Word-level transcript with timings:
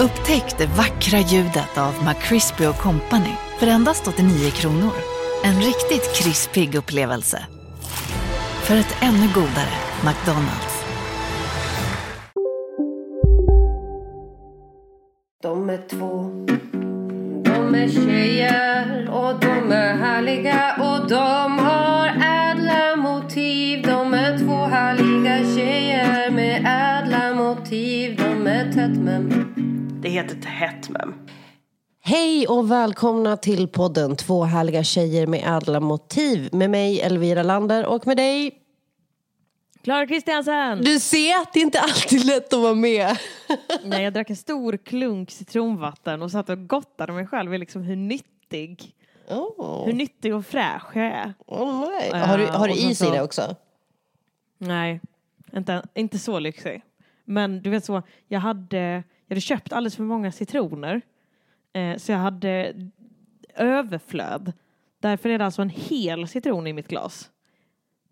Upptäck 0.00 0.58
det 0.58 0.66
vackra 0.66 1.18
ljudet 1.18 1.78
av 1.78 1.94
McCrispy 2.04 2.64
Company 2.64 3.32
för 3.58 3.66
endast 3.66 4.08
89 4.08 4.50
kronor. 4.50 4.92
En 5.44 5.54
riktigt 5.54 6.16
krispig 6.16 6.74
upplevelse. 6.74 7.46
För 8.62 8.76
ett 8.76 8.96
ännu 9.02 9.28
godare 9.34 9.76
McDonalds. 10.04 10.84
De 15.42 15.70
är 15.70 15.88
två, 15.88 16.30
de 17.44 17.74
är 17.74 17.88
tjejer 17.88 19.10
och 19.10 19.40
de 19.40 19.72
är 19.72 19.96
härliga 19.96 20.76
och 20.80 21.08
de 21.08 21.58
har 21.58 22.06
ädla 22.06 22.96
motiv. 22.96 23.82
De 23.82 24.14
är 24.14 24.38
två 24.38 24.56
härliga 24.56 25.56
tjejer 25.56 26.30
med 26.30 26.60
ädla 26.66 27.34
motiv. 27.34 28.16
De 28.16 28.46
är 28.46 28.72
tätt 28.72 28.98
men 28.98 29.45
det 30.06 30.10
heter 30.10 30.36
tätt 30.36 30.88
mem. 30.88 31.14
Hej 32.00 32.46
och 32.46 32.70
välkomna 32.70 33.36
till 33.36 33.68
podden 33.68 34.16
Två 34.16 34.44
härliga 34.44 34.84
tjejer 34.84 35.26
med 35.26 35.42
ädla 35.56 35.80
motiv. 35.80 36.48
Med 36.52 36.70
mig 36.70 37.00
Elvira 37.00 37.42
Lander 37.42 37.86
och 37.86 38.06
med 38.06 38.16
dig... 38.16 38.58
Klara 39.82 40.06
Kristiansen! 40.06 40.78
Du 40.82 41.00
ser, 41.00 41.52
det 41.52 41.60
är 41.60 41.62
inte 41.62 41.80
alltid 41.80 42.24
lätt 42.26 42.52
att 42.52 42.60
vara 42.60 42.74
med. 42.74 43.18
Nej, 43.84 44.04
jag 44.04 44.12
drack 44.12 44.30
en 44.30 44.36
stor 44.36 44.76
klunk 44.76 45.30
citronvatten 45.30 46.22
och 46.22 46.30
satt 46.30 46.48
och 46.48 46.68
gottade 46.68 47.12
mig 47.12 47.26
själv 47.26 47.54
i 47.54 47.58
liksom 47.58 47.82
hur 47.82 47.96
nyttig, 47.96 48.94
Oh. 49.28 49.84
hur 49.86 49.92
nyttig 49.92 50.34
och 50.34 50.46
fräsch 50.46 50.96
jag 50.96 51.06
är. 51.06 51.34
All 51.46 51.88
right. 51.88 52.26
Har 52.26 52.38
du, 52.38 52.46
har 52.46 52.68
du 52.68 52.74
is 52.74 53.02
i 53.02 53.10
det 53.10 53.22
också? 53.22 53.56
Nej, 54.58 55.00
inte, 55.56 55.82
inte 55.94 56.18
så 56.18 56.38
lyxig. 56.38 56.82
Men 57.24 57.62
du 57.62 57.70
vet 57.70 57.84
så, 57.84 58.02
jag 58.28 58.40
hade, 58.40 59.02
jag 59.26 59.34
hade 59.34 59.40
köpt 59.40 59.72
alldeles 59.72 59.96
för 59.96 60.02
många 60.02 60.32
citroner. 60.32 61.00
Eh, 61.72 61.96
så 61.96 62.12
jag 62.12 62.18
hade 62.18 62.74
överflöd. 63.54 64.52
Därför 65.00 65.28
är 65.28 65.38
det 65.38 65.44
alltså 65.44 65.62
en 65.62 65.70
hel 65.70 66.28
citron 66.28 66.66
i 66.66 66.72
mitt 66.72 66.88
glas. 66.88 67.30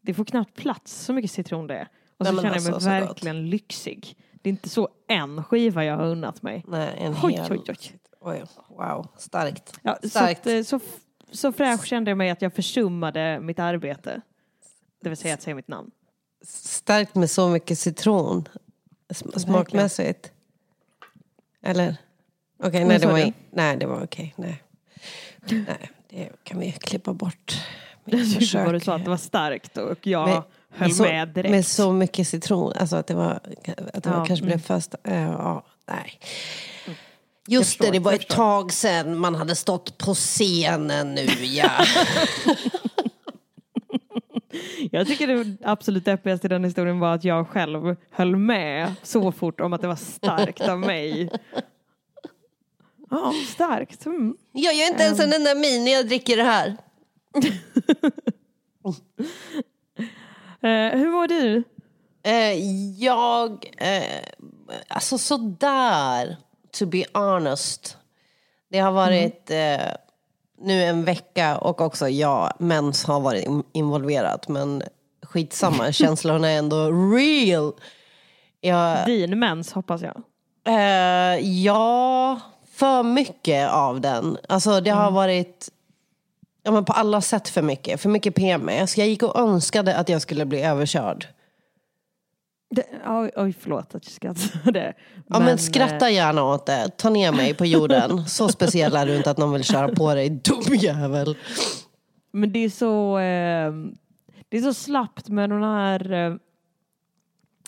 Det 0.01 0.15
får 0.15 0.25
knappt 0.25 0.55
plats 0.57 0.95
så 1.05 1.13
mycket 1.13 1.31
citron 1.31 1.67
det 1.67 1.75
är. 1.77 1.89
Och 2.19 2.27
så 2.27 2.33
Nej, 2.33 2.43
känner 2.43 2.55
jag 2.57 2.63
mig 2.65 2.73
alltså, 2.73 2.91
så 2.91 3.01
gott. 3.01 3.09
verkligen 3.11 3.51
lyxig. 3.51 4.17
Det 4.43 4.49
är 4.49 4.51
inte 4.51 4.69
så 4.69 4.89
en 5.09 5.45
skiva 5.45 5.85
jag 5.85 5.97
har 5.97 6.05
unnat 6.07 6.43
mig. 6.43 6.65
Nej, 6.69 6.95
en 6.99 7.15
Oj, 7.23 7.33
hel. 7.33 7.53
oj, 7.53 7.61
oj. 7.69 7.77
Oj, 8.21 8.45
wow, 8.69 9.07
starkt. 9.17 9.79
Ja, 9.83 9.99
så, 10.03 10.09
starkt. 10.09 10.41
att, 10.41 10.47
eh, 10.47 10.63
så, 10.63 10.81
så 11.31 11.53
fräsch 11.53 11.87
kände 11.87 12.11
jag 12.11 12.19
mig 12.19 12.31
att 12.31 12.43
jag 12.43 12.53
försummade 12.55 13.41
mitt 13.41 13.59
arbete. 13.59 14.21
Det 15.03 15.09
vill 15.09 15.17
säga 15.19 15.35
att 15.35 15.43
säga 15.43 15.55
mitt 15.55 15.69
namn. 15.69 15.91
Starkt 16.47 17.15
med 17.15 17.31
så 17.31 17.49
mycket 17.49 17.79
citron. 17.79 18.49
Sm- 19.09 19.39
smakmässigt. 19.39 20.33
Eller? 21.65 21.97
Okej, 22.63 22.85
nej, 22.85 22.99
Vad 22.99 23.01
det 23.01 23.07
var, 23.25 23.33
nej 23.51 23.77
det 23.77 23.87
var 23.87 24.05
okej. 24.05 24.35
Nej. 24.37 24.63
nej, 25.51 25.91
det 26.11 26.29
kan 26.45 26.61
vi 26.61 26.73
klippa 26.73 27.13
bort. 27.13 27.63
Jag 28.05 28.21
Mitt 28.21 28.39
tyckte 28.39 28.65
vad 28.65 28.75
du 28.75 28.81
sa 28.81 28.95
att 28.95 29.05
det 29.05 29.11
var 29.11 29.17
starkt 29.17 29.77
och 29.77 30.07
jag 30.07 30.29
Med- 30.29 30.43
höll 30.71 30.95
så, 30.95 31.03
med 31.03 31.29
direkt. 31.29 31.51
Med 31.51 31.67
så 31.67 31.93
mycket 31.93 32.29
citron. 32.29 32.73
Alltså 32.73 32.97
att 32.97 33.07
det, 33.07 33.15
var, 33.15 33.41
att 33.93 34.03
det 34.05 34.11
var, 34.11 34.19
Ja, 34.19 34.25
kanske 34.27 34.45
blev 34.45 34.55
mm. 34.57 34.61
först... 34.63 34.95
äh, 35.05 35.23
ja, 35.23 35.65
nej. 35.89 36.19
Just 37.49 37.69
förstår, 37.71 37.87
det, 37.87 37.93
det 37.93 37.99
var 37.99 38.13
ett 38.13 38.29
tag 38.29 38.73
sedan 38.73 39.19
man 39.19 39.35
hade 39.35 39.57
stått 39.57 39.99
på 39.99 40.15
scenen 40.15 41.15
nu 41.15 41.27
ja. 41.45 41.71
Jag 44.91 45.07
tycker 45.07 45.27
det 45.27 45.57
absolut 45.65 46.05
deppigaste 46.05 46.47
i 46.47 46.49
den 46.49 46.65
historien 46.65 47.01
var 47.01 47.15
att 47.15 47.25
jag 47.25 47.49
själv 47.49 47.97
höll 48.11 48.37
med 48.37 48.95
så 49.03 49.33
fort 49.33 49.61
om 49.61 49.73
att 49.73 49.81
det 49.81 49.89
var 49.89 49.97
starkt 49.97 50.69
av 50.69 50.81
mig. 50.81 51.31
Ja, 53.11 53.33
starkt. 53.47 54.07
Mm. 54.07 54.37
Jag 54.53 54.75
gör 54.75 54.87
inte 54.87 55.03
ens 55.03 55.21
en 55.21 55.33
enda 55.33 55.55
min 55.55 55.85
när 55.85 55.93
jag 55.93 56.07
dricker 56.07 56.37
det 56.37 56.43
här. 56.43 56.77
Eh, 60.63 60.99
hur 60.99 61.11
mår 61.11 61.29
du? 61.29 61.63
Eh, 62.23 62.55
jag, 62.99 63.67
eh, 63.77 64.25
alltså 64.89 65.19
sådär, 65.19 66.37
to 66.73 66.87
be 66.87 67.05
honest. 67.13 67.97
Det 68.71 68.79
har 68.79 68.93
varit 68.93 69.51
eh, 69.51 69.95
nu 70.65 70.83
en 70.85 71.05
vecka 71.05 71.59
och 71.59 71.81
också 71.81 72.09
ja, 72.09 72.51
mens 72.59 73.05
har 73.05 73.21
varit 73.21 73.45
in- 73.45 73.63
involverat. 73.73 74.49
Men 74.49 74.83
skitsamma, 75.23 75.93
känslorna 75.93 76.49
är 76.51 76.59
ändå 76.59 76.91
real. 77.17 77.73
Jag, 78.61 79.07
Din 79.07 79.39
mens 79.39 79.73
hoppas 79.73 80.03
jag. 80.03 80.23
eh, 80.67 81.39
ja, 81.63 82.41
för 82.75 83.03
mycket 83.03 83.71
av 83.71 84.01
den. 84.01 84.39
Alltså 84.49 84.81
det 84.81 84.91
har 84.91 85.11
varit 85.11 85.69
ja, 86.63 86.71
men 86.73 86.85
på 86.85 86.93
alla 86.93 87.21
sätt 87.21 87.49
för 87.49 87.63
mycket. 87.63 88.01
För 88.01 88.09
mycket 88.09 88.35
PMS. 88.35 88.99
Jag 88.99 89.07
gick 89.09 89.23
och 89.23 89.39
önskade 89.41 89.97
att 89.97 90.09
jag 90.09 90.23
skulle 90.23 90.45
bli 90.45 90.63
överkörd. 90.63 91.27
Det, 92.75 92.85
oj, 93.07 93.31
oj, 93.37 93.55
förlåt 93.61 93.95
att 93.95 94.05
jag 94.05 94.13
skrattar 94.13 94.73
det. 94.73 94.95
Ja 95.29 95.39
men, 95.39 95.49
eh, 95.49 95.57
skratta 95.57 96.11
gärna 96.11 96.45
åt 96.45 96.67
det. 96.67 96.91
Ta 96.97 97.11
ner 97.11 97.33
mig 97.33 97.55
på 97.55 97.67
jorden. 97.67 98.27
Så 98.27 98.49
speciell 98.49 98.97
är 98.97 99.07
du 99.07 99.17
inte 99.17 99.31
att 99.31 99.39
någon 99.39 99.53
vill 99.53 99.65
köra 99.65 99.89
på 99.89 100.15
dig, 100.15 100.31
dum 100.31 100.75
jävel. 100.75 101.37
Men 102.33 102.53
det 102.53 102.59
är 102.59 102.71
så, 102.71 103.19
eh, 103.19 103.73
det 104.49 104.59
är 104.59 104.63
så 104.63 104.75
slappt 104.75 105.29
med 105.29 105.51
de 105.51 105.63
här 105.63 106.13
eh, 106.13 106.35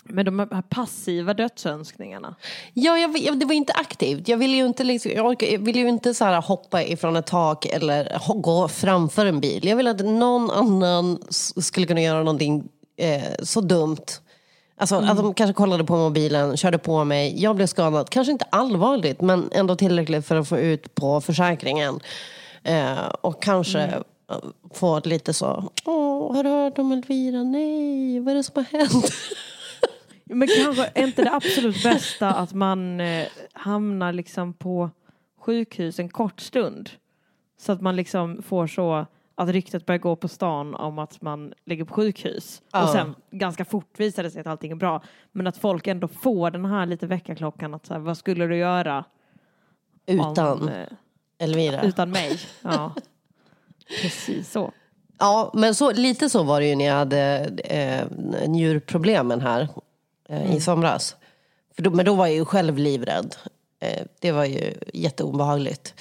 med 0.08 0.26
de 0.26 0.38
här 0.38 0.62
passiva 0.62 1.34
dödsönskningarna. 1.34 2.34
Ja, 2.74 2.98
jag, 2.98 3.18
jag, 3.18 3.38
det 3.38 3.46
var 3.46 3.54
inte 3.54 3.72
aktivt. 3.72 4.28
Jag 4.28 4.36
ville 4.36 4.56
ju 4.56 4.66
inte, 4.66 4.84
liksom, 4.84 5.12
jag 5.12 5.60
ville 5.60 5.78
ju 5.78 5.88
inte 5.88 6.14
så 6.14 6.24
här 6.24 6.42
hoppa 6.42 6.82
ifrån 6.82 7.16
ett 7.16 7.26
tak 7.26 7.66
eller 7.66 8.20
gå 8.42 8.68
framför 8.68 9.26
en 9.26 9.40
bil. 9.40 9.66
Jag 9.66 9.76
ville 9.76 9.90
att 9.90 10.04
någon 10.04 10.50
annan 10.50 11.18
skulle 11.56 11.86
kunna 11.86 12.00
göra 12.00 12.18
någonting 12.18 12.68
eh, 12.96 13.32
så 13.42 13.60
dumt. 13.60 14.06
Alltså 14.78 14.97
att 14.97 15.16
de 15.16 15.34
kanske 15.34 15.54
kollade 15.54 15.84
på 15.84 15.97
mobilen, 15.97 16.56
körde 16.56 16.78
på 16.78 17.04
mig, 17.04 17.42
jag 17.42 17.56
blev 17.56 17.66
skadad. 17.66 18.10
Kanske 18.10 18.32
inte 18.32 18.44
allvarligt, 18.50 19.20
men 19.20 19.50
ändå 19.53 19.76
tillräckligt 19.76 20.26
för 20.26 20.37
att 20.37 20.48
få 20.48 20.59
ut 20.59 20.94
på 20.94 21.20
försäkringen. 21.20 22.00
Eh, 22.62 23.06
och 23.20 23.42
kanske 23.42 23.81
eh, 23.81 24.36
få 24.75 25.00
lite 25.04 25.32
så, 25.32 25.72
åh, 25.84 26.34
har 26.34 26.44
du 26.44 26.50
hört 26.50 26.78
om 26.78 26.92
Elvira? 26.92 27.42
Nej, 27.42 28.21
vad 28.21 28.33
är 28.33 28.36
det 28.36 28.42
som 28.42 28.53
har 28.56 28.78
hänt? 28.78 29.12
Men 30.24 30.48
kanske 30.48 30.91
är 30.95 31.06
inte 31.06 31.24
det 31.24 31.33
absolut 31.33 31.83
bästa 31.83 32.30
att 32.30 32.53
man 32.53 33.00
eh, 33.00 33.27
hamnar 33.53 34.12
liksom 34.12 34.53
på 34.53 34.91
sjukhus 35.41 35.98
en 35.98 36.09
kort 36.09 36.41
stund. 36.41 36.91
Så 37.60 37.72
att 37.72 37.80
man 37.80 37.97
liksom 37.97 38.42
får 38.42 38.66
så 38.66 39.06
att 39.38 39.48
ryktet 39.48 39.86
börjar 39.86 39.98
gå 39.98 40.16
på 40.16 40.28
stan 40.28 40.74
om 40.74 40.98
att 40.98 41.22
man 41.22 41.53
ligger 41.65 41.84
på 41.84 41.94
sjukhus. 41.94 42.62
Ja. 42.72 42.83
Och 42.83 42.88
sen 42.88 43.15
ganska 43.30 43.65
fort 43.65 44.00
visar 44.00 44.22
det 44.22 44.30
sig 44.30 44.41
att 44.41 44.47
allting 44.47 44.71
är 44.72 44.77
bra. 44.77 45.03
Men 45.33 45.47
att 45.47 45.56
folk 45.56 45.86
ändå 45.86 46.09
får 46.09 46.50
den 46.50 46.65
här 46.65 46.86
lite 46.86 47.06
väckarklockan 47.06 47.74
att 47.74 47.86
så 47.86 47.94
här, 47.94 48.00
vad 48.00 48.16
skulle 48.16 48.47
du 48.47 48.56
göra 48.56 49.04
Utan 50.06 50.62
om, 50.62 50.68
eh, 50.68 50.86
Elvira. 51.38 51.83
utan 51.83 52.10
mig? 52.10 52.41
Ja. 52.62 52.92
Precis 54.03 54.50
så. 54.50 54.72
Ja, 55.18 55.50
men 55.54 55.74
så, 55.74 55.92
lite 55.92 56.30
så 56.30 56.42
var 56.42 56.60
det 56.60 56.66
ju 56.66 56.77
när 56.77 56.84
jag 56.84 56.94
hade 56.94 57.50
eh, 57.65 58.04
njurproblemen 58.48 59.41
här 59.41 59.68
eh, 60.28 60.54
i 60.56 60.60
somras. 60.60 61.16
För 61.74 61.83
då, 61.83 61.91
men 61.91 62.04
då 62.04 62.15
var 62.15 62.27
jag 62.27 62.36
ju 62.36 62.44
själv 62.44 62.78
livrädd. 62.78 63.34
Eh, 63.80 64.03
det 64.21 64.33
var 64.33 64.44
ju 64.44 64.74
jätteobehagligt. 64.94 65.94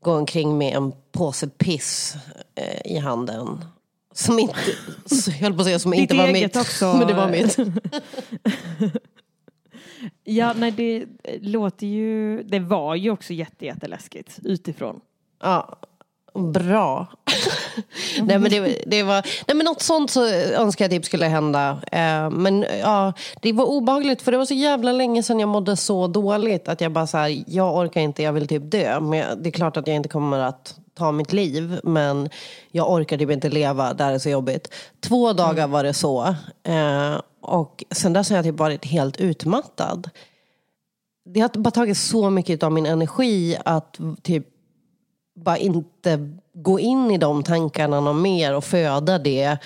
Gå 0.00 0.16
omkring 0.16 0.58
med 0.58 0.76
en 0.76 0.92
påse 1.12 1.48
piss 1.48 2.16
eh, 2.54 2.92
i 2.92 2.98
handen. 2.98 3.64
Som 4.14 4.38
inte, 4.38 4.54
jag 5.26 5.32
höll 5.32 5.54
på 5.54 5.60
att 5.60 5.66
säga 5.66 5.78
som 5.78 5.90
Ditt 5.90 6.00
inte 6.00 6.16
var 6.16 6.32
mitt. 6.32 6.56
också. 6.56 6.94
Men 6.98 7.06
det 7.06 7.14
var 7.14 7.28
mitt. 7.30 7.56
Ja, 10.24 10.52
nej 10.56 10.70
det 10.70 11.06
låter 11.40 11.86
ju, 11.86 12.42
det 12.42 12.58
var 12.58 12.94
ju 12.94 13.10
också 13.10 13.32
jätte, 13.32 13.66
jätteläskigt 13.66 14.38
utifrån. 14.44 15.00
Ja, 15.42 15.76
bra. 16.34 17.06
nej, 18.22 18.38
men 18.38 18.50
det, 18.50 18.84
det 18.86 19.02
var, 19.02 19.26
nej 19.46 19.56
men 19.56 19.64
något 19.64 19.82
sånt 19.82 20.10
så 20.10 20.26
önskar 20.28 20.84
jag 20.84 20.90
typ 20.90 21.04
skulle 21.04 21.26
hända. 21.26 21.78
Eh, 21.92 22.30
men 22.30 22.66
ja, 22.80 23.12
det 23.42 23.52
var 23.52 23.64
obehagligt 23.64 24.22
för 24.22 24.32
det 24.32 24.38
var 24.38 24.44
så 24.44 24.54
jävla 24.54 24.92
länge 24.92 25.22
sedan 25.22 25.40
jag 25.40 25.48
mådde 25.48 25.76
så 25.76 26.06
dåligt 26.06 26.68
att 26.68 26.80
jag 26.80 26.92
bara 26.92 27.06
så 27.06 27.18
här, 27.18 27.44
jag 27.46 27.76
orkar 27.76 28.00
inte, 28.00 28.22
jag 28.22 28.32
vill 28.32 28.48
typ 28.48 28.70
dö. 28.70 29.00
Men 29.00 29.42
det 29.42 29.48
är 29.48 29.52
klart 29.52 29.76
att 29.76 29.86
jag 29.86 29.96
inte 29.96 30.08
kommer 30.08 30.38
att 30.38 30.74
ta 30.94 31.12
mitt 31.12 31.32
liv 31.32 31.80
men 31.84 32.28
jag 32.70 32.90
orkar 32.90 33.18
typ 33.18 33.30
inte 33.30 33.48
leva, 33.48 33.94
det 33.94 34.04
här 34.04 34.12
är 34.12 34.18
så 34.18 34.30
jobbigt. 34.30 34.74
Två 35.00 35.32
dagar 35.32 35.66
var 35.66 35.84
det 35.84 35.94
så. 35.94 36.34
Eh, 36.62 37.20
och 37.40 37.84
sen 37.90 38.12
dess 38.12 38.30
har 38.30 38.36
jag 38.36 38.44
typ 38.44 38.58
varit 38.58 38.84
helt 38.84 39.16
utmattad. 39.16 40.10
Det 41.34 41.40
har 41.40 41.48
bara 41.48 41.70
tagit 41.70 41.98
så 41.98 42.30
mycket 42.30 42.62
av 42.62 42.72
min 42.72 42.86
energi 42.86 43.56
att 43.64 43.98
typ 44.22 44.46
bara 45.36 45.56
inte 45.58 46.30
gå 46.54 46.80
in 46.80 47.10
i 47.10 47.18
de 47.18 47.42
tankarna 47.42 48.00
någon 48.00 48.22
mer 48.22 48.54
och 48.54 48.64
föda 48.64 49.18
det 49.18 49.56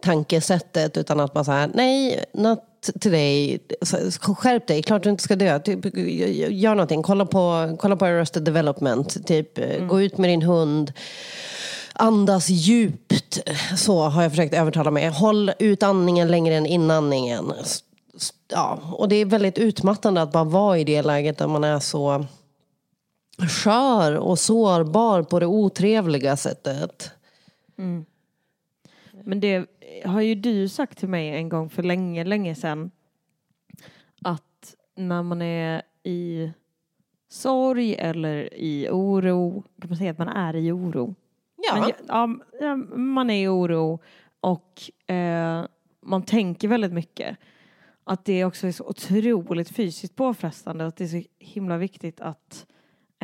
tankesättet 0.00 0.96
utan 0.96 1.20
att 1.20 1.32
bara 1.32 1.44
säga 1.44 1.70
nej, 1.74 2.24
not 2.32 2.58
today, 3.00 3.58
Så- 3.82 4.34
skärp 4.34 4.66
dig, 4.66 4.82
klart 4.82 5.02
du 5.02 5.10
inte 5.10 5.22
ska 5.22 5.36
dö, 5.36 5.58
typ, 5.58 5.84
gör 6.50 6.74
någonting, 6.74 7.02
kolla 7.02 7.26
på, 7.26 7.76
kolla 7.80 7.96
på 7.96 8.04
Arrested 8.04 8.42
Development, 8.42 9.26
typ, 9.26 9.58
gå 9.88 10.00
ut 10.00 10.18
med 10.18 10.30
din 10.30 10.42
hund, 10.42 10.92
andas 11.92 12.48
djupt, 12.48 13.40
så 13.76 14.02
har 14.02 14.22
jag 14.22 14.32
försökt 14.32 14.54
övertala 14.54 14.90
mig, 14.90 15.08
håll 15.08 15.52
ut 15.58 15.82
andningen 15.82 16.28
längre 16.28 16.54
än 16.54 16.66
inandningen. 16.66 17.52
Ja, 18.52 18.78
och 18.92 19.08
det 19.08 19.16
är 19.16 19.24
väldigt 19.26 19.58
utmattande 19.58 20.22
att 20.22 20.32
bara 20.32 20.44
vara 20.44 20.78
i 20.78 20.84
det 20.84 21.02
läget 21.02 21.38
där 21.38 21.46
man 21.46 21.64
är 21.64 21.78
så 21.78 22.26
skör 23.38 24.16
och 24.16 24.38
sårbar 24.38 25.22
på 25.22 25.40
det 25.40 25.46
otrevliga 25.46 26.36
sättet. 26.36 27.10
Men 29.24 29.40
det 29.40 29.66
har 30.04 30.20
ju 30.20 30.34
du 30.34 30.68
sagt 30.68 30.98
till 30.98 31.08
mig 31.08 31.28
en 31.28 31.48
gång 31.48 31.70
för 31.70 31.82
länge, 31.82 32.24
länge 32.24 32.54
sedan. 32.54 32.90
Att 34.22 34.74
när 34.96 35.22
man 35.22 35.42
är 35.42 35.82
i 36.02 36.50
sorg 37.28 37.94
eller 37.94 38.54
i 38.54 38.88
oro, 38.90 39.62
kan 39.80 39.90
man 39.90 39.96
säga 39.96 40.10
att 40.10 40.18
man 40.18 40.28
är 40.28 40.56
i 40.56 40.72
oro? 40.72 41.14
Ja. 41.56 41.92
Men, 42.08 42.42
ja, 42.60 42.76
man 42.96 43.30
är 43.30 43.44
i 43.44 43.48
oro 43.48 43.98
och 44.40 45.10
eh, 45.10 45.64
man 46.00 46.22
tänker 46.22 46.68
väldigt 46.68 46.92
mycket. 46.92 47.36
Att 48.04 48.24
det 48.24 48.44
också 48.44 48.66
är 48.66 48.72
så 48.72 48.84
otroligt 48.84 49.68
fysiskt 49.68 50.16
påfrestande. 50.16 50.86
Att 50.86 50.96
det 50.96 51.04
är 51.04 51.22
så 51.22 51.22
himla 51.38 51.76
viktigt 51.76 52.20
att 52.20 52.66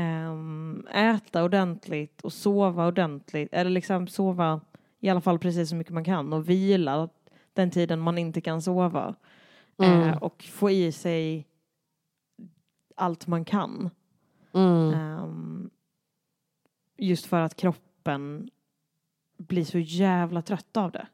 ehm, 0.01 0.87
äta 0.93 1.45
ordentligt 1.45 2.21
och 2.21 2.33
sova 2.33 2.87
ordentligt. 2.87 3.49
Eller 3.53 3.71
liksom 3.71 4.09
sova 4.09 4.61
i 5.01 5.09
alla 5.09 5.21
fall 5.21 5.39
precis 5.39 5.69
så 5.69 5.77
mycket 5.77 5.93
man 5.93 6.05
kan 6.05 6.33
och 6.33 6.49
vila 6.49 7.09
den 7.53 7.71
tiden 7.71 8.01
man 8.01 8.19
inte 8.19 8.41
kan 8.41 8.63
sova. 8.63 9.15
Mm. 9.79 10.09
Eh, 10.09 10.17
och 10.17 10.43
få 10.43 10.71
i 10.71 10.93
sig 10.93 11.47
allt 12.95 13.27
man 13.27 13.45
kan. 13.45 13.91
Mm. 14.53 14.95
Ehm, 14.95 15.71
just 16.97 17.27
för 17.27 17.41
att 17.41 17.57
kroppen 17.57 18.51
blir 19.39 19.65
så 19.65 19.79
jävla 19.79 20.43
trött 20.43 20.77
av 20.77 20.91
det. 20.91 21.07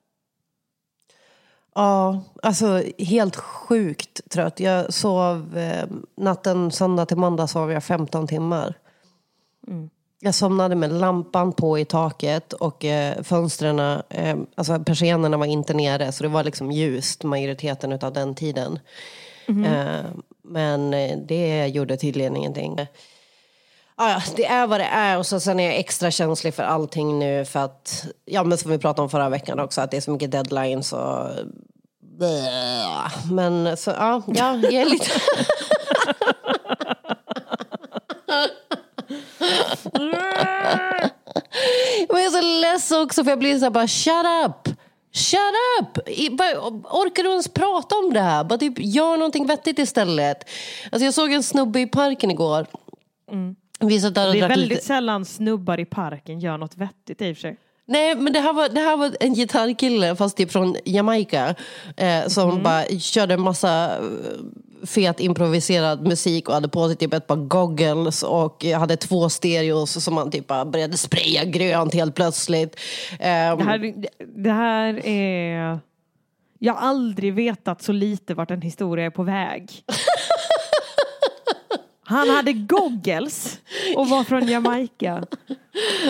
Ja, 1.76 2.20
alltså 2.42 2.82
helt 2.98 3.36
sjukt 3.36 4.30
trött. 4.30 4.60
Jag 4.60 4.94
sov 4.94 5.58
eh, 5.58 5.84
natten 6.16 6.70
söndag 6.70 7.06
till 7.06 7.16
måndag 7.16 7.46
sov 7.46 7.72
jag 7.72 7.84
15 7.84 8.26
timmar. 8.26 8.74
Mm. 9.68 9.90
Jag 10.20 10.34
somnade 10.34 10.74
med 10.74 10.92
lampan 10.92 11.52
på 11.52 11.78
i 11.78 11.84
taket 11.84 12.52
och 12.52 12.84
eh, 12.84 13.22
fönstren, 13.22 13.78
eh, 14.08 14.36
alltså 14.54 14.78
persiennerna 14.78 15.36
var 15.36 15.46
inte 15.46 15.74
nere 15.74 16.12
så 16.12 16.22
det 16.22 16.28
var 16.28 16.44
liksom 16.44 16.72
ljust 16.72 17.24
majoriteten 17.24 17.92
av 17.92 18.12
den 18.12 18.34
tiden. 18.34 18.78
Eh, 19.48 20.04
men 20.42 20.94
eh, 20.94 21.18
det 21.18 21.66
gjorde 21.66 21.96
tydligen 21.96 22.36
ingenting. 22.36 22.86
Ah, 23.98 24.10
ja, 24.10 24.22
det 24.36 24.44
är 24.44 24.66
vad 24.66 24.80
det 24.80 24.84
är 24.84 25.18
och 25.18 25.26
så 25.26 25.40
sen 25.40 25.60
är 25.60 25.64
jag 25.64 25.76
extra 25.76 26.10
känslig 26.10 26.54
för 26.54 26.62
allting 26.62 27.18
nu 27.18 27.44
för 27.44 27.60
att, 27.60 28.04
ja 28.24 28.44
men 28.44 28.58
som 28.58 28.70
vi 28.70 28.78
pratade 28.78 29.02
om 29.02 29.10
förra 29.10 29.28
veckan 29.28 29.60
också, 29.60 29.80
att 29.80 29.90
det 29.90 29.96
är 29.96 30.00
så 30.00 30.10
mycket 30.10 30.30
deadlines 30.30 30.92
och 30.92 31.28
Men 33.30 33.76
så, 33.76 33.90
ja, 33.90 34.22
ja 34.26 34.54
jag 34.56 34.72
är 34.72 34.84
lite... 34.84 35.10
Men 42.08 42.22
jag 42.22 42.24
är 42.24 42.30
så 42.30 42.60
less 42.60 42.92
också 42.92 43.24
för 43.24 43.30
jag 43.30 43.38
blir 43.38 43.58
så 43.58 43.64
här 43.64 43.70
bara 43.70 43.88
shut 43.88 44.26
up! 44.46 44.76
Shut 45.12 45.40
up! 45.80 46.08
I, 46.08 46.30
bara, 46.30 46.60
orkar 46.90 47.22
du 47.22 47.30
ens 47.30 47.48
prata 47.48 47.94
om 47.96 48.12
det 48.12 48.20
här? 48.20 48.44
Bara 48.44 48.58
typ, 48.58 48.74
gör 48.78 49.16
någonting 49.16 49.46
vettigt 49.46 49.78
istället. 49.78 50.48
Alltså 50.92 51.04
jag 51.04 51.14
såg 51.14 51.32
en 51.32 51.42
snubbe 51.42 51.80
i 51.80 51.86
parken 51.86 52.30
igår. 52.30 52.66
Vi 53.80 54.00
satt 54.00 54.14
där 54.14 54.26
och 54.26 54.32
Det 54.34 54.40
är 54.40 54.48
väldigt 54.48 54.68
lite... 54.68 54.84
sällan 54.84 55.24
snubbar 55.24 55.80
i 55.80 55.84
parken 55.84 56.40
gör 56.40 56.58
något 56.58 56.76
vettigt 56.76 57.22
i 57.22 57.32
och 57.32 57.36
för 57.36 57.40
sig. 57.40 57.56
Nej 57.88 58.14
men 58.14 58.32
det 58.32 58.40
här 58.40 58.52
var, 58.52 58.68
det 58.68 58.80
här 58.80 58.96
var 58.96 59.16
en 59.20 59.34
gitarrkille 59.34 60.16
fast 60.16 60.36
typ 60.36 60.52
från 60.52 60.76
Jamaica. 60.84 61.54
Eh, 61.96 62.26
som 62.26 62.62
bara 62.62 62.84
körde 62.84 63.34
en 63.34 63.40
massa 63.40 63.96
eh, 63.96 64.86
fet 64.86 65.20
improviserad 65.20 66.06
musik 66.06 66.48
och 66.48 66.54
hade 66.54 66.68
på 66.68 66.88
sig 66.88 66.96
typ 66.96 67.14
ett 67.14 67.26
par 67.26 67.36
goggles 67.36 68.22
och 68.22 68.64
hade 68.64 68.96
två 68.96 69.28
stereos 69.28 70.04
som 70.04 70.16
han 70.16 70.30
typ 70.30 70.46
började 70.46 70.96
spraya 70.96 71.44
grönt 71.44 71.94
helt 71.94 72.14
plötsligt. 72.14 72.80
Ehm, 73.20 73.58
Det 73.58 73.64
här, 73.64 73.94
det 74.36 74.50
här 74.50 75.06
är... 75.06 75.78
Jag 76.58 76.74
har 76.74 76.88
aldrig 76.88 77.34
vetat 77.34 77.82
så 77.82 77.92
lite 77.92 78.34
vart 78.34 78.50
en 78.50 78.62
historia 78.62 79.06
är 79.06 79.10
på 79.10 79.22
väg. 79.22 79.70
Han 82.06 82.30
hade 82.30 82.52
goggles 82.52 83.58
och 83.96 84.08
var 84.08 84.24
från 84.24 84.48
Jamaica. 84.48 85.24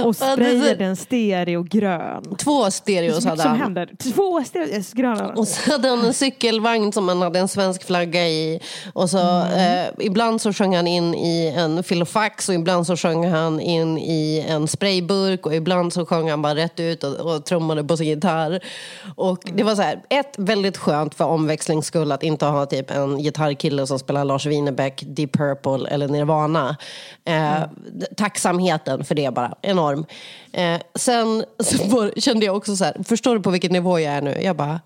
Och 0.05 0.17
sprayade 0.17 0.85
en 0.85 0.97
stereo 0.97 1.63
grön. 1.63 2.37
Två 2.39 2.71
stereos 2.71 3.25
hade 3.25 3.43
som 3.43 3.51
han. 3.51 3.61
händer. 3.61 3.91
Två 3.99 4.45
stereos 4.45 4.93
gröna. 4.93 5.29
Och 5.29 5.49
så 5.49 5.71
hade 5.73 5.89
han 5.89 6.05
en 6.05 6.15
cykelvagn 6.15 6.93
som 6.93 7.09
han 7.09 7.23
hade 7.23 7.39
en 7.39 7.49
svensk 7.49 7.85
flagga 7.85 8.29
i. 8.29 8.61
Och 8.93 9.11
så, 9.11 9.41
eh, 9.41 9.87
ibland 9.99 10.41
så 10.41 10.53
sjöng 10.53 10.77
han 10.77 10.87
in 10.87 11.15
i 11.15 11.55
en 11.57 11.83
filofax 11.83 12.49
och 12.49 12.55
ibland 12.55 12.87
så 12.87 12.97
sjöng 12.97 13.29
han 13.29 13.61
in 13.61 13.99
i 13.99 14.45
en 14.49 14.69
sprayburk 14.69 15.47
och 15.47 15.55
ibland 15.55 15.93
så 15.93 16.07
sjöng 16.07 16.31
han 16.31 16.43
bara 16.43 16.55
rätt 16.55 16.81
ut 16.81 17.05
och, 17.05 17.35
och 17.35 17.45
trummade 17.45 17.85
på 17.85 17.97
sin 17.97 18.07
gitarr. 18.07 18.61
Och 19.17 19.39
det 19.55 19.63
var 19.63 19.75
så 19.75 19.83
här, 19.83 20.03
ett, 20.11 20.35
väldigt 20.39 20.77
skönt 20.77 21.15
för 21.15 21.25
omväxlings 21.25 21.87
skull 21.87 22.13
att 22.13 22.23
inte 22.23 22.47
ha 22.47 22.67
typ 22.67 22.91
en 22.91 23.19
gitarrkille 23.19 23.87
som 23.87 23.99
spelar 23.99 24.25
Lars 24.25 24.47
Winnerbäck, 24.47 25.03
Deep 25.07 25.33
Purple 25.33 25.89
eller 25.89 26.09
Nirvana. 26.09 26.77
Eh, 27.25 27.63
Tacksamheten 28.17 29.05
för 29.05 29.15
det 29.15 29.35
bara, 29.35 29.55
enorm. 29.63 30.07
Eh, 30.53 30.81
sen 30.95 31.45
så 31.59 32.11
kände 32.17 32.47
jag 32.47 32.57
också 32.57 32.77
så 32.77 32.85
här, 32.85 33.03
förstår 33.05 33.35
du 33.35 33.43
på 33.43 33.51
vilken 33.51 33.73
nivå 33.73 34.01
jag 34.01 34.15
är 34.15 34.23
nu? 34.23 34.41
Jag 34.43 34.57
bara, 34.57 34.81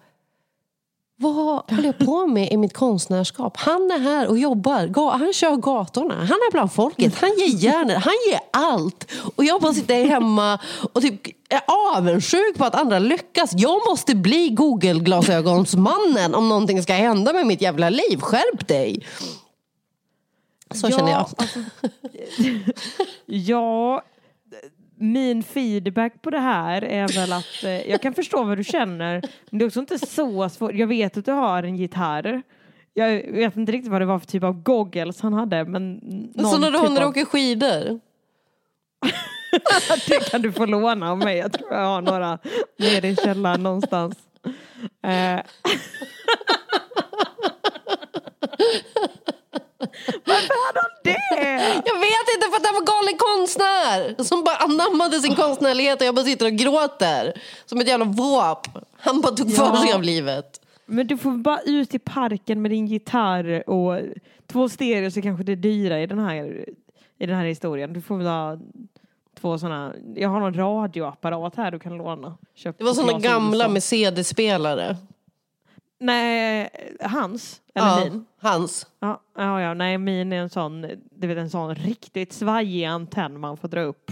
vad 1.23 1.35
håller 1.35 1.85
jag 1.85 1.99
på 1.99 2.27
med 2.27 2.53
i 2.53 2.57
mitt 2.57 2.75
konstnärskap? 2.75 3.57
Han 3.57 3.91
är 3.91 3.99
här 3.99 4.29
och 4.29 4.39
jobbar. 4.39 5.11
Han 5.19 5.33
kör 5.33 5.57
gatorna. 5.57 6.15
Han 6.15 6.25
är 6.29 6.50
bland 6.53 6.73
folket. 6.73 7.15
Han 7.15 7.31
ger 7.31 7.65
järnet. 7.65 8.05
Han 8.05 8.15
ger 8.31 8.41
allt. 8.50 9.12
Och 9.37 9.45
jag 9.45 9.61
bara 9.61 9.75
sitter 9.75 10.05
hemma 10.05 10.59
och 10.93 11.03
typ 11.03 11.27
är 11.49 11.61
avundsjuk 11.97 12.59
på 12.59 12.65
att 12.65 12.75
andra 12.75 12.99
lyckas. 12.99 13.50
Jag 13.57 13.81
måste 13.89 14.15
bli 14.15 14.49
Google-glasögonsmannen 14.49 16.35
om 16.35 16.49
någonting 16.49 16.83
ska 16.83 16.93
hända 16.93 17.33
med 17.33 17.47
mitt 17.47 17.62
jävla 17.62 17.91
liv. 17.91 18.21
Skärp 18.21 18.69
dig! 18.69 19.07
Så 20.75 20.91
känner 20.91 21.11
jag. 21.11 21.19
alltså, 21.19 21.61
ja, 23.27 24.03
min 25.00 25.42
feedback 25.42 26.23
på 26.23 26.30
det 26.30 26.38
här 26.38 26.85
är 26.85 27.09
väl 27.09 27.33
att 27.33 27.64
eh, 27.64 27.90
jag 27.90 28.02
kan 28.02 28.14
förstå 28.14 28.45
vad 28.45 28.57
du 28.57 28.64
känner. 28.64 29.23
Men 29.50 29.59
det 29.59 29.64
är 29.64 29.66
också 29.66 29.80
inte 29.80 29.99
så 29.99 30.49
svårt. 30.49 30.75
Jag 30.75 30.87
vet 30.87 31.16
att 31.16 31.25
du 31.25 31.33
har 31.33 31.62
en 31.62 31.76
gitarr. 31.76 32.42
Jag 32.95 33.33
vet 33.33 33.57
inte 33.57 33.73
riktigt 33.73 33.90
vad 33.90 34.00
det 34.00 34.04
var 34.04 34.19
för 34.19 34.26
typ 34.26 34.45
av 34.45 34.62
goggles 34.62 35.21
han 35.21 35.33
hade. 35.33 35.64
Men 35.64 35.95
någon 36.35 36.50
Så 36.50 36.59
när 36.59 36.71
du 36.71 36.78
typ 36.78 36.99
av, 36.99 37.09
åker 37.09 37.25
skidor? 37.25 37.69
det 40.09 40.30
kan 40.30 40.42
du 40.42 40.52
få 40.52 40.66
låna 40.66 41.11
av 41.11 41.19
mig. 41.19 41.38
Jag 41.38 41.52
tror 41.52 41.73
jag 41.73 41.87
har 41.87 42.02
några 42.02 42.38
nere 42.78 43.09
i 43.09 43.16
källaren 43.16 43.62
någonstans. 43.62 44.16
Eh. 45.02 45.40
Varför 50.25 50.67
hade 50.67 50.81
han 50.81 50.91
det? 51.05 51.83
Jag 51.87 51.99
vet 52.01 52.27
inte 52.35 52.47
för 52.51 52.57
att 52.57 52.67
han 52.67 52.75
var 52.75 52.87
galen 52.87 53.19
konstnär 53.19 54.23
som 54.25 54.45
bara 54.45 54.57
anammade 54.57 55.21
sin 55.21 55.35
konstnärlighet 55.35 56.01
och 56.01 56.07
jag 56.07 56.15
bara 56.15 56.25
sitter 56.25 56.47
och 56.47 56.53
gråter. 56.53 57.41
Som 57.67 57.81
ett 57.81 57.89
jävla 57.89 58.05
våp. 58.05 58.67
Han 58.99 59.21
bara 59.21 59.33
tog 59.33 59.55
för 59.55 59.65
Ja. 59.65 59.77
sig 59.83 59.93
av 59.93 60.03
livet. 60.03 60.61
Men 60.87 61.07
du 61.07 61.19
får 61.19 61.31
bara 61.31 61.61
ut 61.61 61.95
i 61.95 61.99
parken 61.99 62.63
med 62.63 62.71
din 62.71 62.87
gitarr 62.87 63.71
och 63.71 64.01
två 64.53 64.69
stereos 64.69 65.17
är 65.17 65.21
kanske 65.23 65.45
det 65.45 65.55
dyra 65.57 66.01
i 66.01 66.07
den 66.07 66.19
här, 66.19 66.69
i 67.19 67.27
den 67.27 67.37
här 67.37 67.45
historien. 67.45 67.93
Du 67.93 68.01
får 68.01 68.17
väl 68.17 68.27
ha 68.27 68.59
två 69.41 69.59
sådana, 69.59 69.93
jag 70.17 70.29
har 70.29 70.41
någon 70.41 70.55
radioapparat 70.55 71.57
här 71.57 71.71
du 71.71 71.79
kan 71.79 71.97
låna. 71.97 72.37
Köpt 72.55 72.79
Det 72.79 72.85
var 72.85 72.95
Clas 72.95 73.23
gamla 73.23 73.69
med 73.69 73.83
CD-spelare. 73.83 74.97
Nej, 76.00 76.71
hans? 77.00 77.61
Eller 77.75 77.87
Ja, 77.87 78.04
min? 78.04 78.25
hans. 78.40 78.87
Ja, 79.00 79.21
ja, 79.37 79.61
ja, 79.61 79.75
nej 79.75 79.99
min 79.99 80.33
är 80.33 80.37
en 80.37 80.50
sån, 80.50 80.87
du 81.11 81.26
vet 81.26 81.38
en 81.38 81.50
sån 81.50 81.75
riktigt 81.75 82.33
svajig 82.33 82.85
antenn 82.85 83.40
man 83.40 83.57
får 83.57 83.69
dra 83.69 83.80
upp. 83.80 84.11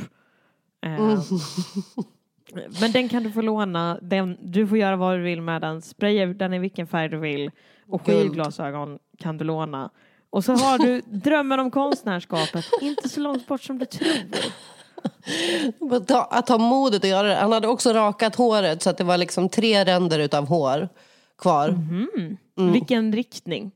Eh, 0.86 0.94
Mm. 0.94 1.20
Men 2.80 2.92
den 2.92 3.08
kan 3.08 3.22
du 3.22 3.32
få 3.32 3.40
låna, 3.40 3.98
den, 4.02 4.36
du 4.42 4.66
får 4.66 4.78
göra 4.78 4.96
vad 4.96 5.16
du 5.16 5.22
vill 5.22 5.42
med 5.42 5.60
den, 5.62 5.82
spraya 5.82 6.26
den 6.26 6.54
i 6.54 6.58
vilken 6.58 6.86
färg 6.86 7.08
du 7.08 7.18
vill 7.18 7.50
och 7.88 8.06
skidglasögon 8.06 8.98
kan 9.18 9.38
du 9.38 9.44
låna. 9.44 9.90
Och 10.30 10.44
så 10.44 10.52
har 10.52 10.78
du 10.78 11.00
drömmen 11.06 11.60
om 11.60 11.70
konstnärskapet, 11.70 12.64
inte 12.80 13.08
så 13.08 13.20
långt 13.20 13.46
bort 13.46 13.62
som 13.62 13.78
du 13.78 13.84
tror. 13.84 14.08
Att 16.30 16.48
ha 16.48 16.58
modet 16.58 17.04
att 17.04 17.10
göra 17.10 17.28
det. 17.28 17.34
Han 17.34 17.52
hade 17.52 17.68
också 17.68 17.92
rakat 17.92 18.34
håret 18.36 18.82
så 18.82 18.90
att 18.90 18.98
det 18.98 19.04
var 19.04 19.16
liksom 19.18 19.48
tre 19.48 19.84
ränder 19.84 20.18
utav 20.18 20.46
hår 20.46 20.88
kvar. 21.38 21.70
Mhm. 21.70 22.36
Vilken 22.72 23.12
riktning? 23.12 23.70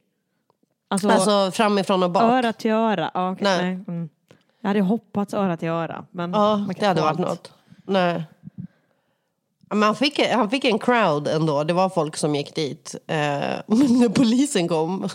Alltså, 0.88 1.08
Alltså 1.08 1.50
framifrån 1.50 2.02
och 2.02 2.10
bak. 2.10 2.22
öra 2.22 2.52
till 2.52 2.70
öra? 2.70 3.10
Okej, 3.14 3.44
Nej. 3.44 3.62
nej. 3.62 3.84
Mm. 3.88 4.08
Jag 4.60 4.68
hade 4.68 4.80
hoppats 4.80 5.34
öra 5.34 5.56
till 5.56 5.68
öra. 5.68 6.04
Men 6.10 6.32
Ja, 6.32 6.66
det 6.78 6.86
hade 6.86 7.00
varit 7.00 7.18
allt. 7.18 7.28
något. 7.28 7.52
Nej. 7.86 8.24
Men 9.70 9.82
han 9.82 9.94
fick, 9.94 10.20
han 10.30 10.50
fick 10.50 10.64
en 10.64 10.78
crowd 10.78 11.28
ändå. 11.28 11.64
Det 11.64 11.72
var 11.72 11.88
folk 11.88 12.16
som 12.16 12.34
gick 12.34 12.54
dit. 12.54 12.94
Eh, 13.06 13.16
men 13.66 13.98
när 14.00 14.08
polisen 14.08 14.68
kom 14.68 15.04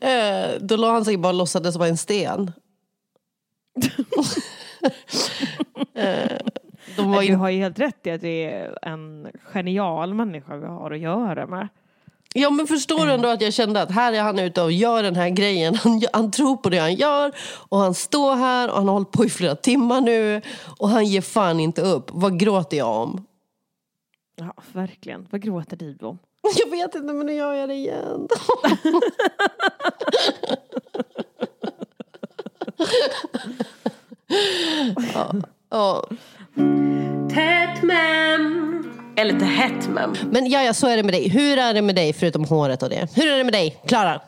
eh, 0.00 0.50
då 0.60 0.76
la 0.76 0.92
han 0.92 1.04
sig 1.04 1.16
bara 1.16 1.28
och 1.28 1.34
låtsades 1.34 1.76
vara 1.76 1.88
en 1.88 1.96
sten. 1.96 2.52
eh, 5.94 6.38
de 6.96 7.10
var 7.10 7.20
Du 7.20 7.26
ju, 7.26 7.34
har 7.34 7.50
ju 7.50 7.58
helt 7.58 7.78
rätt 7.78 8.06
i 8.06 8.10
att 8.10 8.20
det 8.20 8.44
är 8.44 8.78
en 8.82 9.28
genial 9.52 10.14
människa 10.14 10.56
vi 10.56 10.66
har 10.66 10.90
att 10.90 10.98
göra 11.00 11.46
med. 11.46 11.68
ja 12.34 12.50
men 12.50 12.66
förstår 12.66 13.06
du 13.06 13.12
ändå 13.12 13.28
att 13.28 13.40
jag 13.42 13.52
kände 13.54 13.82
att 13.82 13.90
här 13.90 14.12
är 14.12 14.22
han 14.22 14.38
ute 14.38 14.62
och 14.62 14.72
gör 14.72 15.02
den 15.02 15.16
här 15.16 15.28
grejen. 15.30 15.74
Han, 15.84 16.02
han 16.12 16.30
tror 16.30 16.56
på 16.56 16.68
det 16.68 16.78
han 16.78 16.94
gör 16.94 17.32
och 17.68 17.78
han 17.78 17.94
står 17.94 18.34
här 18.36 18.70
och 18.70 18.76
han 18.76 18.86
har 18.86 18.92
hållit 18.94 19.10
på 19.10 19.24
i 19.24 19.30
flera 19.30 19.54
timmar 19.56 20.00
nu 20.00 20.42
och 20.78 20.88
han 20.88 21.04
ger 21.06 21.20
fan 21.20 21.60
inte 21.60 21.82
upp. 21.82 22.10
Vad 22.12 22.38
gråter 22.40 22.76
jag 22.76 22.96
om? 23.02 23.26
Ja, 24.36 24.54
verkligen. 24.72 25.26
Vad 25.30 25.40
gråter 25.42 25.76
du 25.76 25.96
om? 26.00 26.18
Jag 26.64 26.70
vet 26.70 26.94
inte 26.94 27.12
men 27.12 27.26
nu 27.26 27.32
gör 27.32 27.52
jag 27.54 27.68
det 27.68 27.74
igen. 27.74 28.28
ja, 35.14 35.32
ja. 35.70 36.04
Tätt 37.34 37.82
mem. 37.82 38.84
Eller 39.16 39.38
till 39.38 39.48
hett 39.48 39.88
mem. 39.88 40.14
Men 40.30 40.50
ja, 40.50 40.62
ja, 40.62 40.74
så 40.74 40.86
är 40.86 40.96
det 40.96 41.02
med 41.02 41.14
dig. 41.14 41.28
Hur 41.28 41.58
är 41.58 41.74
det 41.74 41.82
med 41.82 41.94
dig 41.94 42.12
förutom 42.12 42.44
håret 42.44 42.82
och 42.82 42.90
det? 42.90 43.16
Hur 43.16 43.32
är 43.32 43.38
det 43.38 43.44
med 43.44 43.52
dig, 43.52 43.80
Klara? 43.86 44.20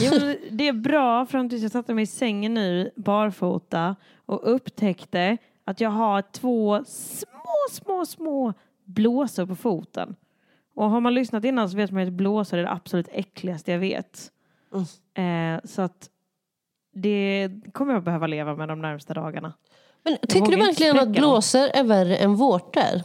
Jo, 0.00 0.12
det 0.50 0.68
är 0.68 0.72
bra 0.72 1.26
fram 1.26 1.48
tills 1.48 1.62
jag 1.62 1.70
satte 1.70 1.94
mig 1.94 2.02
i 2.02 2.06
sängen 2.06 2.54
nu 2.54 2.90
barfota 2.96 3.96
och 4.26 4.54
upptäckte 4.54 5.36
att 5.64 5.80
jag 5.80 5.90
har 5.90 6.22
två 6.22 6.84
små, 6.86 7.54
små, 7.70 8.06
små 8.06 8.54
blåsor 8.84 9.46
på 9.46 9.56
foten. 9.56 10.16
Och 10.74 10.90
har 10.90 11.00
man 11.00 11.14
lyssnat 11.14 11.44
innan 11.44 11.70
så 11.70 11.76
vet 11.76 11.90
man 11.90 12.02
att 12.02 12.12
blåsor 12.12 12.58
är 12.58 12.62
det 12.62 12.70
absolut 12.70 13.08
äckligaste 13.12 13.72
jag 13.72 13.78
vet. 13.78 14.30
Eh, 15.14 15.64
så 15.64 15.82
att 15.82 16.10
det 16.92 17.50
kommer 17.72 17.92
jag 17.92 18.02
behöva 18.02 18.26
leva 18.26 18.56
med 18.56 18.68
de 18.68 18.80
närmsta 18.80 19.14
dagarna. 19.14 19.52
Men 20.08 20.28
tycker 20.28 20.50
du 20.50 20.56
verkligen 20.56 20.98
att 20.98 21.08
blåsor 21.08 21.68
är 21.74 21.84
värre 21.84 22.16
än 22.16 22.34
vårtor? 22.34 23.02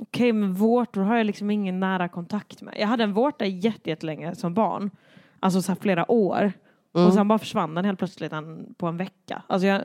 Okej, 0.00 0.32
men 0.32 0.54
vårtor 0.54 1.00
har 1.02 1.16
jag 1.16 1.26
liksom 1.26 1.50
ingen 1.50 1.80
nära 1.80 2.08
kontakt 2.08 2.62
med. 2.62 2.74
Jag 2.78 2.86
hade 2.86 3.04
en 3.04 3.12
vårta 3.12 3.46
jätte- 3.46 3.90
jättelänge 3.90 4.34
som 4.34 4.54
barn. 4.54 4.90
Alltså 5.40 5.62
så 5.62 5.74
flera 5.74 6.10
år. 6.10 6.52
Mm. 6.94 7.06
Och 7.06 7.12
sen 7.14 7.28
bara 7.28 7.38
försvann 7.38 7.74
den 7.74 7.84
helt 7.84 7.98
plötsligt 7.98 8.32
en, 8.32 8.74
på 8.78 8.86
en 8.86 8.96
vecka. 8.96 9.42
Alltså 9.46 9.66
jag, 9.66 9.82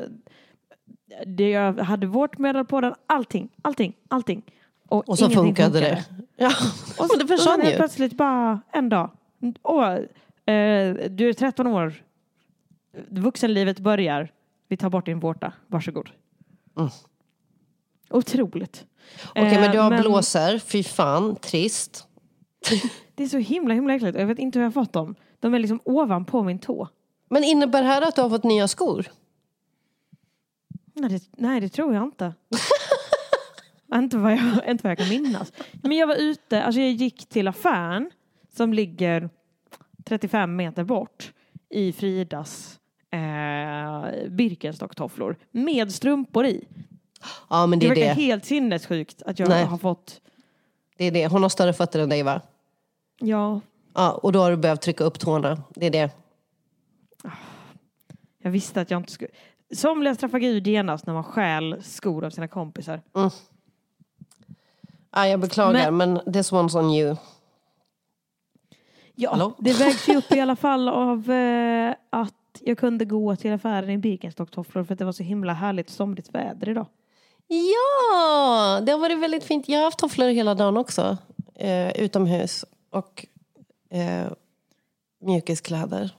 det, 1.25 1.49
jag 1.49 1.73
hade 1.79 2.07
vårtmedel 2.07 2.65
på 2.65 2.81
den, 2.81 2.93
allting, 3.07 3.49
allting, 3.61 3.93
allting. 4.07 4.41
Och 4.87 5.17
så 5.17 5.25
ingenting 5.25 5.43
funkade 5.55 5.79
det. 5.79 6.05
Ja, 6.37 6.51
Och 6.99 7.07
det 7.17 7.23
Och 7.23 7.29
försvann 7.29 7.55
sen 7.55 7.61
helt 7.61 7.73
ju. 7.73 7.77
plötsligt 7.77 8.13
bara 8.13 8.61
en 8.71 8.89
dag. 8.89 9.09
Åh, 9.63 9.93
eh, 10.45 10.95
du 11.09 11.29
är 11.29 11.33
13 11.33 11.67
år. 11.67 11.93
Vuxenlivet 13.09 13.79
börjar. 13.79 14.31
Vi 14.69 14.77
tar 14.77 14.89
bort 14.89 15.05
din 15.05 15.19
vårta. 15.19 15.53
Varsågod. 15.67 16.09
Mm. 16.77 16.89
Otroligt. 18.09 18.85
Okej, 19.29 19.61
men 19.61 19.71
du 19.71 19.79
har 19.79 19.91
Eh, 19.91 20.01
blåsor. 20.01 20.59
Fy 20.59 20.83
fan, 20.83 21.35
trist. 21.35 22.07
Det 23.15 23.23
är 23.23 23.27
så 23.27 23.37
himla 23.37 23.73
himla 23.73 23.95
äckligt. 23.95 24.17
Jag 24.17 24.25
vet 24.27 24.39
inte 24.39 24.59
hur 24.59 24.63
jag 24.63 24.71
har 24.71 24.83
fått 24.83 24.93
dem. 24.93 25.15
De 25.39 25.53
är 25.53 25.59
liksom 25.59 25.79
ovanpå 25.83 26.43
min 26.43 26.59
tå. 26.59 26.87
Men 27.29 27.43
innebär 27.43 27.81
det 27.81 27.87
här 27.87 28.01
att 28.01 28.15
du 28.15 28.21
har 28.21 28.29
fått 28.29 28.43
nya 28.43 28.67
skor? 28.67 29.07
Nej, 30.93 31.09
det, 31.09 31.23
nej, 31.37 31.61
det 31.61 31.69
tror 31.69 31.93
jag 31.93 32.03
inte. 32.03 32.33
inte, 33.95 34.17
vad 34.17 34.31
jag, 34.31 34.69
inte 34.69 34.83
vad 34.83 34.91
jag 34.91 34.97
kan 34.97 35.09
minnas. 35.09 35.53
Men 35.83 35.97
jag 35.97 36.07
var 36.07 36.15
ute, 36.15 36.63
alltså 36.63 36.81
jag 36.81 36.91
gick 36.91 37.29
till 37.29 37.47
affären 37.47 38.11
som 38.55 38.73
ligger 38.73 39.29
35 40.05 40.55
meter 40.55 40.83
bort 40.83 41.33
i 41.69 41.93
Fridas 41.93 42.79
eh, 43.11 44.29
Birkenstock-tofflor 44.29 45.35
med 45.51 45.91
strumpor 45.93 46.45
i. 46.45 46.67
Ja, 47.49 47.65
men 47.67 47.79
Det, 47.79 47.85
det 47.85 47.91
är 47.91 47.95
verkar 47.95 48.15
det. 48.15 48.21
helt 48.21 48.45
sinnessjukt 48.45 49.21
att 49.21 49.39
jag 49.39 49.49
Nej. 49.49 49.63
har 49.65 49.77
fått, 49.77 50.21
Det 50.97 51.05
är 51.05 51.11
det. 51.11 51.27
Hon 51.27 51.41
har 51.41 51.49
större 51.49 51.73
fötter 51.73 51.99
än 51.99 52.09
dig, 52.09 52.23
va? 52.23 52.41
ja, 53.19 53.61
Ja, 53.93 54.11
och 54.11 54.31
då 54.31 54.39
har 54.39 54.51
du 54.51 54.57
behövt 54.57 54.81
trycka 54.81 55.03
upp 55.03 55.19
tårna. 55.19 55.63
Det 55.75 55.85
är 55.85 55.89
det. 55.91 56.11
jag 58.43 58.51
visste 58.51 58.81
att 58.81 58.91
jag 58.91 58.99
inte 58.99 59.11
skulle. 59.11 59.29
Somliga 59.75 60.15
straffar 60.15 60.39
Gud 60.39 60.67
genast 60.67 61.05
när 61.05 61.13
man 61.13 61.23
stjäl 61.23 61.83
skor 61.83 62.25
av 62.25 62.29
sina 62.29 62.47
kompisar. 62.47 63.01
Ja, 65.11 65.27
jag 65.27 65.39
beklagar, 65.39 65.91
men, 65.91 66.19
this 66.33 66.51
one's 66.51 66.77
on 66.79 66.91
you. 66.91 67.15
Ja, 69.15 69.29
Hallå? 69.31 69.53
det 69.59 69.73
vägs 69.79 70.09
ju 70.09 70.15
upp 70.17 70.31
i 70.31 70.39
alla 70.39 70.55
fall 70.55 70.89
av 70.89 71.31
eh, 71.31 71.95
att 72.09 72.33
jag 72.65 72.77
kunde 72.77 73.05
gå 73.05 73.35
till 73.35 73.53
affären 73.53 73.89
i 73.89 73.97
Birkenstock-tofflor 73.97 74.83
för 74.83 74.93
att 74.93 74.99
det 74.99 75.05
var 75.05 75.11
så 75.11 75.23
himla 75.23 75.53
härligt 75.53 75.89
somrigt 75.89 76.35
väder 76.35 76.69
idag. 76.69 76.85
Ja, 77.47 78.81
det 78.85 78.91
har 78.91 78.99
varit 78.99 79.19
väldigt 79.19 79.43
fint. 79.43 79.69
Jag 79.69 79.79
har 79.79 79.85
haft 79.85 79.99
tofflor 79.99 80.27
hela 80.27 80.55
dagen 80.55 80.77
också. 80.77 81.17
Eh, 81.55 81.91
utomhus. 81.91 82.65
Och 82.89 83.25
eh, 83.89 84.31
mjukiskläder. 85.21 86.11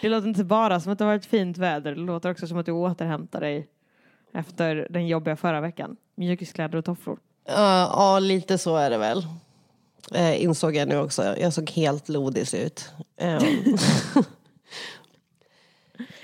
Det 0.00 0.08
låter 0.08 0.28
inte 0.28 0.44
bara 0.44 0.80
som 0.80 0.92
att 0.92 0.98
det 0.98 1.04
har 1.04 1.12
varit 1.12 1.26
fint 1.26 1.58
väder, 1.58 1.94
det 1.94 2.00
låter 2.00 2.30
också 2.30 2.46
som 2.46 2.58
att 2.58 2.66
du 2.66 2.72
återhämtar 2.72 3.40
dig 3.40 3.68
efter 4.32 4.86
den 4.90 5.06
jobbiga 5.06 5.36
förra 5.36 5.60
veckan. 5.60 5.96
Mjukiskläder 6.14 6.78
och 6.78 6.84
tofflor. 6.84 7.18
Ja, 7.44 7.90
ja, 7.92 8.18
lite 8.18 8.58
så 8.58 8.76
är 8.76 8.90
det 8.90 8.98
väl. 8.98 9.26
Eh, 10.14 10.42
insåg 10.42 10.76
jag 10.76 10.88
nu 10.88 10.98
också. 10.98 11.22
Jag 11.38 11.52
såg 11.52 11.70
helt 11.70 12.08
lodis 12.08 12.54
ut. 12.54 12.90
Eh, 13.16 13.42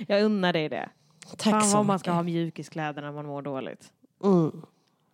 Jag 0.07 0.23
unnar 0.23 0.53
dig 0.53 0.69
det. 0.69 0.89
tack 1.37 1.53
Fan 1.53 1.63
så 1.63 1.77
vad 1.77 1.87
man 1.87 1.99
ska 1.99 2.11
ha 2.13 2.23
mjukiskläder 2.23 3.03
när 3.03 3.13
man 3.13 3.27
mår 3.27 3.43
dåligt. 3.43 3.93
Mm, 4.25 4.63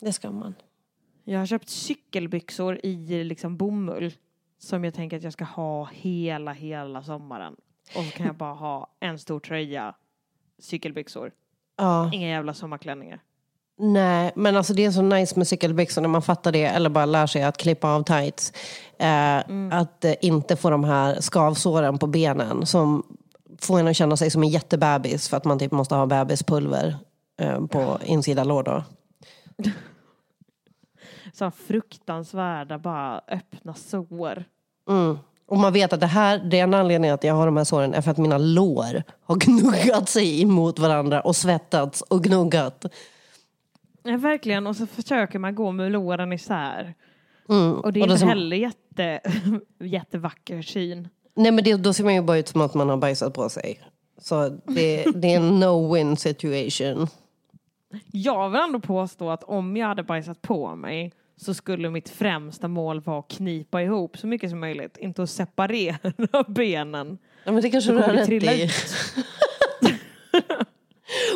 det 0.01 0.13
ska 0.13 0.31
man. 0.31 0.55
Jag 1.25 1.39
har 1.39 1.47
köpt 1.47 1.69
cykelbyxor 1.69 2.81
i 2.83 3.25
liksom 3.25 3.57
bomull 3.57 4.13
som 4.59 4.85
jag 4.85 4.95
tänker 4.95 5.17
att 5.17 5.23
jag 5.23 5.33
ska 5.33 5.45
ha 5.45 5.89
hela, 5.93 6.53
hela 6.53 7.03
sommaren. 7.03 7.57
Och 7.97 8.05
så 8.05 8.11
kan 8.11 8.27
jag 8.27 8.35
bara 8.35 8.55
ha 8.55 8.87
en 9.01 9.19
stor 9.19 9.41
tröja, 9.41 9.95
cykelbyxor. 10.59 11.33
Ja. 11.77 12.11
Inga 12.15 12.29
jävla 12.29 12.55
sommarklänningar. 12.55 13.21
Nej, 13.81 14.33
men 14.35 14.57
alltså 14.57 14.75
det 14.75 14.85
är 14.85 14.91
så 14.91 15.03
nice 15.03 15.39
med 15.39 15.49
cykelbyxor 15.49 16.03
när 16.03 16.09
man 16.09 16.23
fattar 16.23 16.53
det 16.53 16.65
eller 16.65 16.91
bara 16.91 17.07
lär 17.07 17.27
sig 17.27 17.43
att 17.43 17.57
klippa 17.57 17.89
av 17.89 18.03
tights. 18.03 18.53
Eh, 18.99 19.39
Att 19.81 20.05
eh, 20.05 20.15
inte 20.21 20.57
få 20.57 20.71
de 20.71 20.85
här 20.85 21.21
skavsåren 21.21 21.99
på 21.99 22.07
benen 22.07 22.67
som 22.67 23.03
får 23.61 23.81
en 23.81 23.89
att 23.89 23.97
känna 23.97 24.17
sig 24.17 24.31
som 24.31 24.43
en 24.43 24.49
jättebebis 24.49 25.29
för 25.29 25.37
att 25.37 25.45
man 25.45 25.59
typ 25.59 25.73
måste 25.73 25.95
ha 25.95 26.07
bebispulver 26.07 26.97
eh, 27.41 27.67
på 27.67 27.99
insida 28.05 28.45
lår 28.45 28.63
då. 28.63 28.85
Så 31.33 31.51
fruktansvärda 31.51 32.79
bara 32.79 33.21
öppna 33.29 33.75
sår. 33.75 34.45
Mm. 34.89 35.19
Och 35.47 35.59
man 35.59 35.73
vet 35.73 35.93
att 35.93 36.01
det 36.01 36.07
här, 36.07 36.39
det 36.39 36.59
är 36.59 36.63
en 36.63 36.75
anledning 36.75 37.11
att 37.11 37.25
jag 37.25 37.35
har 37.35 37.47
de 37.47 37.57
här 37.57 37.65
såren 37.65 37.95
är 37.95 38.01
för 38.01 38.11
att 38.11 38.19
mina 38.19 38.39
lår 38.39 39.03
har 39.25 39.37
gnuggat 39.37 40.09
sig 40.09 40.43
emot 40.43 40.79
varandra 40.79 41.21
och 41.21 41.37
svettats 41.37 42.03
och 42.03 42.25
gnuggat. 42.25 42.85
Ja, 44.09 44.17
verkligen, 44.17 44.67
och 44.67 44.77
så 44.77 44.87
försöker 44.87 45.39
man 45.39 45.55
gå 45.55 45.73
med 45.73 45.93
låren 45.93 46.33
isär. 46.33 46.95
Mm. 47.49 47.75
Och 47.75 47.93
det 47.93 48.01
är 48.01 48.03
Och 48.03 48.07
inte 48.07 48.19
som- 48.19 48.29
heller 48.29 48.57
jätte, 48.57 49.21
jättevacker 49.81 50.63
syn. 50.63 51.09
Nej 51.35 51.53
men 51.53 51.65
det, 51.65 51.77
då 51.77 51.93
ser 51.93 52.05
man 52.05 52.15
ju 52.15 52.23
bara 52.23 52.39
ut 52.39 52.49
som 52.49 52.61
att 52.61 52.75
man 52.75 52.89
har 52.89 52.97
bajsat 52.97 53.35
på 53.35 53.49
sig. 53.49 53.81
Så 54.21 54.49
det, 54.49 55.05
det 55.15 55.33
är 55.33 55.37
en 55.37 55.63
no-win 55.63 56.15
situation. 56.17 57.07
Jag 58.13 58.51
vill 58.51 58.61
ändå 58.61 58.81
påstå 58.81 59.31
att 59.31 59.45
om 59.45 59.77
jag 59.77 59.87
hade 59.87 60.03
bajsat 60.03 60.43
på 60.43 60.77
mig 60.77 61.13
så 61.37 61.55
skulle 61.55 61.91
mitt 61.91 62.09
främsta 62.09 62.69
mål 62.69 63.01
vara 63.01 63.19
att 63.19 63.29
knipa 63.29 63.83
ihop 63.83 64.19
så 64.19 64.27
mycket 64.27 64.51
som 64.51 64.61
möjligt, 64.61 64.97
inte 64.97 65.23
att 65.23 65.31
separera 65.31 66.45
benen. 66.49 67.19
Ja, 67.45 67.53
men 67.53 67.63
det 67.63 67.71
kanske 67.71 67.93
du 67.93 67.99
har 67.99 68.13
rätt 68.13 68.29
i. 68.29 68.71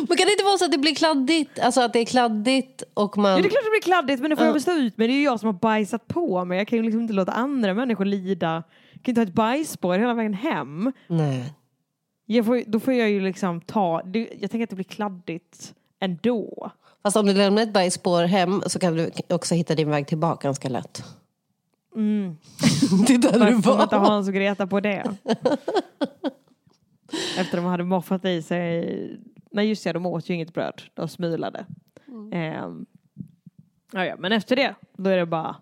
Men 0.07 0.17
kan 0.17 0.25
det 0.25 0.31
inte 0.31 0.43
vara 0.43 0.57
så 0.57 0.65
att 0.65 0.71
det 0.71 0.77
blir 0.77 0.95
kladdigt? 0.95 1.59
Alltså 1.59 1.81
att 1.81 1.93
det 1.93 1.99
är 1.99 2.05
kladdigt 2.05 2.83
och 2.93 3.17
man... 3.17 3.31
Ja, 3.31 3.37
det 3.37 3.47
är 3.47 3.49
klart 3.49 3.63
det 3.63 3.69
blir 3.69 3.81
kladdigt 3.81 4.21
men 4.21 4.29
det 4.29 4.35
får 4.35 4.43
Ja. 4.43 4.47
jag 4.47 4.53
väl 4.53 4.61
stå 4.61 4.71
ut 4.71 4.97
med. 4.97 5.09
Det 5.09 5.13
är 5.13 5.17
ju 5.17 5.23
jag 5.23 5.39
som 5.39 5.47
har 5.47 5.53
bajsat 5.53 6.07
på 6.07 6.45
mig. 6.45 6.57
Jag 6.57 6.67
kan 6.67 6.77
ju 6.77 6.83
liksom 6.83 7.01
inte 7.01 7.13
låta 7.13 7.31
andra 7.31 7.73
människor 7.73 8.05
lida. 8.05 8.63
Jag 8.93 9.03
kan 9.03 9.11
inte 9.11 9.21
ha 9.21 9.25
ett 9.27 9.33
bajsspår 9.33 9.97
hela 9.97 10.13
vägen 10.13 10.33
hem. 10.33 10.91
Nej. 11.07 11.53
Jag 12.25 12.45
får, 12.45 12.63
då 12.67 12.79
får 12.79 12.93
jag 12.93 13.09
ju 13.09 13.19
liksom 13.21 13.61
ta, 13.61 14.01
det, 14.05 14.19
jag 14.39 14.51
tänker 14.51 14.63
att 14.63 14.69
det 14.69 14.75
blir 14.75 14.83
kladdigt 14.85 15.73
ändå. 16.01 16.71
Fast 17.03 17.17
om 17.17 17.25
du 17.25 17.33
lämnar 17.33 17.63
ett 17.63 17.73
bajsspår 17.73 18.23
hem 18.23 18.61
så 18.67 18.79
kan 18.79 18.95
du 18.95 19.11
också 19.29 19.55
hitta 19.55 19.75
din 19.75 19.89
väg 19.89 20.07
tillbaka 20.07 20.47
ganska 20.47 20.69
lätt. 20.69 21.03
Mm. 21.95 22.37
Det 23.07 23.13
är 23.13 23.17
där 23.17 23.31
du 23.31 23.39
Varför 23.39 23.83
inte 23.83 23.97
var. 23.97 24.05
Hans 24.05 24.27
och 24.27 24.33
Greta 24.33 24.67
på 24.67 24.79
det? 24.79 25.03
Efter 27.37 27.57
de 27.57 27.65
hade 27.65 27.83
moffat 27.83 28.25
i 28.25 28.41
sig, 28.41 29.19
nej 29.53 29.69
just 29.69 29.83
det, 29.83 29.93
de 29.93 30.05
åt 30.05 30.29
ju 30.29 30.33
inget 30.33 30.53
bröd, 30.53 30.81
de 30.93 31.07
smulade. 31.07 31.65
Ehm, 32.31 32.85
ja, 33.91 34.05
ja, 34.05 34.15
men 34.19 34.31
efter 34.31 34.55
det, 34.55 34.75
då 34.97 35.09
är 35.09 35.17
det 35.17 35.25
bara, 35.25 35.55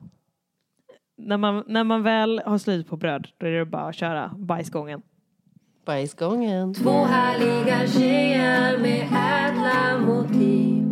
när 1.17 1.37
man, 1.37 1.63
när 1.67 1.83
man 1.83 2.03
väl 2.03 2.41
har 2.45 2.57
slut 2.57 2.87
på 2.87 2.97
bröd, 2.97 3.27
då 3.37 3.47
är 3.47 3.51
det 3.51 3.65
bara 3.65 3.83
att 3.83 3.95
köra 3.95 4.31
bajsgången. 4.37 5.01
Bajsgången. 5.85 6.73
Två 6.73 7.03
härliga 7.03 7.87
tjejer 7.87 8.77
med 8.77 9.07
ädla 9.11 9.99
motiv. 10.05 10.87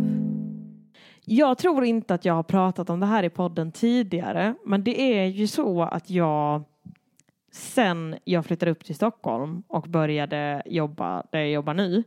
Jag 1.24 1.58
tror 1.58 1.84
inte 1.84 2.14
att 2.14 2.24
jag 2.24 2.34
har 2.34 2.42
pratat 2.42 2.90
om 2.90 3.00
det 3.00 3.06
här 3.06 3.22
i 3.22 3.30
podden 3.30 3.72
tidigare, 3.72 4.54
men 4.64 4.84
det 4.84 5.00
är 5.00 5.26
ju 5.26 5.46
så 5.46 5.82
att 5.82 6.10
jag 6.10 6.64
sen 7.52 8.16
jag 8.24 8.46
flyttade 8.46 8.72
upp 8.72 8.84
till 8.84 8.94
Stockholm 8.94 9.62
och 9.68 9.82
började 9.82 10.62
jobba 10.66 11.22
där 11.32 11.38
jag 11.38 11.50
jobbar 11.50 11.74
nu, 11.74 12.04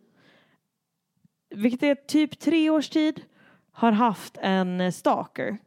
vilket 1.54 1.84
är 1.84 1.96
typ 1.96 2.40
tre 2.40 2.70
års 2.70 2.90
tid, 2.90 3.22
har 3.72 3.92
haft 3.92 4.38
en 4.42 4.92
stalker. 4.92 5.58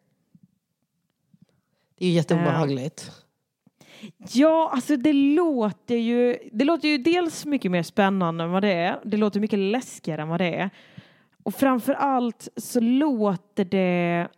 Det 1.98 2.04
är 2.04 2.08
ju 2.08 2.14
jätteobehagligt. 2.14 3.10
Ja, 4.32 4.70
alltså 4.72 4.96
det 4.96 5.12
låter 5.12 5.94
ju, 5.94 6.38
det 6.52 6.64
låter 6.64 6.88
ju 6.88 6.98
dels 6.98 7.44
mycket 7.44 7.70
mer 7.70 7.82
spännande 7.82 8.44
än 8.44 8.50
vad 8.50 8.62
det 8.62 8.72
är. 8.72 9.00
Det 9.04 9.16
låter 9.16 9.40
mycket 9.40 9.58
läskigare 9.58 10.22
än 10.22 10.28
vad 10.28 10.40
det 10.40 10.54
är. 10.54 10.70
Och 11.42 11.54
framför 11.54 11.92
allt 11.92 12.48
så 12.56 12.80
låter 12.80 13.64
det 13.64 14.28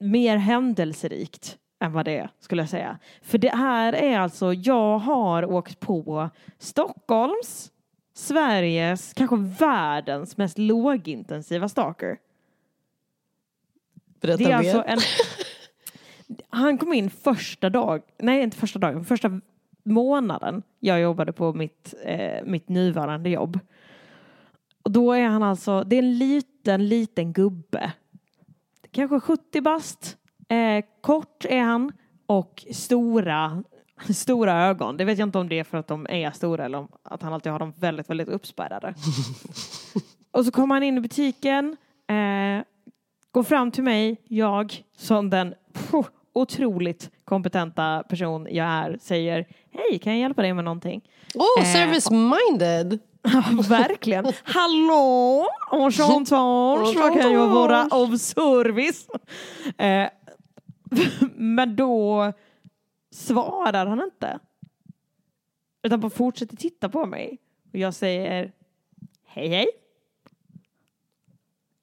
mer 0.00 0.36
händelserikt 0.36 1.58
än 1.80 1.92
vad 1.92 2.04
det 2.04 2.18
är, 2.18 2.30
skulle 2.38 2.62
jag 2.62 2.68
säga. 2.68 2.98
För 3.22 3.38
det 3.38 3.54
här 3.54 3.92
är 3.92 4.18
alltså, 4.18 4.52
jag 4.52 4.98
har 4.98 5.44
åkt 5.44 5.80
på 5.80 6.30
Stockholms, 6.58 7.72
Sveriges, 8.16 9.14
kanske 9.14 9.36
världens 9.36 10.36
mest 10.36 10.58
lågintensiva 10.58 11.68
stalker. 11.68 12.18
Berätta 14.20 14.38
Det 14.38 14.44
är 14.44 14.48
mer. 14.48 14.76
alltså 14.76 14.84
en... 14.86 14.98
Han 16.48 16.78
kom 16.78 16.92
in 16.92 17.10
första 17.10 17.70
dag, 17.70 18.02
nej 18.18 18.42
inte 18.42 18.56
första 18.56 18.78
dagen, 18.78 19.04
första 19.04 19.40
månaden 19.82 20.62
jag 20.80 21.00
jobbade 21.00 21.32
på 21.32 21.52
mitt, 21.52 21.94
eh, 22.04 22.44
mitt 22.44 22.68
nuvarande 22.68 23.30
jobb. 23.30 23.58
Och 24.82 24.90
då 24.90 25.12
är 25.12 25.26
han 25.26 25.42
alltså, 25.42 25.84
det 25.84 25.96
är 25.96 26.02
en 26.02 26.18
liten, 26.18 26.88
liten 26.88 27.32
gubbe. 27.32 27.92
Kanske 28.90 29.20
70 29.20 29.60
bast. 29.60 30.16
Eh, 30.48 30.84
kort 31.00 31.44
är 31.44 31.62
han 31.62 31.92
och 32.26 32.66
stora, 32.72 33.64
stora 34.14 34.64
ögon. 34.66 34.96
Det 34.96 35.04
vet 35.04 35.18
jag 35.18 35.28
inte 35.28 35.38
om 35.38 35.48
det 35.48 35.58
är 35.58 35.64
för 35.64 35.78
att 35.78 35.88
de 35.88 36.06
är 36.10 36.30
stora 36.30 36.64
eller 36.64 36.78
om 36.78 36.88
att 37.02 37.22
han 37.22 37.32
alltid 37.32 37.52
har 37.52 37.58
dem 37.58 37.72
väldigt, 37.76 38.10
väldigt 38.10 38.28
uppspärrade. 38.28 38.94
och 40.30 40.44
så 40.44 40.50
kommer 40.50 40.74
han 40.74 40.82
in 40.82 40.98
i 40.98 41.00
butiken, 41.00 41.76
eh, 42.08 42.64
går 43.32 43.42
fram 43.42 43.70
till 43.70 43.84
mig, 43.84 44.22
jag 44.28 44.82
som 44.96 45.30
den 45.30 45.54
puh, 45.72 46.06
otroligt 46.32 47.10
kompetenta 47.24 48.02
person 48.08 48.48
jag 48.50 48.66
är, 48.66 48.98
säger 49.02 49.46
hej, 49.72 49.98
kan 49.98 50.12
jag 50.12 50.20
hjälpa 50.20 50.42
dig 50.42 50.54
med 50.54 50.64
någonting? 50.64 51.00
Oh, 51.34 51.62
Eh, 51.62 51.72
service 51.72 52.10
minded! 52.10 52.98
Ja, 53.32 53.42
verkligen. 53.68 54.32
Hallå, 54.44 55.46
enchantage, 55.72 56.96
vad 56.96 57.20
kan 57.20 57.32
jag 57.32 57.48
vara 57.48 57.88
av 57.90 58.16
service? 58.16 59.06
Eh, 59.78 60.08
men 61.34 61.76
då 61.76 62.32
svarar 63.16 63.86
han 63.86 64.02
inte. 64.02 64.38
Utan 65.82 66.00
bara 66.00 66.10
fortsätter 66.10 66.56
titta 66.56 66.88
på 66.88 67.06
mig. 67.06 67.38
Och 67.72 67.78
jag 67.78 67.94
säger 67.94 68.52
hej 69.24 69.48
hej. 69.48 69.66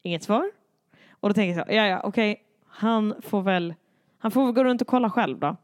Inget 0.02 0.24
svar. 0.24 0.52
Och 1.12 1.30
då 1.30 1.34
tänker 1.34 1.58
jag 1.58 1.74
ja 1.74 1.88
ja 1.88 2.02
okej, 2.04 2.44
han 2.68 3.16
får 3.22 3.42
väl 3.42 3.74
han 4.18 4.32
får 4.32 4.46
väl 4.46 4.54
gå 4.54 4.64
runt 4.64 4.82
och 4.82 4.88
kolla 4.88 5.10
själv 5.10 5.40
då. 5.40 5.56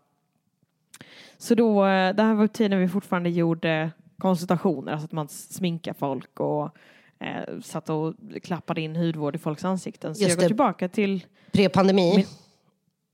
Så 1.37 1.55
då, 1.55 1.85
eh, 1.85 2.15
det 2.15 2.23
här 2.23 2.33
var 2.33 2.47
tiden 2.47 2.79
vi 2.79 2.87
fortfarande 2.87 3.29
gjorde 3.29 3.91
konsultationer, 4.17 4.91
alltså 4.91 5.05
att 5.05 5.11
man 5.11 5.27
sminkar 5.27 5.93
folk 5.93 6.39
och 6.39 6.77
eh, 7.19 7.59
satt 7.61 7.89
och 7.89 8.13
klappade 8.43 8.81
in 8.81 8.95
hudvård 8.95 9.35
i 9.35 9.37
folks 9.37 9.65
ansikten. 9.65 10.15
Så 10.15 10.21
Just 10.21 10.29
jag 10.29 10.37
går 10.37 10.41
det. 10.41 10.47
tillbaka 10.47 10.89
till 10.89 11.25
Pre-pandemi. 11.51 12.25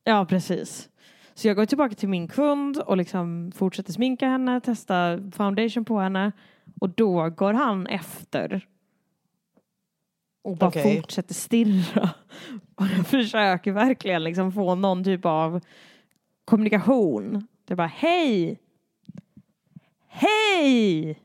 Ja, 0.03 0.25
precis. 0.29 0.89
Så 1.38 1.48
jag 1.48 1.56
går 1.56 1.65
tillbaka 1.65 1.95
till 1.95 2.10
min 2.10 2.28
kund 2.28 2.78
och 2.78 2.98
liksom 2.98 3.52
fortsätter 3.56 3.93
sminka 3.93 4.28
henne, 4.28 4.62
testa 4.62 5.19
foundation 5.36 5.86
på 5.86 6.00
henne 6.00 6.32
och 6.82 6.89
då 6.89 7.30
går 7.30 7.54
han 7.54 7.88
efter 7.88 8.67
och 10.43 10.58
bara 10.58 10.67
Okej. 10.67 10.95
fortsätter 11.02 11.34
stirra. 11.34 12.10
Och 12.76 12.86
jag 12.98 13.08
försöker 13.08 13.71
verkligen 13.71 14.24
liksom 14.24 14.52
få 14.52 14.76
någon 14.76 15.04
typ 15.04 15.26
av 15.26 15.62
kommunikation. 16.45 17.48
Det 17.65 17.74
är 17.74 17.76
bara 17.76 17.88
hej! 17.88 18.60
Hej! 20.08 21.19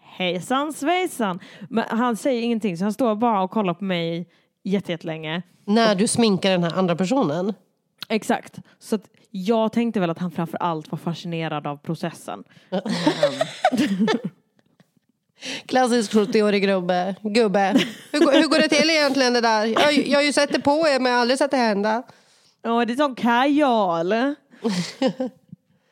Hejsan 0.00 0.72
svejsan! 0.72 1.40
Men 1.68 1.84
han 1.88 2.16
säger 2.16 2.42
ingenting 2.42 2.76
så 2.76 2.84
han 2.84 2.92
står 2.92 3.14
bara 3.14 3.42
och 3.42 3.50
kollar 3.50 3.74
på 3.74 3.84
mig 3.84 4.28
jätte- 4.62 4.92
jättelänge. 4.92 5.42
När 5.64 5.94
du 5.94 6.06
sminkar 6.08 6.50
den 6.50 6.62
här 6.64 6.78
andra 6.78 6.96
personen. 6.96 7.54
Exakt. 8.08 8.58
Så 8.78 8.94
att 8.96 9.10
jag 9.30 9.72
tänkte 9.72 10.00
väl 10.00 10.10
att 10.10 10.18
han 10.18 10.30
framför 10.30 10.58
allt 10.62 10.90
var 10.90 10.98
fascinerad 10.98 11.66
av 11.66 11.76
processen. 11.76 12.44
Klassisk 15.66 16.14
70-årig 16.14 16.62
gubbe. 16.62 17.14
gubbe. 17.22 17.74
Hur, 18.12 18.20
går- 18.20 18.32
hur 18.32 18.48
går 18.48 18.58
det 18.58 18.68
till 18.68 18.90
egentligen 18.90 19.32
det 19.32 19.40
där? 19.40 19.66
Jag, 19.66 19.92
jag 20.06 20.18
har 20.18 20.22
ju 20.24 20.32
sett 20.32 20.52
det 20.52 20.60
på 20.60 20.70
er 20.88 21.00
men 21.00 21.06
jag 21.12 21.16
har 21.16 21.20
aldrig 21.22 21.38
sett 21.38 21.50
det 21.50 21.56
hända. 21.56 22.02
Ja, 22.62 22.84
det 22.84 22.92
är 22.92 22.96
som 22.96 23.14
kajal. 23.14 24.12
eh, 24.12 24.32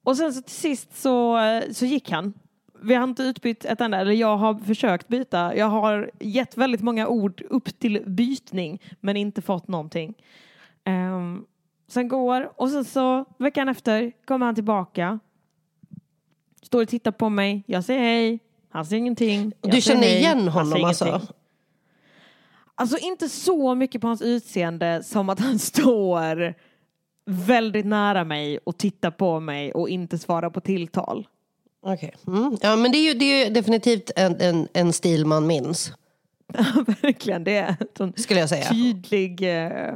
och 0.03 0.17
sen 0.17 0.33
så 0.33 0.41
till 0.41 0.55
sist 0.55 1.01
så, 1.01 1.39
så 1.71 1.85
gick 1.85 2.11
han. 2.11 2.33
Vi 2.81 2.93
har 2.95 3.03
inte 3.03 3.23
utbytt 3.23 3.65
ett 3.65 3.81
enda, 3.81 3.97
eller 3.97 4.11
jag 4.11 4.37
har 4.37 4.55
försökt 4.55 5.07
byta. 5.07 5.55
Jag 5.55 5.65
har 5.65 6.11
gett 6.19 6.57
väldigt 6.57 6.81
många 6.81 7.07
ord 7.07 7.41
upp 7.49 7.79
till 7.79 8.03
bytning 8.07 8.81
men 8.99 9.17
inte 9.17 9.41
fått 9.41 9.67
någonting. 9.67 10.13
Um, 10.89 11.45
sen 11.87 12.07
går, 12.07 12.51
och 12.55 12.69
sen 12.69 12.85
så 12.85 13.25
veckan 13.37 13.69
efter 13.69 14.11
kommer 14.25 14.45
han 14.45 14.55
tillbaka. 14.55 15.19
Står 16.63 16.81
och 16.81 16.89
tittar 16.89 17.11
på 17.11 17.29
mig. 17.29 17.63
Jag 17.67 17.83
säger 17.83 18.01
hej. 18.01 18.39
Han 18.69 18.85
säger 18.85 18.99
ingenting. 18.99 19.53
Jag 19.61 19.71
du 19.71 19.81
känner 19.81 20.01
hej. 20.01 20.17
igen 20.17 20.47
honom 20.47 20.83
alltså? 20.83 21.07
ingenting. 21.07 21.29
Alltså 22.75 22.97
inte 22.97 23.29
så 23.29 23.75
mycket 23.75 24.01
på 24.01 24.07
hans 24.07 24.21
utseende 24.21 25.03
som 25.03 25.29
att 25.29 25.39
han 25.39 25.59
står 25.59 26.53
väldigt 27.25 27.85
nära 27.85 28.23
mig 28.23 28.57
och 28.57 28.77
tittar 28.77 29.11
på 29.11 29.39
mig 29.39 29.71
och 29.71 29.89
inte 29.89 30.17
svarar 30.17 30.49
på 30.49 30.61
tilltal. 30.61 31.27
Okej. 31.81 32.13
Mm. 32.27 32.57
Ja 32.61 32.75
men 32.75 32.91
det 32.91 32.97
är 32.97 33.13
ju, 33.13 33.19
det 33.19 33.25
är 33.25 33.45
ju 33.45 33.53
definitivt 33.53 34.11
en, 34.15 34.41
en, 34.41 34.67
en 34.73 34.93
stil 34.93 35.25
man 35.25 35.47
minns. 35.47 35.93
Verkligen, 37.01 37.43
det 37.43 37.57
är 37.57 37.67
en 37.67 37.87
sån 37.97 38.13
Skulle 38.15 38.39
jag 38.39 38.49
säga. 38.49 38.69
tydlig... 38.69 39.65
Eh... 39.65 39.95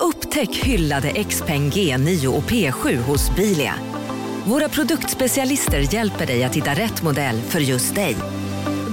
Upptäck 0.00 0.56
hyllade 0.56 1.24
XPeng 1.24 1.70
G9 1.70 2.26
och 2.26 2.42
P7 2.42 2.96
hos 2.96 3.36
Bilia. 3.36 3.74
Våra 4.46 4.68
produktspecialister 4.68 5.94
hjälper 5.94 6.26
dig 6.26 6.44
att 6.44 6.56
hitta 6.56 6.70
rätt 6.70 7.02
modell 7.02 7.40
för 7.40 7.60
just 7.60 7.94
dig. 7.94 8.16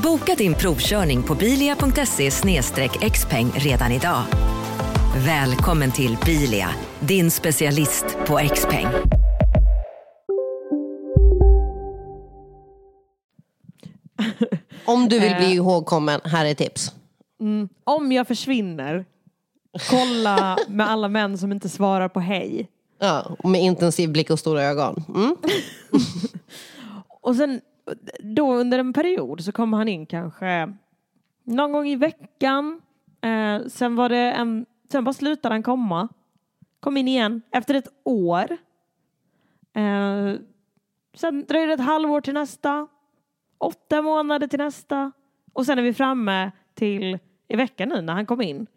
Boka 0.04 0.36
din 0.36 0.54
provkörning 0.54 1.24
på 1.24 1.36
bilia.se 1.36 2.32
xpeng 3.12 3.52
redan 3.56 3.92
idag. 3.92 4.24
Välkommen 5.26 5.92
till 5.92 6.18
Bilia, 6.26 6.70
din 7.00 7.32
specialist 7.32 8.06
på 8.28 8.40
XPeng. 8.56 8.88
Om 14.86 15.10
du 15.10 15.20
vill 15.20 15.36
bli 15.36 15.46
Eh. 15.46 15.54
ihågkommen, 15.56 16.22
här 16.24 16.46
är 16.46 16.54
tips. 16.54 16.92
Mm. 17.42 17.70
Om 17.84 18.12
jag 18.12 18.28
försvinner, 18.28 19.06
kolla 19.90 20.58
med 20.68 20.90
alla 20.90 21.08
män 21.08 21.38
som 21.38 21.52
inte 21.52 21.70
svarar 21.70 22.10
på 22.10 22.20
hej. 22.20 22.70
Ja, 23.00 23.36
med 23.44 23.62
intensiv 23.62 24.12
blick 24.12 24.30
och 24.30 24.40
stora 24.40 24.64
ögon. 24.64 25.04
Mm. 25.16 25.36
Och 27.22 27.36
sen 27.36 27.62
då 28.20 28.54
under 28.54 28.80
en 28.80 28.94
period 28.94 29.44
så 29.44 29.52
kommer 29.52 29.78
han 29.78 29.88
in 29.88 30.06
kanske 30.06 30.74
någon 31.44 31.72
gång 31.72 31.88
i 31.88 31.96
veckan. 31.96 32.82
Eh, 33.22 33.68
sen 33.68 33.96
var 33.96 34.10
det 34.10 34.32
en, 34.32 34.66
sen 34.92 35.04
bara 35.04 35.14
slutade 35.14 35.56
han 35.56 35.64
komma. 35.64 36.08
Kom 36.80 36.98
in 36.98 37.08
igen 37.08 37.42
efter 37.52 37.74
ett 37.74 37.88
år. 38.04 38.58
Eh, 39.74 40.34
sen 41.16 41.46
dröjde 41.48 41.68
det 41.68 41.74
ett 41.74 41.80
halvår 41.80 42.22
till 42.22 42.34
nästa. 42.34 42.88
Åtta 43.58 44.02
månader 44.02 44.48
till 44.48 44.60
nästa. 44.60 45.12
Och 45.54 45.66
sen 45.66 45.80
är 45.80 45.84
vi 45.84 45.94
framme 45.94 46.52
till 46.74 47.20
i 47.48 47.56
veckan 47.56 47.90
nu 47.90 48.02
när 48.02 48.14
han 48.14 48.26
kom 48.26 48.42
in. 48.42 48.68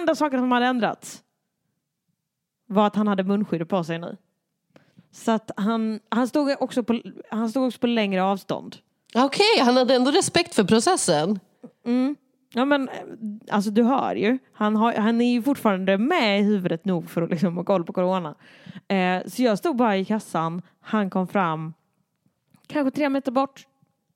Enda 0.00 0.14
saken 0.14 0.40
som 0.40 0.52
hade 0.52 0.66
ändrats 0.66 1.22
var 2.66 2.86
att 2.86 2.96
han 2.96 3.08
hade 3.08 3.24
munskydd 3.24 3.68
på 3.68 3.84
sig 3.84 3.98
nu. 3.98 4.16
Så 5.10 5.30
att 5.30 5.50
han, 5.56 6.00
han, 6.08 6.28
stod 6.28 6.56
också 6.60 6.82
på, 6.82 7.00
han 7.30 7.50
stod 7.50 7.66
också 7.66 7.78
på 7.78 7.86
längre 7.86 8.22
avstånd. 8.22 8.76
Okej, 9.14 9.60
han 9.60 9.76
hade 9.76 9.94
ändå 9.94 10.10
respekt 10.10 10.54
för 10.54 10.64
processen. 10.64 11.40
Mm. 11.84 12.16
Ja 12.54 12.64
men 12.64 12.88
alltså 13.50 13.70
du 13.70 13.82
hör 13.82 14.14
ju. 14.14 14.38
Han, 14.52 14.76
har, 14.76 14.92
han 14.92 15.20
är 15.20 15.32
ju 15.32 15.42
fortfarande 15.42 15.98
med 15.98 16.40
i 16.40 16.42
huvudet 16.42 16.84
nog 16.84 17.10
för 17.10 17.22
att 17.22 17.30
liksom 17.30 17.56
ha 17.56 17.64
koll 17.64 17.84
på 17.84 17.92
corona. 17.92 18.34
Eh, 18.88 19.22
så 19.26 19.42
jag 19.42 19.58
stod 19.58 19.76
bara 19.76 19.96
i 19.96 20.04
kassan. 20.04 20.62
Han 20.80 21.10
kom 21.10 21.28
fram 21.28 21.74
kanske 22.66 22.90
tre 22.90 23.08
meter 23.08 23.32
bort. 23.32 23.66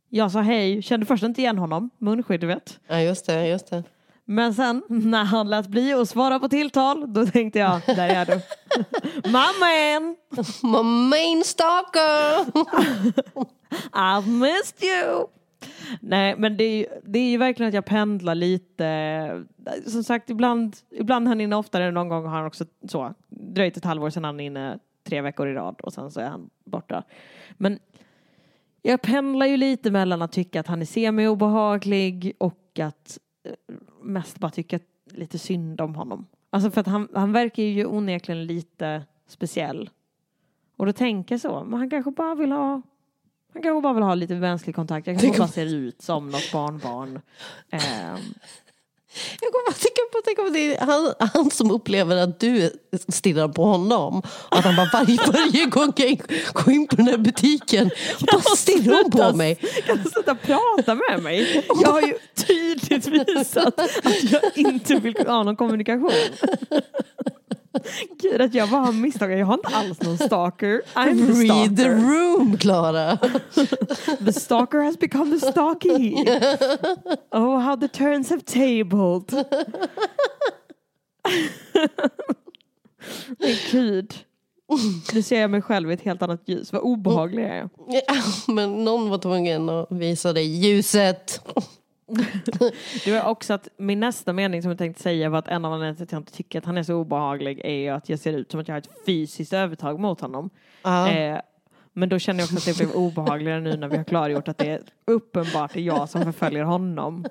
Jag 0.09 0.33
sa 0.33 0.41
hej, 0.41 0.83
kände 0.83 1.07
först 1.07 1.23
inte 1.23 1.41
igen 1.41 1.59
honom. 1.59 1.91
Munskydd 1.99 2.41
du 2.41 2.47
vet. 2.47 2.81
Ja 2.87 3.01
just 3.01 3.27
det, 3.27 3.49
just 3.49 3.71
det. 3.71 3.85
Men 4.29 4.55
sen 4.55 4.83
när 4.89 5.25
han 5.25 5.51
lät 5.51 5.69
bli 5.69 5.93
att 5.93 6.09
svara 6.09 6.39
på 6.39 6.49
tilltal 6.49 7.13
då 7.13 7.27
tänkte 7.27 7.59
jag, 7.59 7.81
där 7.87 8.09
är 8.09 8.27
du. 8.27 8.41
Mamma 9.31 9.73
en! 9.73 10.17
My 10.63 10.83
main 11.11 11.45
stalker! 11.45 12.45
I've 13.93 14.27
missed 14.27 14.83
you! 14.83 15.27
Nej, 16.01 16.35
men 16.39 16.57
det 16.57 16.65
är, 16.65 16.77
ju, 16.77 16.87
det 17.05 17.19
är 17.19 17.31
ju 17.31 17.37
verkligen 17.37 17.69
att 17.69 17.75
jag 17.75 17.85
pendlar 17.85 18.35
lite. 18.35 19.45
Som 19.87 20.05
sagt, 20.05 20.31
ibland, 20.31 20.77
ibland 20.91 21.27
är 21.27 21.29
han 21.29 21.41
inne 21.41 21.57
oftare. 21.57 21.91
Någon 21.91 22.09
gång 22.09 22.27
har 22.27 22.37
han 22.37 22.47
också 22.47 22.65
så, 22.89 23.15
dröjt 23.29 23.77
ett 23.77 23.85
halvår 23.85 24.11
sedan 24.11 24.25
han 24.25 24.41
är 24.41 24.45
inne 24.45 24.79
tre 25.07 25.21
veckor 25.21 25.49
i 25.49 25.55
rad 25.55 25.81
och 25.81 25.93
sen 25.93 26.11
så 26.11 26.21
är 26.21 26.29
han 26.29 26.51
borta. 26.65 27.03
Men 27.53 27.79
jag 28.83 29.03
pendlar 29.03 29.47
ju 29.47 29.57
lite 29.57 29.91
mellan 29.91 30.23
att 30.23 30.33
tycka 30.33 30.61
att 30.61 30.67
han 30.67 30.81
är 30.81 30.87
semi-obehaglig 30.87 32.33
och 32.39 32.79
att 32.81 33.19
eh, 33.45 33.53
mest 34.07 34.39
bara 34.39 34.51
tycka 34.51 34.79
lite 35.11 35.39
synd 35.39 35.81
om 35.81 35.95
honom. 35.95 36.27
Alltså 36.51 36.71
för 36.71 36.81
att 36.81 36.87
han, 36.87 37.09
han 37.15 37.33
verkar 37.33 37.63
ju 37.63 37.87
onekligen 37.87 38.47
lite 38.47 39.05
speciell. 39.27 39.91
Och 40.77 40.87
då 40.87 40.93
tänker 40.93 41.35
jag 41.35 41.41
så, 41.41 41.65
men 41.65 41.79
han 41.79 41.91
kanske 41.91 42.11
bara 42.11 42.35
vill 42.35 42.53
ha 42.53 42.83
han 43.57 43.63
kanske 43.63 43.83
bara 43.83 43.93
vill 43.93 44.03
ha 44.03 44.15
lite 44.15 44.35
mänsklig 44.35 44.75
kontakt. 44.75 45.07
Jag 45.07 45.21
kanske 45.21 45.39
bara 45.39 45.49
ser 45.49 45.75
ut 45.75 46.03
som 46.03 46.31
något 46.31 46.53
barnbarn. 46.53 47.21
Ehm, 47.71 48.21
Jag 49.41 49.53
kommer 49.53 49.71
att 49.71 49.81
tänka 49.81 50.01
på, 50.13 50.21
tänka 50.25 50.43
på 50.43 50.49
det, 50.49 50.77
han, 50.81 51.29
han 51.35 51.51
som 51.51 51.71
upplever 51.71 52.17
att 52.17 52.41
du 52.41 52.71
stirrar 53.09 53.49
på 53.49 53.65
honom. 53.65 54.23
Och 54.29 54.59
att 54.59 54.65
han 54.65 54.77
bara 54.77 54.91
varje, 54.93 55.17
varje 55.27 55.67
gång 55.67 55.93
jag 55.97 56.23
går 56.53 56.75
in 56.75 56.87
på 56.87 56.97
den 56.97 57.07
här 57.07 57.19
butiken 57.19 57.91
och 58.21 58.27
bara 58.33 58.57
stirrar 58.57 59.03
hon 59.03 59.11
på 59.11 59.37
mig. 59.37 59.55
Kan 59.87 59.97
du 60.05 60.11
sluta 60.11 60.35
prata 60.35 60.95
med 60.95 61.23
mig? 61.23 61.67
Jag 61.83 61.93
har 61.93 62.01
ju 62.01 62.15
tydligt 62.47 63.07
visat 63.07 63.81
att 63.81 63.91
jag 64.31 64.43
inte 64.55 64.95
vill 64.95 65.17
ha 65.27 65.43
någon 65.43 65.57
kommunikation. 65.57 66.11
Gud, 68.23 68.41
att 68.41 68.55
jag 68.55 68.71
bara 68.71 68.81
har 68.81 68.93
misstagit. 68.93 69.39
Jag 69.39 69.47
har 69.47 69.55
inte 69.55 69.69
alls 69.77 70.03
någon 70.03 70.19
stalker. 70.19 70.83
I'm 70.95 71.27
the 71.27 71.33
Read 71.33 71.77
the 71.77 71.83
stalker. 71.83 71.97
room, 71.97 72.57
Klara. 72.59 73.17
The 74.25 74.33
stalker 74.33 74.79
has 74.79 74.99
become 74.99 75.39
the 75.41 75.47
stalky. 75.51 76.15
Oh, 77.33 77.59
how 77.59 77.77
the 77.77 77.89
turns 77.89 78.31
have 78.31 78.41
tabled. 78.43 79.33
Men 83.39 83.55
gud. 83.71 84.15
Nu 85.15 85.23
ser 85.23 85.41
jag 85.41 85.51
mig 85.51 85.63
själv 85.63 85.91
i 85.91 85.95
ett 85.95 86.01
helt 86.03 86.23
annat 86.23 86.43
ljus. 86.47 86.73
Vad 86.73 86.83
obehaglig 86.83 87.43
jag 87.45 87.51
är. 87.51 87.69
Ja, 87.89 88.15
men 88.49 88.85
någon 88.85 89.11
var 89.11 89.19
tvungen 89.19 89.69
att 89.69 89.87
visa 89.91 90.33
dig 90.33 90.47
ljuset. 90.67 91.41
Det 93.05 93.13
var 93.13 93.31
också 93.31 93.55
att 93.55 93.69
min 93.77 94.01
nästa 94.01 94.33
mening 94.33 94.63
som 94.63 94.71
jag 94.71 94.79
tänkte 94.79 95.03
säga 95.03 95.31
var 95.31 95.39
att 95.39 95.49
en 95.49 95.65
av 95.65 95.73
anledningarna 95.73 95.97
till 95.97 96.05
att 96.05 96.13
jag 96.13 96.21
inte 96.21 96.33
tycker 96.33 96.59
att 96.59 96.65
han 96.65 96.79
är 96.79 96.83
så 96.83 96.95
obehaglig 96.95 97.61
är 97.65 97.75
ju 97.75 97.89
att 97.89 98.09
jag 98.09 98.19
ser 98.19 98.33
ut 98.33 98.51
som 98.51 98.61
att 98.61 98.69
jag 98.69 98.75
har 98.75 98.79
ett 98.79 98.91
fysiskt 99.07 99.53
övertag 99.53 100.01
mot 100.01 100.21
honom. 100.21 100.51
Ja. 100.83 101.11
Eh, 101.11 101.41
men 101.93 102.09
då 102.09 102.19
känner 102.19 102.41
jag 102.41 102.45
också 102.45 102.57
att 102.57 102.77
det 102.77 102.85
blev 102.85 102.97
obehagligare 102.97 103.61
nu 103.61 103.77
när 103.77 103.89
vi 103.89 103.97
har 103.97 104.05
klargjort 104.05 104.49
att 104.49 104.59
det 104.59 104.71
är 104.71 104.81
uppenbart 105.05 105.77
är 105.77 105.81
jag 105.81 106.09
som 106.09 106.23
förföljer 106.23 106.65
honom. 106.65 107.27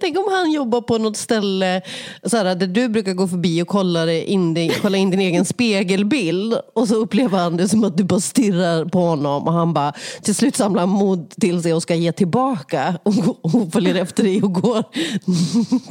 Tänk 0.00 0.18
om 0.18 0.24
han 0.32 0.52
jobbar 0.52 0.80
på 0.80 0.98
något 0.98 1.16
ställe 1.16 1.82
så 2.22 2.36
här, 2.36 2.54
där 2.54 2.66
du 2.66 2.88
brukar 2.88 3.12
gå 3.12 3.28
förbi 3.28 3.62
och 3.62 3.68
kolla 3.68 4.12
in, 4.12 4.54
din, 4.54 4.72
kolla 4.82 4.96
in 4.96 5.10
din 5.10 5.20
egen 5.20 5.44
spegelbild 5.44 6.54
och 6.74 6.88
så 6.88 6.94
upplever 6.94 7.38
han 7.38 7.56
det 7.56 7.68
som 7.68 7.84
att 7.84 7.96
du 7.96 8.04
bara 8.04 8.20
stirrar 8.20 8.84
på 8.84 8.98
honom 8.98 9.46
och 9.46 9.52
han 9.52 9.72
bara 9.72 9.92
till 10.22 10.34
slut 10.34 10.56
samlar 10.56 10.86
mod 10.86 11.30
till 11.30 11.62
sig 11.62 11.74
och 11.74 11.82
ska 11.82 11.94
ge 11.94 12.12
tillbaka 12.12 12.98
och, 13.02 13.44
och 13.44 13.72
följer 13.72 13.94
efter 13.94 14.22
dig 14.22 14.42
och 14.42 14.52
går 14.52 14.82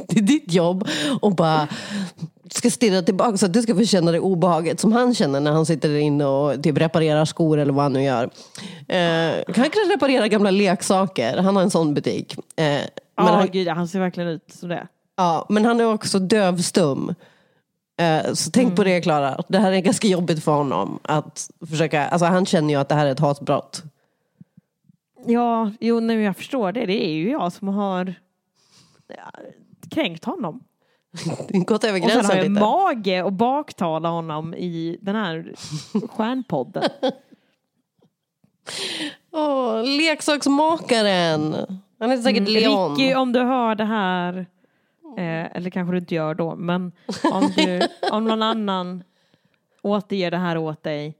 till 0.08 0.26
ditt 0.26 0.52
jobb 0.52 0.88
och 1.20 1.34
bara 1.34 1.68
ska 2.50 2.70
stirra 2.70 3.02
tillbaka 3.02 3.36
så 3.36 3.46
att 3.46 3.52
du 3.52 3.62
ska 3.62 3.74
få 3.74 3.84
känna 3.84 4.12
det 4.12 4.20
obehaget 4.20 4.80
som 4.80 4.92
han 4.92 5.14
känner 5.14 5.40
när 5.40 5.52
han 5.52 5.66
sitter 5.66 5.88
där 5.88 5.96
inne 5.96 6.24
och 6.24 6.62
typ 6.62 6.78
reparerar 6.78 7.24
skor 7.24 7.58
eller 7.58 7.72
vad 7.72 7.82
han 7.82 7.92
nu 7.92 8.02
gör. 8.02 8.30
Eh, 8.88 9.44
han 9.46 9.70
kan 9.70 9.90
reparera 9.90 10.28
gamla 10.28 10.50
leksaker, 10.50 11.36
han 11.36 11.56
har 11.56 11.62
en 11.62 11.70
sån 11.70 11.94
butik. 11.94 12.36
Eh, 12.56 12.80
Ja, 13.16 13.24
men 13.24 13.34
han, 13.34 13.48
gud, 13.52 13.68
han 13.68 13.88
ser 13.88 14.00
verkligen 14.00 14.28
ut 14.28 14.52
som 14.52 14.68
det. 14.68 14.88
Ja, 15.16 15.46
men 15.48 15.64
han 15.64 15.80
är 15.80 15.92
också 15.94 16.18
dövstum. 16.18 17.14
Eh, 18.00 18.32
Så 18.32 18.50
tänk 18.50 18.76
på 18.76 18.84
det 18.84 19.00
Klara, 19.00 19.42
det 19.48 19.58
här 19.58 19.72
är 19.72 19.80
ganska 19.80 20.08
jobbigt 20.08 20.44
för 20.44 20.52
honom. 20.52 20.98
Att 21.02 21.50
försöka, 21.68 22.06
alltså 22.08 22.26
han 22.26 22.46
känner 22.46 22.74
ju 22.74 22.80
att 22.80 22.88
det 22.88 22.94
här 22.94 23.06
är 23.06 23.10
ett 23.12 23.20
hatbrott. 23.20 23.82
Ja, 25.26 25.70
jo, 25.80 26.00
men 26.00 26.20
jag 26.22 26.36
förstår 26.36 26.72
det. 26.72 26.86
Det 26.86 27.06
är 27.06 27.12
ju 27.12 27.30
jag 27.30 27.52
som 27.52 27.68
har 27.68 28.14
kränkt 29.90 30.24
honom. 30.24 30.60
Gått 31.66 31.84
över 31.84 32.04
Och 32.04 32.10
sen 32.10 32.16
har 32.16 32.22
gränsen 32.22 32.36
jag 32.36 32.48
lite. 32.48 32.60
mage 32.60 33.22
och 33.22 33.32
baktala 33.32 34.08
honom 34.08 34.54
i 34.54 34.98
den 35.00 35.16
här 35.16 35.54
stjärnpodden. 36.08 36.82
Åh, 39.32 39.82
leksaksmakaren. 39.84 41.56
Han 41.98 42.10
heter 42.10 42.22
säkert 42.22 42.48
Leon. 42.48 42.86
Mm, 42.86 42.98
Ricky, 42.98 43.14
om 43.14 43.32
du 43.32 43.40
hör 43.40 43.74
det 43.74 43.84
här, 43.84 44.46
eh, 45.16 45.56
eller 45.56 45.70
kanske 45.70 45.92
du 45.92 45.98
inte 45.98 46.14
gör 46.14 46.34
då, 46.34 46.56
men 46.56 46.92
om, 47.32 47.52
du, 47.56 47.80
om 48.12 48.24
någon 48.24 48.42
annan 48.42 49.04
återger 49.82 50.30
det 50.30 50.36
här 50.36 50.56
åt 50.56 50.82
dig, 50.82 51.14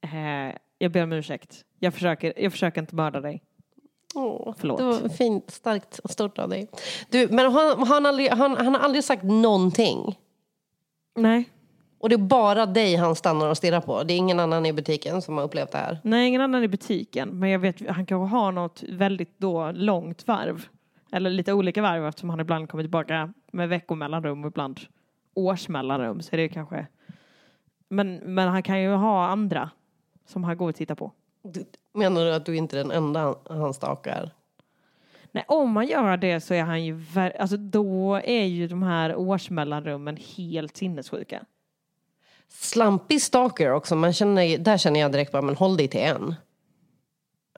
eh, 0.00 0.56
jag 0.78 0.92
ber 0.92 1.02
om 1.02 1.12
ursäkt. 1.12 1.64
Jag 1.78 1.94
försöker, 1.94 2.32
jag 2.36 2.52
försöker 2.52 2.80
inte 2.80 2.94
mörda 2.94 3.20
dig. 3.20 3.42
Åh, 4.14 4.54
Förlåt. 4.58 4.78
Det 4.78 4.84
var 4.84 5.08
fint, 5.08 5.50
starkt 5.50 5.98
och 5.98 6.10
stort 6.10 6.38
av 6.38 6.48
dig. 6.48 6.68
Du, 7.10 7.28
men 7.30 7.52
han, 7.52 7.86
han, 7.86 8.06
aldrig, 8.06 8.30
han, 8.30 8.56
han 8.56 8.74
har 8.74 8.80
aldrig 8.80 9.04
sagt 9.04 9.22
någonting. 9.22 10.18
Nej. 11.16 11.50
Och 12.00 12.08
det 12.08 12.14
är 12.14 12.18
bara 12.18 12.66
dig 12.66 12.96
han 12.96 13.16
stannar 13.16 13.48
och 13.48 13.56
stirrar 13.56 13.80
på. 13.80 14.02
Det 14.02 14.14
är 14.14 14.16
ingen 14.16 14.40
annan 14.40 14.66
i 14.66 14.72
butiken 14.72 15.22
som 15.22 15.36
har 15.36 15.44
upplevt 15.44 15.72
det 15.72 15.78
här. 15.78 15.98
Nej, 16.02 16.28
ingen 16.28 16.40
annan 16.40 16.64
i 16.64 16.68
butiken. 16.68 17.28
Men 17.28 17.50
jag 17.50 17.58
vet, 17.58 17.88
han 17.88 18.06
kanske 18.06 18.36
har 18.36 18.52
något 18.52 18.82
väldigt 18.82 19.38
då 19.38 19.70
långt 19.72 20.26
varv. 20.26 20.66
Eller 21.12 21.30
lite 21.30 21.52
olika 21.52 21.82
varv 21.82 22.06
eftersom 22.06 22.30
han 22.30 22.40
ibland 22.40 22.68
kommer 22.68 22.84
tillbaka 22.84 23.32
med 23.52 23.68
veckomellanrum 23.68 24.44
och 24.44 24.50
ibland 24.50 24.80
årsmellanrum. 25.34 26.22
Så 26.22 26.36
är 26.36 26.36
det 26.36 26.48
kanske... 26.48 26.86
Men, 27.88 28.16
men 28.16 28.48
han 28.48 28.62
kan 28.62 28.80
ju 28.80 28.90
ha 28.94 29.26
andra 29.26 29.70
som 30.26 30.44
han 30.44 30.56
går 30.56 30.68
och 30.68 30.74
tittar 30.74 30.94
på. 30.94 31.12
Du, 31.42 31.64
menar 31.92 32.24
du 32.24 32.34
att 32.34 32.46
du 32.46 32.56
inte 32.56 32.78
är 32.78 32.82
den 32.84 32.92
enda 32.92 33.20
han, 33.20 33.34
han 33.48 33.74
stakar? 33.74 34.30
Nej, 35.32 35.44
om 35.48 35.72
man 35.72 35.86
gör 35.86 36.16
det 36.16 36.40
så 36.40 36.54
är 36.54 36.62
han 36.62 36.84
ju... 36.84 37.02
Alltså 37.38 37.56
då 37.56 38.14
är 38.24 38.44
ju 38.44 38.68
de 38.68 38.82
här 38.82 39.16
årsmellanrummen 39.16 40.18
helt 40.36 40.76
sinnessjuka. 40.76 41.44
Slampig 42.52 43.22
stalker 43.22 43.72
också. 43.72 43.96
Man 43.96 44.12
känner, 44.12 44.58
där 44.58 44.78
känner 44.78 45.00
jag 45.00 45.12
direkt 45.12 45.32
bara, 45.32 45.42
men 45.42 45.56
håll 45.56 45.76
dig 45.76 45.88
till 45.88 46.00
en. 46.00 46.34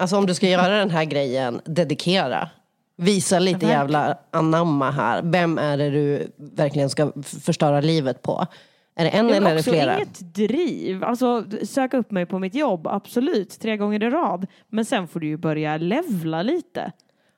Alltså 0.01 0.17
om 0.17 0.27
du 0.27 0.35
ska 0.35 0.49
göra 0.49 0.79
den 0.79 0.91
här 0.91 1.05
grejen, 1.05 1.61
dedikera. 1.65 2.49
Visa 2.97 3.39
lite 3.39 3.67
jävla 3.67 4.19
anamma 4.31 4.91
här. 4.91 5.23
Vem 5.25 5.59
är 5.59 5.79
det 5.79 5.91
du 5.91 6.33
verkligen 6.37 6.91
ska 6.91 7.13
förstöra 7.23 7.81
livet 7.81 8.23
på? 8.23 8.47
Är 8.95 9.05
det 9.05 9.11
en 9.11 9.31
eller 9.31 9.51
är 9.51 9.55
det 9.55 9.63
flera? 9.63 9.97
inget 9.97 10.35
driv. 10.35 11.05
Alltså 11.05 11.45
söka 11.63 11.97
upp 11.97 12.11
mig 12.11 12.27
på 12.27 12.39
mitt 12.39 12.55
jobb, 12.55 12.87
absolut, 12.87 13.61
tre 13.61 13.77
gånger 13.77 14.03
i 14.03 14.11
rad. 14.11 14.47
Men 14.69 14.85
sen 14.85 15.09
får 15.09 15.21
du 15.21 15.27
ju 15.27 15.37
börja 15.37 15.77
levla 15.77 16.43
lite. 16.43 16.93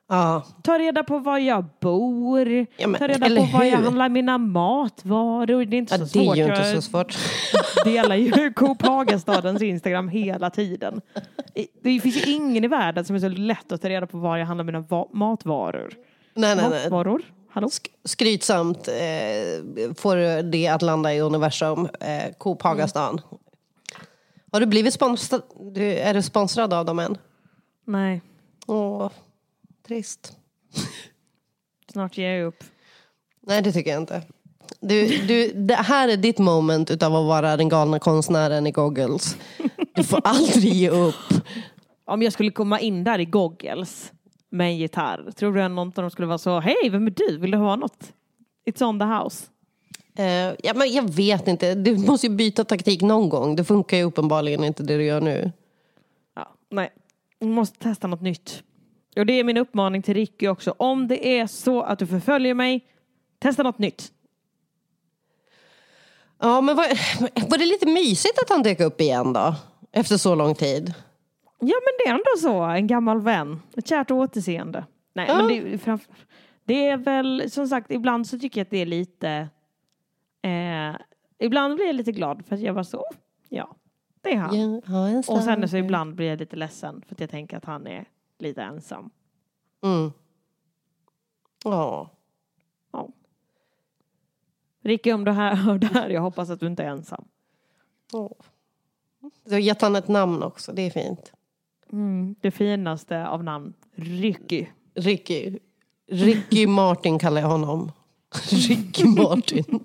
Ja. 0.07 0.43
Ta 0.63 0.79
reda 0.79 1.03
på 1.03 1.19
var 1.19 1.37
jag 1.37 1.65
bor, 1.81 2.65
Ja, 2.77 2.87
men, 2.87 2.99
ta 2.99 3.07
reda 3.07 3.27
på 3.27 3.57
var 3.57 3.63
jag 3.63 3.77
handlar 3.77 4.09
mina 4.09 4.37
matvaror. 4.37 5.65
Det 5.65 5.75
är 5.75 5.77
inte 5.77 5.93
Ja, 5.95 6.05
så 6.07 6.13
det 6.17 6.19
är 6.19 6.25
svårt. 6.25 6.37
ju 6.37 6.41
inte 6.43 6.55
jag 6.61 6.75
så 6.75 6.81
svårt. 6.81 7.17
delar 7.85 8.15
ju 8.15 8.53
Coop 8.53 8.81
Hagastadens 8.81 9.61
Instagram 9.61 10.09
hela 10.09 10.49
tiden. 10.49 11.01
Det 11.83 11.99
finns 11.99 12.27
ju 12.27 12.31
ingen 12.33 12.63
i 12.63 12.67
världen 12.67 13.05
som 13.05 13.15
är 13.15 13.19
så 13.19 13.29
lätt 13.29 13.71
att 13.71 13.81
ta 13.81 13.89
reda 13.89 14.07
på 14.07 14.17
var 14.17 14.37
jag 14.37 14.45
handlar 14.45 14.63
mina 14.65 14.79
va- 14.79 15.07
matvaror. 15.13 15.93
Nej, 16.33 16.55
nej, 16.55 16.65
nej. 16.69 16.83
Matvaror? 16.83 17.21
Hallå? 17.49 17.69
Skrytsamt 18.05 18.87
eh, 18.87 18.93
får 19.97 20.41
det 20.51 20.67
att 20.67 20.81
landa 20.81 21.13
i 21.13 21.19
universum. 21.21 21.87
Eh, 21.99 22.33
Coop 22.37 22.61
Hagastan. 22.61 23.21
Har 24.51 24.59
du 24.59 24.65
blivit 24.65 24.93
sponsrad? 24.93 25.41
Du, 25.73 25.83
är 25.93 26.13
du 26.13 26.21
sponsrad 26.21 26.73
av 26.73 26.85
dem 26.85 26.99
än? 26.99 27.17
Nej, 27.87 28.21
Åh, 28.67 29.09
trist. 29.87 30.37
snart 31.91 32.17
ger 32.17 32.29
jag 32.29 32.47
upp. 32.47 32.63
Nej, 33.41 33.61
det 33.61 33.71
tycker 33.71 33.91
jag 33.91 34.01
inte. 34.01 34.21
Du, 34.79 35.07
du, 35.27 35.51
det 35.53 35.75
här 35.75 36.07
är 36.07 36.17
ditt 36.17 36.37
moment 36.37 36.91
utav 36.91 37.15
att 37.15 37.25
vara 37.25 37.57
den 37.57 37.69
galna 37.69 37.99
konstnären 37.99 38.67
i 38.67 38.71
goggles. 38.71 39.37
Du 39.95 40.03
får 40.03 40.21
aldrig 40.23 40.73
ge 40.73 40.89
upp. 40.89 41.15
Om 42.05 42.21
jag 42.21 42.33
skulle 42.33 42.51
komma 42.51 42.79
in 42.79 43.03
där 43.03 43.19
i 43.19 43.25
goggles 43.25 44.11
med 44.49 44.67
en 44.67 44.77
gitarr, 44.77 45.31
tror 45.31 45.53
du 45.53 45.61
att 45.61 45.71
någon 45.71 45.87
av 45.87 45.93
dem 45.93 46.11
skulle 46.11 46.27
vara 46.27 46.37
så, 46.37 46.59
hej, 46.59 46.89
vem 46.91 47.07
är 47.07 47.11
du? 47.11 47.37
Vill 47.37 47.51
du 47.51 47.57
ha 47.57 47.75
något? 47.75 48.13
It's 48.65 48.83
on 48.83 48.99
the 48.99 49.05
house. 49.05 49.45
Eh, 50.17 50.55
ja, 50.63 50.73
men 50.75 50.93
jag 50.93 51.13
vet 51.13 51.47
inte, 51.47 51.75
du 51.75 51.97
måste 51.97 52.27
ju 52.27 52.35
byta 52.35 52.63
taktik 52.63 53.01
någon 53.01 53.29
gång. 53.29 53.55
Det 53.55 53.63
funkar 53.63 53.97
ju 53.97 54.03
uppenbarligen 54.03 54.63
inte 54.63 54.83
det 54.83 54.97
du 54.97 55.03
gör 55.03 55.21
nu. 55.21 55.51
Ja, 56.35 56.53
nej, 56.71 56.89
du 57.39 57.47
måste 57.47 57.79
testa 57.79 58.07
något 58.07 58.21
nytt. 58.21 58.63
Och 59.19 59.25
det 59.25 59.33
är 59.33 59.43
min 59.43 59.57
uppmaning 59.57 60.01
till 60.01 60.13
Ricky 60.13 60.47
också. 60.47 60.75
Om 60.77 61.07
det 61.07 61.39
är 61.39 61.47
så 61.47 61.81
att 61.81 61.99
du 61.99 62.07
förföljer 62.07 62.53
mig, 62.53 62.85
testa 63.39 63.63
något 63.63 63.79
nytt. 63.79 64.11
Ja, 66.39 66.61
men 66.61 66.75
var, 66.75 66.85
var 67.49 67.57
det 67.57 67.65
lite 67.65 67.85
mysigt 67.85 68.39
att 68.43 68.49
han 68.49 68.63
dök 68.63 68.79
upp 68.79 69.01
igen 69.01 69.33
då? 69.33 69.55
Efter 69.91 70.17
så 70.17 70.35
lång 70.35 70.55
tid. 70.55 70.93
Ja, 71.59 71.75
men 71.85 71.93
det 71.99 72.09
är 72.09 72.11
ändå 72.11 72.23
så. 72.39 72.63
En 72.63 72.87
gammal 72.87 73.21
vän. 73.21 73.61
Ett 73.77 73.87
kärt 73.87 74.11
återseende. 74.11 74.85
Nej, 75.13 75.25
Ja. 75.29 75.35
men 75.37 75.47
det, 75.47 75.57
är 75.57 75.77
framf- 75.77 76.09
det 76.65 76.87
är 76.87 76.97
väl 76.97 77.51
som 77.51 77.67
sagt, 77.67 77.91
ibland 77.91 78.27
så 78.27 78.39
tycker 78.39 78.59
jag 78.61 78.65
att 78.65 78.71
det 78.71 78.77
är 78.81 78.85
lite... 78.85 79.29
Eh, 80.41 80.95
ibland 81.39 81.75
blir 81.75 81.85
jag 81.85 81.95
lite 81.95 82.11
glad 82.11 82.45
för 82.45 82.55
att 82.55 82.61
jag 82.61 82.75
bara 82.75 82.83
så, 82.83 83.05
ja, 83.49 83.75
det 84.21 84.33
är 84.33 84.37
han. 84.37 84.81
Ja, 84.87 85.17
Och 85.33 85.41
sen 85.43 85.69
så 85.69 85.77
ibland 85.77 86.15
blir 86.15 86.27
jag 86.29 86.39
lite 86.39 86.55
ledsen 86.55 87.01
för 87.07 87.15
att 87.15 87.19
jag 87.19 87.29
tänker 87.29 87.57
att 87.57 87.65
han 87.65 87.87
är 87.87 88.05
lite 88.39 88.61
ensam. 88.61 89.09
Mm. 89.81 90.11
Ja. 91.63 92.09
Ja. 92.91 93.09
Ricky, 94.81 95.11
om 95.11 95.25
du 95.25 95.31
här, 95.31 95.55
hör 95.55 95.77
det 95.77 95.87
här, 95.87 96.09
jag 96.09 96.21
hoppas 96.21 96.49
att 96.49 96.59
du 96.59 96.67
inte 96.67 96.83
är 96.83 96.87
ensam. 96.87 97.25
Ja. 98.11 98.29
Du 99.43 99.51
har 99.51 99.59
gett 99.59 99.81
han 99.81 99.95
ett 99.95 100.07
namn 100.07 100.43
också, 100.43 100.73
det 100.73 100.81
är 100.81 100.89
fint. 100.89 101.33
Mm, 101.91 102.35
det 102.41 102.51
finaste 102.51 103.27
av 103.27 103.43
namn, 103.43 103.73
Ricky. 103.95 104.65
Ricky. 104.95 105.59
Ricky 106.07 106.67
Martin 106.67 107.19
kallar 107.19 107.41
jag 107.41 107.47
honom. 107.47 107.91
Ricky 108.51 109.05
Martin. 109.05 109.79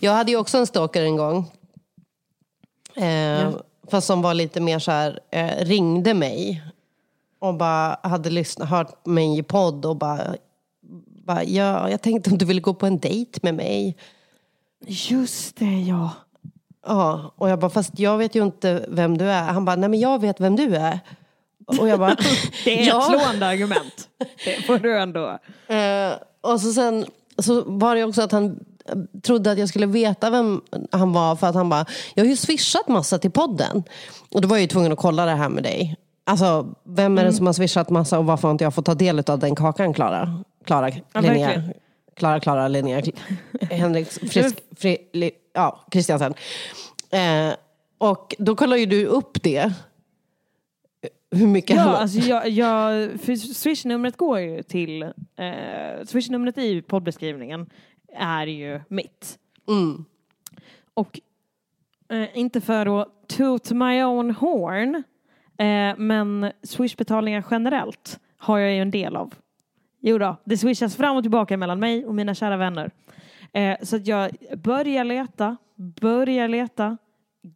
Jag 0.00 0.12
hade 0.12 0.30
ju 0.30 0.36
också 0.36 0.58
en 0.58 0.66
stalker 0.66 1.02
en 1.02 1.16
gång. 1.16 1.50
Eh, 2.96 3.54
Fast 3.90 4.06
som 4.06 4.22
var 4.22 4.34
lite 4.34 4.60
mer 4.60 4.78
så 4.78 4.90
här, 4.90 5.20
eh, 5.30 5.64
ringde 5.64 6.14
mig. 6.14 6.62
Och 7.38 7.54
bara 7.54 7.98
hade 8.02 8.30
lyssnat, 8.30 8.68
hört 8.68 9.06
mig 9.06 9.38
i 9.38 9.42
podd 9.42 9.84
och 9.84 9.96
bara, 9.96 10.34
bara, 11.26 11.44
ja, 11.44 11.90
jag 11.90 12.02
tänkte 12.02 12.30
om 12.30 12.38
du 12.38 12.44
ville 12.44 12.60
gå 12.60 12.74
på 12.74 12.86
en 12.86 12.98
dejt 12.98 13.40
med 13.42 13.54
mig. 13.54 13.96
Just 14.86 15.56
det, 15.56 15.80
ja. 15.80 16.10
Ja, 16.86 17.34
och 17.36 17.50
jag 17.50 17.58
bara, 17.58 17.70
fast 17.70 17.98
jag 17.98 18.18
vet 18.18 18.34
ju 18.34 18.42
inte 18.42 18.86
vem 18.88 19.18
du 19.18 19.24
är. 19.24 19.42
Han 19.42 19.64
bara, 19.64 19.76
nej 19.76 19.88
men 19.88 20.00
jag 20.00 20.20
vet 20.20 20.40
vem 20.40 20.56
du 20.56 20.76
är. 20.76 21.00
Och 21.66 21.88
jag 21.88 21.98
bara, 21.98 22.16
Det 22.64 22.82
är 22.82 22.86
ja. 22.86 22.98
ett 22.98 23.20
slående 23.20 23.46
argument. 23.46 24.08
Det 24.44 24.62
får 24.66 24.78
du 24.78 24.98
ändå. 24.98 25.38
Eh, 25.66 26.12
och 26.40 26.60
så 26.60 26.72
sen 26.72 27.06
så 27.38 27.64
var 27.66 27.94
det 27.94 28.04
också 28.04 28.22
att 28.22 28.32
han 28.32 28.64
trodde 29.22 29.50
att 29.50 29.58
jag 29.58 29.68
skulle 29.68 29.86
veta 29.86 30.30
vem 30.30 30.60
han 30.92 31.12
var 31.12 31.36
för 31.36 31.46
att 31.46 31.54
han 31.54 31.68
bara, 31.68 31.86
jag 32.14 32.24
har 32.24 32.28
ju 32.28 32.36
swishat 32.36 32.88
massa 32.88 33.18
till 33.18 33.30
podden. 33.30 33.82
Och 34.30 34.40
då 34.40 34.48
var 34.48 34.56
jag 34.56 34.62
ju 34.62 34.66
tvungen 34.66 34.92
att 34.92 34.98
kolla 34.98 35.24
det 35.24 35.34
här 35.34 35.48
med 35.48 35.62
dig. 35.62 35.96
Alltså, 36.24 36.74
vem 36.84 37.18
är 37.18 37.24
det 37.24 37.32
som 37.32 37.46
har 37.46 37.52
swishat 37.52 37.90
massa 37.90 38.18
och 38.18 38.26
varför 38.26 38.48
har 38.48 38.52
inte 38.52 38.64
jag 38.64 38.74
fått 38.74 38.84
ta 38.84 38.94
del 38.94 39.22
av 39.26 39.38
den 39.38 39.54
kakan, 39.54 39.94
Klara? 39.94 40.44
Klara, 40.64 40.90
Ja, 41.12 41.20
Linnea. 41.20 41.62
Klara, 42.16 42.40
Klara, 42.40 42.68
Linnea, 42.68 43.02
Henrik, 43.70 44.08
Frisk, 44.08 44.58
fri, 44.76 44.98
li, 45.12 45.30
ja, 45.54 45.84
Kristiansen. 45.90 46.34
Eh, 47.10 47.54
och 47.98 48.34
då 48.38 48.56
kollar 48.56 48.76
ju 48.76 48.86
du 48.86 49.06
upp 49.06 49.42
det. 49.42 49.72
Hur 51.30 51.46
mycket 51.46 51.76
Ja, 51.76 51.82
han 51.82 51.94
alltså 51.94 52.18
jag, 52.18 52.48
jag, 52.48 53.10
swishnumret 53.54 54.16
går 54.16 54.38
ju 54.38 54.62
till, 54.62 55.02
eh, 55.02 56.04
swishnumret 56.06 56.58
i 56.58 56.82
poddbeskrivningen 56.82 57.66
är 58.16 58.46
ju 58.46 58.80
mitt. 58.88 59.38
Mm. 59.68 60.04
Och 60.94 61.20
eh, 62.08 62.38
inte 62.38 62.60
för 62.60 63.00
att 63.00 63.28
toot 63.28 63.70
my 63.70 64.02
own 64.02 64.30
horn, 64.30 64.94
eh, 65.58 65.96
men 65.96 66.52
swishbetalningar 66.62 67.44
generellt 67.50 68.20
har 68.36 68.58
jag 68.58 68.72
ju 68.72 68.78
en 68.78 68.90
del 68.90 69.16
av. 69.16 69.34
Jo 70.00 70.18
då, 70.18 70.36
det 70.44 70.58
swishas 70.58 70.96
fram 70.96 71.16
och 71.16 71.22
tillbaka 71.22 71.56
mellan 71.56 71.80
mig 71.80 72.06
och 72.06 72.14
mina 72.14 72.34
kära 72.34 72.56
vänner. 72.56 72.90
Eh, 73.52 73.76
så 73.82 73.96
att 73.96 74.06
jag 74.06 74.30
börjar 74.56 75.04
leta, 75.04 75.56
börjar 76.00 76.48
leta, 76.48 76.96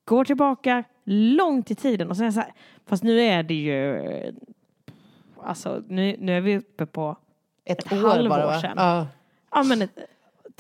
går 0.05 0.25
tillbaka 0.25 0.85
långt 1.05 1.71
i 1.71 1.75
tiden 1.75 2.11
och 2.11 2.17
sen 2.17 2.23
är 2.23 2.27
jag 2.27 2.35
så 2.35 2.41
här, 2.41 2.53
fast 2.87 3.03
nu 3.03 3.21
är 3.21 3.43
det 3.43 3.55
ju, 3.55 4.03
alltså 5.43 5.83
nu, 5.89 6.17
nu 6.19 6.37
är 6.37 6.41
vi 6.41 6.57
uppe 6.59 6.87
på 6.87 7.17
ett, 7.65 7.87
ett 7.87 7.93
år 7.93 8.09
halvår 8.09 8.29
bara, 8.29 8.47
va? 8.47 8.61
sedan. 8.61 8.75
Ja. 8.77 9.07
Ja, 9.51 9.63
men 9.63 9.83
ett, 9.83 9.99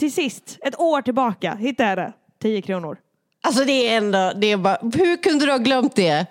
till 0.02 0.12
sist, 0.12 0.58
ett 0.62 0.80
år 0.80 1.02
tillbaka, 1.02 1.54
hittade 1.54 1.88
jag 1.88 1.98
det. 1.98 2.12
10 2.42 2.62
kronor. 2.62 2.98
Alltså 3.42 3.64
det 3.64 3.88
är 3.88 3.98
ändå, 3.98 4.32
det 4.36 4.46
är 4.46 4.56
bara, 4.56 4.78
hur 4.82 5.16
kunde 5.16 5.46
du 5.46 5.50
ha 5.50 5.58
glömt 5.58 5.96
det? 5.96 6.26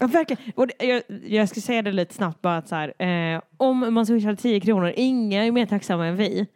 Ja, 0.00 0.06
verkligen. 0.06 0.52
Och 0.56 0.66
det, 0.66 0.86
jag, 0.86 1.02
jag 1.24 1.48
ska 1.48 1.60
säga 1.60 1.82
det 1.82 1.92
lite 1.92 2.14
snabbt 2.14 2.42
bara 2.42 2.56
att 2.56 2.68
så 2.68 2.74
här, 2.74 3.02
eh, 3.02 3.40
om 3.56 3.94
man 3.94 4.06
swishar 4.06 4.34
10 4.34 4.60
kronor, 4.60 4.92
inga 4.96 5.44
är 5.44 5.52
mer 5.52 5.66
tacksamma 5.66 6.06
än 6.06 6.16
vi. 6.16 6.46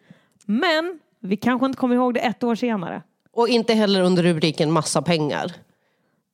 Men 0.46 0.99
vi 1.20 1.37
kanske 1.37 1.66
inte 1.66 1.79
kommer 1.79 1.94
ihåg 1.94 2.14
det 2.14 2.20
ett 2.20 2.44
år 2.44 2.55
senare. 2.55 3.03
Och 3.33 3.49
inte 3.49 3.75
heller 3.75 4.03
under 4.03 4.22
rubriken 4.22 4.72
massa 4.72 5.03
pengar. 5.03 5.53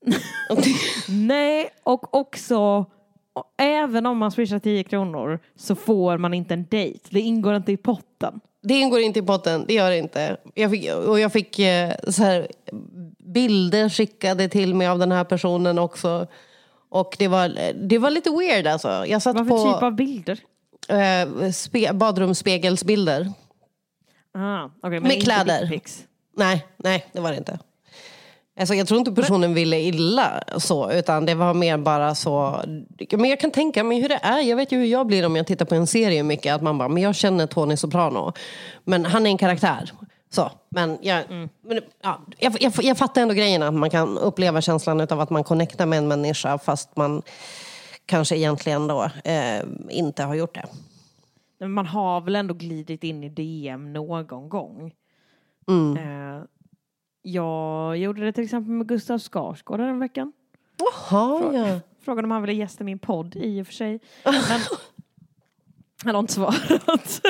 Nej, 1.09 1.69
och 1.83 2.15
också 2.15 2.87
och 3.33 3.55
även 3.57 4.07
om 4.07 4.19
man 4.19 4.33
swishar 4.33 4.59
10 4.59 4.85
kronor 4.85 5.39
så 5.57 5.75
får 5.75 6.19
man 6.19 6.35
inte 6.35 6.55
en 6.55 6.67
dejt. 6.71 7.09
Det 7.11 7.21
ingår 7.21 7.57
inte 7.57 7.73
i 7.73 7.77
potten. 7.77 8.41
Det 8.63 8.75
ingår 8.75 9.01
inte 9.01 9.19
i 9.19 9.23
potten, 9.23 9.65
det 9.69 9.75
gör 9.75 9.91
det 9.91 9.99
inte. 9.99 10.37
Jag 10.55 10.71
fick, 10.71 10.93
och 10.93 11.21
jag 11.21 11.33
fick 11.33 11.59
eh, 11.59 11.95
så 12.09 12.23
här, 12.23 12.49
bilder 13.19 13.89
skickade 13.89 14.49
till 14.49 14.75
mig 14.75 14.87
av 14.87 14.99
den 14.99 15.13
här 15.13 15.25
personen 15.25 15.79
också. 15.79 16.27
Och 16.89 17.17
det 17.19 17.29
var, 17.29 17.73
det 17.89 17.99
var 17.99 18.11
lite 18.11 18.31
weird 18.31 18.67
alltså. 18.67 19.07
Jag 19.07 19.23
satt 19.23 19.37
Vad 19.37 19.49
på 19.49 19.59
för 19.59 19.73
typ 19.73 19.83
av 19.83 19.95
bilder? 19.95 20.39
eh, 20.89 21.51
spe, 21.51 21.93
badrumsspegelsbilder. 21.93 23.33
Ah, 24.35 24.71
okay, 24.83 25.01
Med 25.01 25.23
kläder. 25.23 25.81
Nej, 26.37 26.67
nej, 26.77 27.07
det 27.13 27.21
var 27.21 27.31
det 27.31 27.37
inte. 27.37 27.59
Alltså, 28.61 28.75
jag 28.75 28.87
tror 28.87 28.99
inte 28.99 29.13
personen 29.13 29.55
ville 29.55 29.81
illa 29.81 30.43
så, 30.57 30.93
utan 30.93 31.27
det 31.27 31.35
var 31.35 31.55
mer 31.55 31.79
bara 31.79 32.15
så... 32.15 32.61
Men 33.11 33.31
jag 33.31 33.41
kan 33.41 33.51
tänka 33.51 33.85
mig 33.85 34.01
hur 34.01 34.09
det 34.09 34.21
är. 34.23 34.41
Jag 34.41 34.57
vet 34.57 34.73
ju 34.73 34.79
hur 34.79 34.85
jag 34.85 35.07
blir 35.07 35.27
om 35.27 35.37
jag 35.37 35.47
tittar 35.47 35.65
på 35.65 35.75
en 35.75 35.87
serie 35.87 36.23
mycket. 36.23 36.55
Att 36.55 36.63
man 36.63 36.79
bara, 36.79 36.89
men 36.89 37.03
jag 37.03 37.15
känner 37.15 37.47
Tony 37.47 37.77
Soprano. 37.77 38.33
Men 38.85 39.05
han 39.05 39.27
är 39.27 39.31
en 39.31 39.39
karaktär. 39.39 39.93
Så, 40.31 40.51
men 40.69 40.99
jag, 41.03 41.25
men, 41.63 41.81
ja, 42.03 42.21
jag, 42.39 42.57
jag, 42.61 42.73
jag 42.83 42.99
fattar 42.99 43.23
ändå 43.23 43.35
grejen 43.35 43.63
att 43.63 43.75
man 43.75 43.91
kan 43.91 44.19
uppleva 44.19 44.61
känslan 44.61 45.01
av 45.01 45.21
att 45.21 45.31
man 45.31 45.45
connectar 45.45 45.87
med 45.87 45.99
en 45.99 46.09
människa 46.09 46.59
fast 46.59 46.97
man 46.97 47.23
kanske 48.07 48.37
egentligen 48.37 48.87
då 48.87 49.11
eh, 49.25 49.63
inte 49.91 50.23
har 50.23 50.35
gjort 50.35 50.55
det. 50.55 50.65
Men 51.59 51.73
man 51.73 51.87
har 51.87 52.21
väl 52.21 52.37
ändå 52.37 52.55
glidit 52.55 53.05
in 53.05 53.25
i 53.25 53.29
DM 53.29 53.93
någon 53.93 54.49
gång. 54.49 54.93
Mm. 55.69 55.97
Eh, 55.97 56.43
jag 57.23 57.97
gjorde 57.97 58.25
det 58.25 58.33
till 58.33 58.45
exempel 58.45 58.73
med 58.73 58.89
Gustav 58.89 59.19
Skarsgård 59.19 59.81
den 59.81 59.99
veckan. 59.99 60.33
Jaha, 60.77 61.55
ja. 61.55 61.81
Frågade 62.01 62.27
om 62.27 62.31
han 62.31 62.43
ville 62.43 62.53
gästa 62.53 62.85
min 62.85 62.99
podd 62.99 63.37
i 63.37 63.63
och 63.63 63.67
för 63.67 63.75
sig. 63.75 64.01
Men 66.05 66.15
han 66.15 66.15
har 66.15 66.21
inte 66.21 66.33
svarat. 66.33 67.21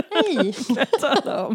Om. 1.48 1.54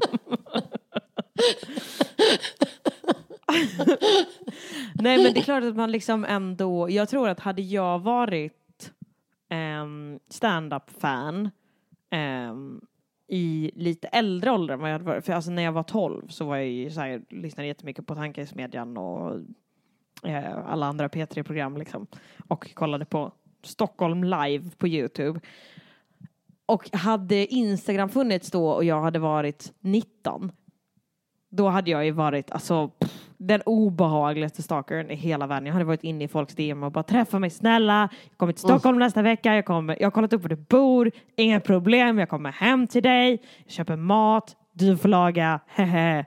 Nej 4.94 5.24
men 5.24 5.34
det 5.34 5.40
är 5.40 5.44
klart 5.44 5.64
att 5.64 5.76
man 5.76 5.92
liksom 5.92 6.26
ändå, 6.26 6.90
jag 6.90 7.10
tror 7.10 7.30
att 7.30 7.40
hade 7.40 7.62
jag 7.62 8.00
varit 8.00 8.92
um, 9.82 10.20
stand-up-fan 10.30 11.50
ehm, 12.10 12.82
i 13.28 13.72
lite 13.76 14.08
äldre 14.08 14.52
ålder 14.52 14.74
än 14.74 14.80
vad 14.80 14.90
jag 14.90 14.94
hade 14.94 15.06
varit, 15.06 15.26
för 15.26 15.34
alltså 15.34 15.52
när 15.52 15.64
jag 15.64 15.72
var 15.72 15.84
12 15.84 16.28
så 16.28 16.46
var 16.46 16.56
jag 16.56 16.68
ju 16.68 16.92
så 16.92 17.02
här, 17.02 17.22
lyssnade 17.30 17.68
jättemycket 17.68 18.06
på 18.08 18.16
Tankesmedjan 18.16 18.98
och 18.98 19.40
eh, 20.24 20.68
alla 20.68 20.86
andra 20.86 21.08
P3-program 21.08 21.78
liksom 21.78 22.08
och 22.48 22.74
kollade 22.76 23.06
på 23.06 23.32
Stockholm 23.64 24.24
live 24.24 24.70
på 24.78 24.88
Youtube. 24.88 25.40
Och 26.66 26.90
hade 26.94 27.54
Instagram 27.54 28.10
funnits 28.10 28.52
då 28.52 28.70
och 28.70 28.84
jag 28.84 29.02
hade 29.02 29.20
varit 29.20 29.74
19 29.80 30.52
då 31.50 31.70
hade 31.70 31.92
jag 31.92 32.06
ju 32.06 32.12
varit 32.12 32.52
alltså 32.52 32.88
pff, 32.88 33.28
den 33.38 33.62
obehagligaste 33.62 34.64
stalkern 34.64 35.12
i 35.12 35.16
hela 35.16 35.48
världen. 35.48 35.66
Jag 35.66 35.74
hade 35.74 35.86
varit 35.86 36.04
inne 36.04 36.24
i 36.24 36.28
folks 36.28 36.56
DM 36.56 36.84
och 36.84 36.92
bara 36.92 37.04
träffa 37.04 37.40
mig 37.40 37.50
snälla. 37.50 38.10
Jag 38.30 38.38
kommer 38.38 38.54
till 38.54 38.62
Stockholm 38.62 39.00
nästa 39.00 39.22
vecka. 39.22 39.56
Jag, 39.56 39.66
kommer, 39.66 39.98
jag 40.00 40.06
har 40.06 40.12
kollat 40.12 40.34
upp 40.34 40.42
var 40.42 40.50
du 40.50 40.56
bor. 40.56 41.12
Inga 41.36 41.60
problem. 41.60 42.20
Jag 42.20 42.30
kommer 42.30 42.52
hem 42.52 42.88
till 42.88 43.04
dig. 43.04 43.42
Jag 43.66 43.72
köper 43.72 43.96
mat. 43.96 44.56
Du 44.74 44.98
får 44.98 45.10
laga. 45.10 45.60
Hehe. 45.68 46.26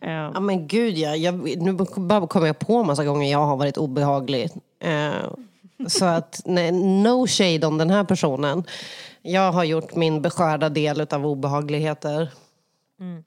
Ja 0.00 0.40
men 0.40 0.68
gud 0.68 0.98
ja, 0.98 1.16
jag, 1.16 1.62
nu 1.62 1.72
bara 1.96 2.26
kommer 2.26 2.46
jag 2.46 2.58
på 2.58 2.84
massa 2.84 3.04
gånger 3.04 3.32
jag 3.32 3.46
har 3.46 3.56
varit 3.56 3.76
obehaglig. 3.76 4.50
Eh, 4.80 5.30
så 5.86 6.04
att 6.04 6.42
nej, 6.44 6.72
no 6.72 7.26
shade 7.26 7.66
om 7.66 7.78
den 7.78 7.90
här 7.90 8.04
personen. 8.04 8.64
Jag 9.22 9.52
har 9.52 9.64
gjort 9.64 9.94
min 9.94 10.22
beskärda 10.22 10.68
del 10.68 11.06
av 11.10 11.26
obehagligheter. 11.26 12.30
Mm. 13.00 13.24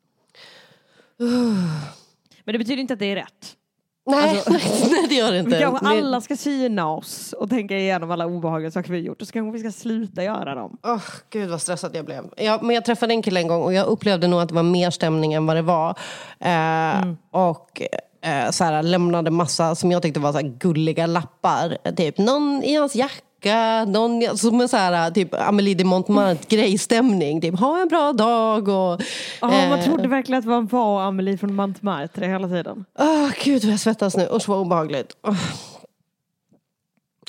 Men 2.46 2.54
det 2.54 2.58
betyder 2.60 2.78
inte 2.82 2.94
att 2.94 3.00
det 3.00 3.12
är 3.12 3.16
rätt. 3.16 3.56
Nej, 4.10 4.30
Alltså- 4.38 4.52
nej 4.92 5.06
det 5.10 5.16
gör 5.16 5.32
det 5.32 5.40
inte. 5.40 5.56
Vi 5.56 5.62
kanske 5.62 5.88
alla 5.88 6.22
ska 6.22 6.36
syna 6.36 6.92
oss 6.92 7.34
och 7.34 7.50
tänka 7.50 7.78
igenom 7.78 8.12
alla 8.12 8.26
obehagliga 8.26 8.72
saker 8.72 8.92
vi 8.92 8.98
har 9.00 9.04
gjort 9.06 9.22
och 9.22 9.28
så 9.28 9.34
kanske 9.34 9.52
vi 9.52 9.60
ska 9.70 9.80
sluta 9.80 10.24
göra 10.24 10.56
dem. 10.56 10.78
Åh, 10.84 11.02
gud 11.30 11.50
vad 11.50 11.62
stressad 11.62 11.96
jag 11.96 12.06
blev. 12.06 12.26
Ja, 12.38 12.60
men 12.62 12.76
jag 12.76 12.86
träffade 12.86 13.14
en 13.14 13.22
kille 13.22 13.40
en 13.40 13.48
gång 13.48 13.64
och 13.64 13.74
jag 13.74 13.88
upplevde 13.88 14.28
nog 14.28 14.40
att 14.42 14.48
det 14.50 14.56
var 14.56 14.64
mer 14.64 14.90
stämning 14.90 15.34
än 15.34 15.46
vad 15.46 15.56
det 15.56 15.62
var. 15.62 15.90
Eh, 16.40 17.12
Och 17.32 17.82
eh, 18.22 18.52
så 18.52 18.64
här, 18.64 18.84
lämnade 18.84 19.32
massa 19.32 19.76
som 19.76 19.92
jag 19.92 20.02
tyckte 20.02 20.20
var 20.20 20.34
så 20.34 20.40
gulliga 20.60 21.06
lappar. 21.06 21.78
Typ 21.98 22.18
någon 22.18 22.64
i 22.64 22.76
hans 22.76 22.96
jacka, 22.96 23.16
någon 23.88 24.22
i- 24.22 24.38
som 24.38 24.62
en 24.62 24.70
så 24.70 24.78
här, 24.78 25.12
typ 25.12 25.34
Amélie 25.34 25.76
de 25.76 25.84
Montmartre-grejstämning. 25.84 27.42
Typ 27.42 27.60
ha 27.60 27.82
en 27.82 27.88
bra 27.88 28.14
dag 28.14 28.68
och... 28.68 29.02
Ja, 29.42 29.48
man 29.48 29.80
eh, 29.80 29.86
trodde 29.86 30.08
verkligen 30.08 30.40
att 30.40 30.46
man 30.46 30.68
var 30.68 31.02
Amelie 31.02 31.38
från 31.38 31.54
Montmartre 31.56 32.26
hela 32.26 32.48
tiden. 32.48 32.86
Åh, 33.00 33.30
gud 33.44 33.64
vad 33.64 33.74
jag 33.74 33.80
svettas 33.80 34.18
nu. 34.18 34.28
Usch 34.32 34.50
vad 34.50 34.60
obehagligt. 34.60 35.18
Åh. 35.24 35.36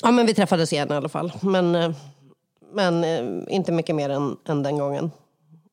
Ja 0.03 0.11
men 0.11 0.25
vi 0.25 0.33
träffades 0.33 0.73
igen 0.73 0.91
i 0.91 0.93
alla 0.95 1.09
fall. 1.09 1.31
Men, 1.41 1.75
eh, 1.75 1.91
men 2.73 3.03
eh, 3.03 3.55
inte 3.55 3.71
mycket 3.71 3.95
mer 3.95 4.09
än, 4.09 4.37
än 4.47 4.63
den 4.63 4.77
gången. 4.77 5.11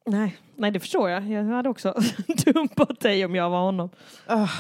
Nej, 0.07 0.37
nej, 0.57 0.71
det 0.71 0.81
förstår 0.81 1.11
jag. 1.11 1.29
Jag 1.31 1.45
hade 1.45 1.69
också 1.69 1.95
dumpat 2.45 3.01
dig 3.01 3.25
om 3.25 3.35
jag 3.35 3.51
var 3.51 3.61
honom. 3.61 3.91
Uh, 4.31 4.51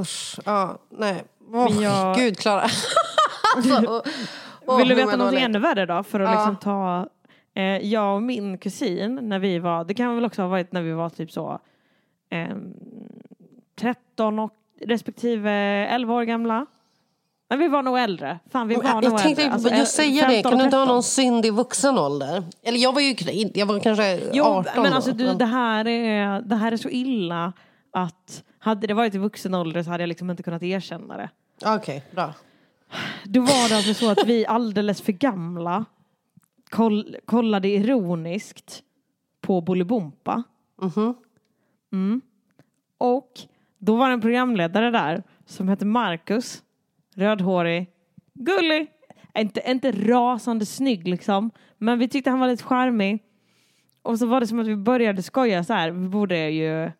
usch, 0.00 0.38
ja, 0.44 0.78
nej. 0.98 1.24
Åh, 1.52 1.64
Men 1.74 1.80
jag- 1.82 2.16
Gud, 2.16 2.38
Klara. 2.38 2.60
alltså, 3.56 4.02
åh, 4.66 4.78
Vill 4.78 4.88
du 4.88 4.94
veta 4.94 5.16
något 5.16 5.32
jag 5.32 5.42
ännu 5.42 5.58
värre 5.58 5.86
då? 5.86 6.02
För 6.02 6.20
att 6.20 6.30
Ja. 6.30 6.34
liksom 6.34 6.56
ta... 6.56 7.08
Eh, 7.54 7.62
jag 7.64 8.14
och 8.14 8.22
min 8.22 8.58
kusin, 8.58 9.14
när 9.22 9.38
vi 9.38 9.58
var... 9.58 9.84
Det 9.84 9.94
kan 9.94 10.14
väl 10.14 10.24
också 10.24 10.42
ha 10.42 10.48
varit 10.48 10.72
när 10.72 10.82
vi 10.82 10.92
var 10.92 11.10
typ 11.10 11.32
så... 11.32 11.58
Eh, 12.30 12.48
13 13.80 14.38
och 14.38 14.52
respektive 14.80 15.50
11 15.90 16.14
år 16.14 16.22
gamla. 16.22 16.66
Nej, 17.50 17.58
vi 17.58 17.68
var 17.68 17.82
nog 17.82 17.98
äldre. 17.98 18.38
Fan, 18.50 18.68
vi 18.68 18.74
var 18.74 18.84
Jag, 18.84 18.94
nog 18.94 19.04
jag 19.04 19.18
tänkte 19.18 19.42
äldre. 19.42 19.54
Alltså, 19.54 19.74
just 19.74 19.94
säga 19.94 20.28
det, 20.28 20.34
15 20.34 20.50
kan 20.50 20.58
du 20.58 20.64
inte 20.64 20.76
ha 20.76 20.82
13. 20.84 20.94
någon 20.94 21.02
synd 21.02 21.46
i 21.46 21.50
vuxen 21.50 21.98
ålder? 21.98 22.42
Eller 22.62 22.78
jag 22.78 22.92
var 22.92 23.00
ju 23.00 23.14
jag 23.54 23.66
var 23.66 23.80
kanske 23.80 24.20
Jo, 24.32 24.44
18 24.44 24.72
men 24.82 24.90
då. 24.90 24.96
alltså 24.96 25.12
du, 25.12 25.34
det, 25.34 25.44
här 25.44 25.86
är, 25.88 26.40
det 26.40 26.56
här 26.56 26.72
är 26.72 26.76
så 26.76 26.88
illa 26.88 27.52
att 27.92 28.44
hade 28.58 28.86
det 28.86 28.94
varit 28.94 29.14
i 29.14 29.18
vuxen 29.18 29.54
ålder 29.54 29.82
så 29.82 29.90
hade 29.90 30.02
jag 30.02 30.08
liksom 30.08 30.30
inte 30.30 30.42
kunnat 30.42 30.62
erkänna 30.62 31.16
det. 31.16 31.30
Okej, 31.66 32.04
bra. 32.14 32.34
Då 33.28 33.40
var 33.40 33.68
det 33.68 33.76
alltså 33.76 33.94
så 33.94 34.10
att 34.10 34.26
vi 34.26 34.46
alldeles 34.46 35.02
för 35.02 35.12
gamla 35.12 35.84
koll, 36.70 37.16
kollade 37.24 37.68
ironiskt 37.68 38.82
på 39.40 39.60
Bolibompa. 39.60 40.42
Mm. 41.92 42.20
Och 42.98 43.32
då 43.78 43.96
var 43.96 44.08
det 44.08 44.14
en 44.14 44.20
programledare 44.20 44.90
där 44.90 45.22
som 45.46 45.68
hette 45.68 45.84
Marcus, 45.84 46.62
rödhårig, 47.14 47.90
gullig, 48.34 48.86
inte, 49.38 49.62
inte 49.70 49.92
rasande 49.92 50.66
snygg 50.66 51.08
liksom, 51.08 51.50
men 51.78 51.98
vi 51.98 52.08
tyckte 52.08 52.30
han 52.30 52.40
var 52.40 52.48
lite 52.48 52.64
charmig. 52.64 53.22
Och 54.02 54.18
så 54.18 54.26
var 54.26 54.40
det 54.40 54.46
som 54.46 54.58
att 54.58 54.66
vi 54.66 54.76
började 54.76 55.22
skoja 55.22 55.64
så 55.64 55.72
här, 55.72 55.90
vi 55.90 56.08
borde 56.08 56.50
ju, 56.50 56.90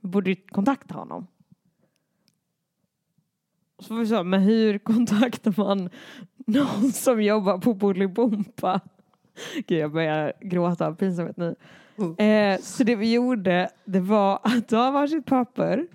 vi 0.00 0.08
borde 0.08 0.34
kontakta 0.34 0.94
honom. 0.94 1.26
Så 3.78 3.94
var 3.94 4.00
vi 4.00 4.06
så, 4.06 4.22
men 4.24 4.42
hur 4.42 4.78
kontaktar 4.78 5.54
man 5.56 5.90
någon 6.46 6.92
som 6.92 7.22
jobbar 7.22 7.58
på 7.58 7.74
Bolibompa? 7.74 8.80
Gud, 9.66 9.78
jag 9.78 9.92
börjar 9.92 10.32
gråta 10.40 10.86
av 10.86 10.94
pinsamhet 10.94 11.36
nu. 11.36 11.54
Eh, 12.18 12.60
så 12.60 12.84
det 12.84 12.96
vi 12.96 13.12
gjorde, 13.12 13.68
det 13.84 14.00
var 14.00 14.38
att 14.42 14.68
ta 14.68 14.90
varsitt 14.90 15.26
papper, 15.26 15.86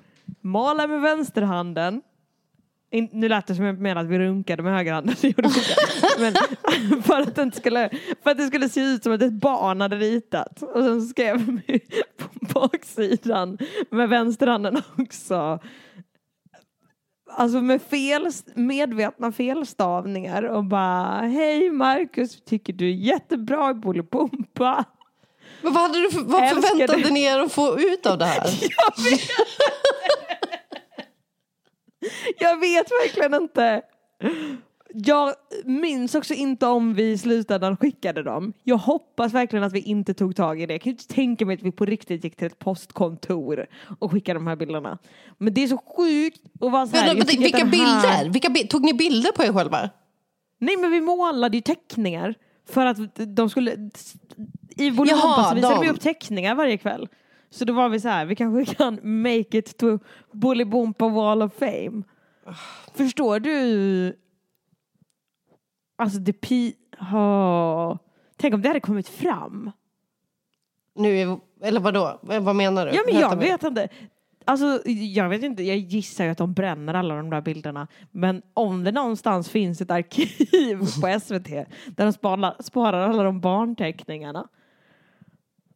mala 0.42 0.88
med 0.88 1.02
vänsterhanden. 1.02 2.02
In, 2.92 3.10
nu 3.12 3.30
lät 3.30 3.48
det 3.48 3.56
som 3.56 3.66
jag 3.66 3.80
menade 3.80 4.00
att 4.00 4.12
vi 4.12 4.20
runkade 4.20 4.64
med 4.64 4.74
högerhanden. 4.74 5.16
Men 6.20 6.34
för 7.04 7.22
att, 7.22 7.36
det 7.36 7.52
skulle, 7.52 7.90
för 8.24 8.32
att 8.32 8.38
det 8.38 8.48
skulle 8.48 8.70
se 8.70 8.82
ut 8.82 9.04
som 9.04 9.14
att 9.14 9.22
ett 9.22 9.34
barn 9.34 9.82
hade 9.82 9.96
ritat. 9.96 10.62
Och 10.62 10.84
sen 10.84 11.02
skrev 11.02 11.62
vi 11.68 11.80
på 12.18 12.30
baksidan 12.54 13.58
med 13.90 14.10
vänsterhanden 14.10 14.82
också 14.98 15.60
Alltså 17.32 17.62
med 17.62 17.82
fel, 17.82 18.28
medvetna 18.56 19.32
felstavningar 19.32 20.44
och 20.44 20.64
bara 20.64 21.22
Hej 21.22 21.70
Marcus, 21.70 22.42
tycker 22.46 22.74
du 22.74 22.86
är 22.90 22.94
jättebra 22.94 23.72
i 23.72 23.74
Bolibompa. 23.74 24.86
Men 25.62 25.74
vad, 25.74 25.84
hade 25.84 26.02
du 26.02 26.12
för, 26.12 26.22
vad 26.22 26.44
Älskar 26.44 26.62
förväntade 26.62 27.14
ni 27.14 27.24
er 27.24 27.40
att 27.40 27.52
få 27.52 27.80
ut 27.80 28.06
av 28.06 28.18
det 28.18 28.26
här? 28.26 28.44
Jag 28.80 29.04
vet, 29.04 29.30
jag 32.40 32.60
vet 32.60 32.92
verkligen 32.92 33.34
inte. 33.34 33.82
Jag 34.94 35.34
minns 35.66 36.16
också 36.16 36.34
inte 36.34 36.66
om 36.66 36.94
vi 36.94 37.12
i 37.12 37.18
slutändan 37.18 37.78
skickade 37.78 38.24
dem. 38.24 38.54
Jag 38.64 38.78
hoppas 38.78 39.34
verkligen 39.34 39.64
att 39.66 39.74
vi 39.74 39.80
inte 39.80 40.14
tog 40.14 40.36
tag 40.36 40.62
i 40.62 40.66
det. 40.66 40.74
Jag 40.74 40.82
kan 40.82 40.90
ju 40.90 40.94
inte 40.94 41.14
tänka 41.14 41.46
mig 41.46 41.54
att 41.54 41.62
vi 41.64 41.72
på 41.72 41.86
riktigt 41.86 42.24
gick 42.24 42.36
till 42.36 42.48
ett 42.48 42.60
postkontor 42.60 43.66
och 44.00 44.12
skickade 44.12 44.40
de 44.40 44.48
här 44.48 44.56
bilderna. 44.56 44.98
Men 45.38 45.54
det 45.54 45.64
är 45.64 45.68
så 45.68 45.78
sjukt 45.78 46.42
att 46.62 46.72
vara 46.72 46.88
så 46.88 46.98
här. 46.98 47.16
Men, 47.16 47.26
tycker 47.26 47.44
vilka 47.44 47.58
här- 47.58 47.66
bilder? 47.66 48.30
Vilka, 48.30 48.68
tog 48.68 48.82
ni 48.84 48.94
bilder 48.94 49.32
på 49.32 49.44
er 49.44 49.54
själva? 49.54 49.90
Nej 50.60 50.78
men 50.78 50.92
vi 50.92 51.02
målade 51.02 51.58
ju 51.58 51.62
teckningar 51.62 52.36
för 52.70 52.86
att 52.86 52.98
de 53.16 53.50
skulle... 53.50 53.90
I 54.70 54.92
Bolibompa 54.92 55.44
så 55.50 55.56
visade 55.56 55.80
vi 55.80 55.88
de. 55.88 55.94
upp 55.94 56.02
teckningar 56.02 56.56
varje 56.56 56.78
kväll. 56.78 57.08
Så 57.50 57.66
då 57.66 57.74
var 57.74 57.90
vi 57.90 58.00
så 58.00 58.08
här, 58.10 58.26
vi 58.26 58.36
kanske 58.36 58.76
kan 58.76 59.00
make 59.04 59.58
it 59.58 59.78
to 59.78 60.00
Bolibompa 60.32 61.08
Wall 61.08 61.42
of 61.42 61.54
Fame. 61.60 62.04
Förstår 62.96 63.40
du? 63.40 64.14
Alltså 66.00 66.20
det 66.20 66.34
pi... 66.34 66.76
Oh. 67.00 67.98
Tänk 68.38 68.54
om 68.54 68.62
det 68.62 68.68
hade 68.68 68.80
kommit 68.80 69.08
fram. 69.08 69.72
Nu, 70.96 71.38
eller 71.62 71.80
vadå? 71.80 72.20
Vad 72.22 72.56
menar 72.56 72.86
du? 72.86 72.92
Ja 72.92 73.02
men 73.06 73.20
jag 73.20 73.36
vet 73.36 73.64
inte. 73.64 73.90
Alltså 74.46 74.82
jag 74.86 75.30
vet 75.30 75.44
inte, 75.44 75.64
jag 75.64 75.78
gissar 75.78 76.26
ju 76.26 76.32
att 76.32 76.38
de 76.38 76.54
bränner 76.54 76.94
alla 76.94 77.16
de 77.16 77.30
där 77.30 77.42
bilderna. 77.42 77.88
Men 78.12 78.42
om 78.54 78.84
det 78.84 78.92
någonstans 78.92 79.50
finns 79.50 79.82
ett 79.82 79.92
arkiv 79.92 80.80
på 81.02 81.20
SVT 81.22 81.50
där 81.96 82.06
de 82.06 82.14
sparar, 82.14 82.56
sparar 82.60 83.10
alla 83.10 83.24
de 83.24 83.40
barnteckningarna. 83.40 84.48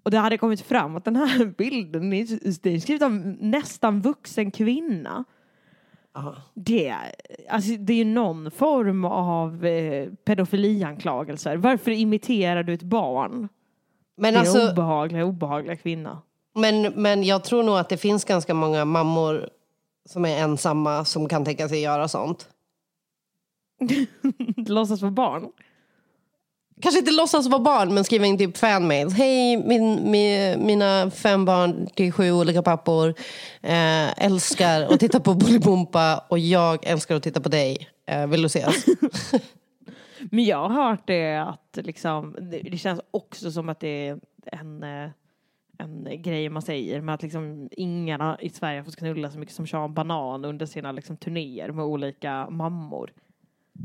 Och 0.03 0.11
det 0.11 0.17
hade 0.17 0.37
kommit 0.37 0.61
fram 0.61 0.95
att 0.95 1.05
den 1.05 1.15
här 1.15 1.45
bilden 1.57 2.13
är, 2.13 2.79
skrivet 2.79 3.01
av 3.01 3.11
nästan 3.39 4.01
vuxen 4.01 4.51
kvinna. 4.51 5.23
Det, 6.53 6.87
är- 6.87 7.11
alltså, 7.49 7.71
det 7.79 7.93
är 7.93 7.97
ju 7.97 8.05
någon 8.05 8.51
form 8.51 9.05
av 9.05 9.65
eh, 9.65 10.09
pedofilianklagelser. 10.25 11.57
Varför 11.57 11.91
imiterar 11.91 12.63
du 12.63 12.73
ett 12.73 12.83
barn? 12.83 13.49
Men 14.17 14.33
det 14.33 14.39
är 14.39 14.41
alltså- 14.41 14.71
obehagliga, 14.71 15.25
obehagliga 15.25 15.75
kvinna. 15.75 16.21
Men, 16.55 16.81
men 16.81 17.23
jag 17.23 17.43
tror 17.43 17.63
nog 17.63 17.77
att 17.77 17.89
det 17.89 17.97
finns 17.97 18.23
ganska 18.25 18.53
många 18.53 18.85
mammor 18.85 19.49
som 20.05 20.25
är 20.25 20.37
ensamma 20.43 21.05
som 21.05 21.27
kan 21.29 21.45
tänka 21.45 21.69
sig 21.69 21.81
göra 21.81 22.07
sånt. 22.07 22.49
Låtsas 24.67 25.01
vara 25.01 25.11
barn? 25.11 25.51
Kanske 26.81 26.99
inte 26.99 27.11
låtsas 27.11 27.47
vara 27.47 27.61
barn, 27.61 27.93
men 27.93 28.03
skriva 28.03 28.25
in 28.25 28.37
typ 28.37 28.57
fanmails. 28.57 29.13
Hej, 29.13 29.57
min, 29.57 30.11
min, 30.11 30.65
mina 30.65 31.11
fem 31.11 31.45
barn 31.45 31.87
till 31.87 32.11
sju 32.11 32.31
olika 32.31 32.61
pappor 32.61 33.09
eh, 33.61 34.23
älskar 34.25 34.81
att 34.81 34.99
titta 34.99 35.19
på 35.19 35.33
Bolibompa 35.33 36.25
och 36.29 36.39
jag 36.39 36.85
älskar 36.85 37.15
att 37.15 37.23
titta 37.23 37.41
på 37.41 37.49
dig. 37.49 37.89
Eh, 38.05 38.27
vill 38.27 38.41
du 38.41 38.45
ses? 38.45 38.85
Men 40.31 40.43
jag 40.45 40.69
har 40.69 40.89
hört 40.89 41.07
det 41.07 41.35
att 41.37 41.77
liksom, 41.85 42.35
det, 42.51 42.59
det 42.59 42.77
känns 42.77 43.01
också 43.11 43.51
som 43.51 43.69
att 43.69 43.79
det 43.79 44.07
är 44.07 44.19
en, 44.45 44.83
eh, 44.83 45.09
en 45.77 46.21
grej 46.21 46.49
man 46.49 46.61
säger 46.61 47.01
med 47.01 47.15
att 47.15 47.23
liksom 47.23 47.69
ingen 47.71 48.21
i 48.39 48.49
Sverige 48.49 48.79
har 48.79 48.85
fått 48.85 48.95
knulla 48.95 49.31
så 49.31 49.39
mycket 49.39 49.55
som 49.55 49.67
Sean 49.67 49.93
Banan 49.93 50.45
under 50.45 50.65
sina 50.65 50.91
liksom, 50.91 51.17
turnéer 51.17 51.71
med 51.71 51.85
olika 51.85 52.49
mammor. 52.49 53.11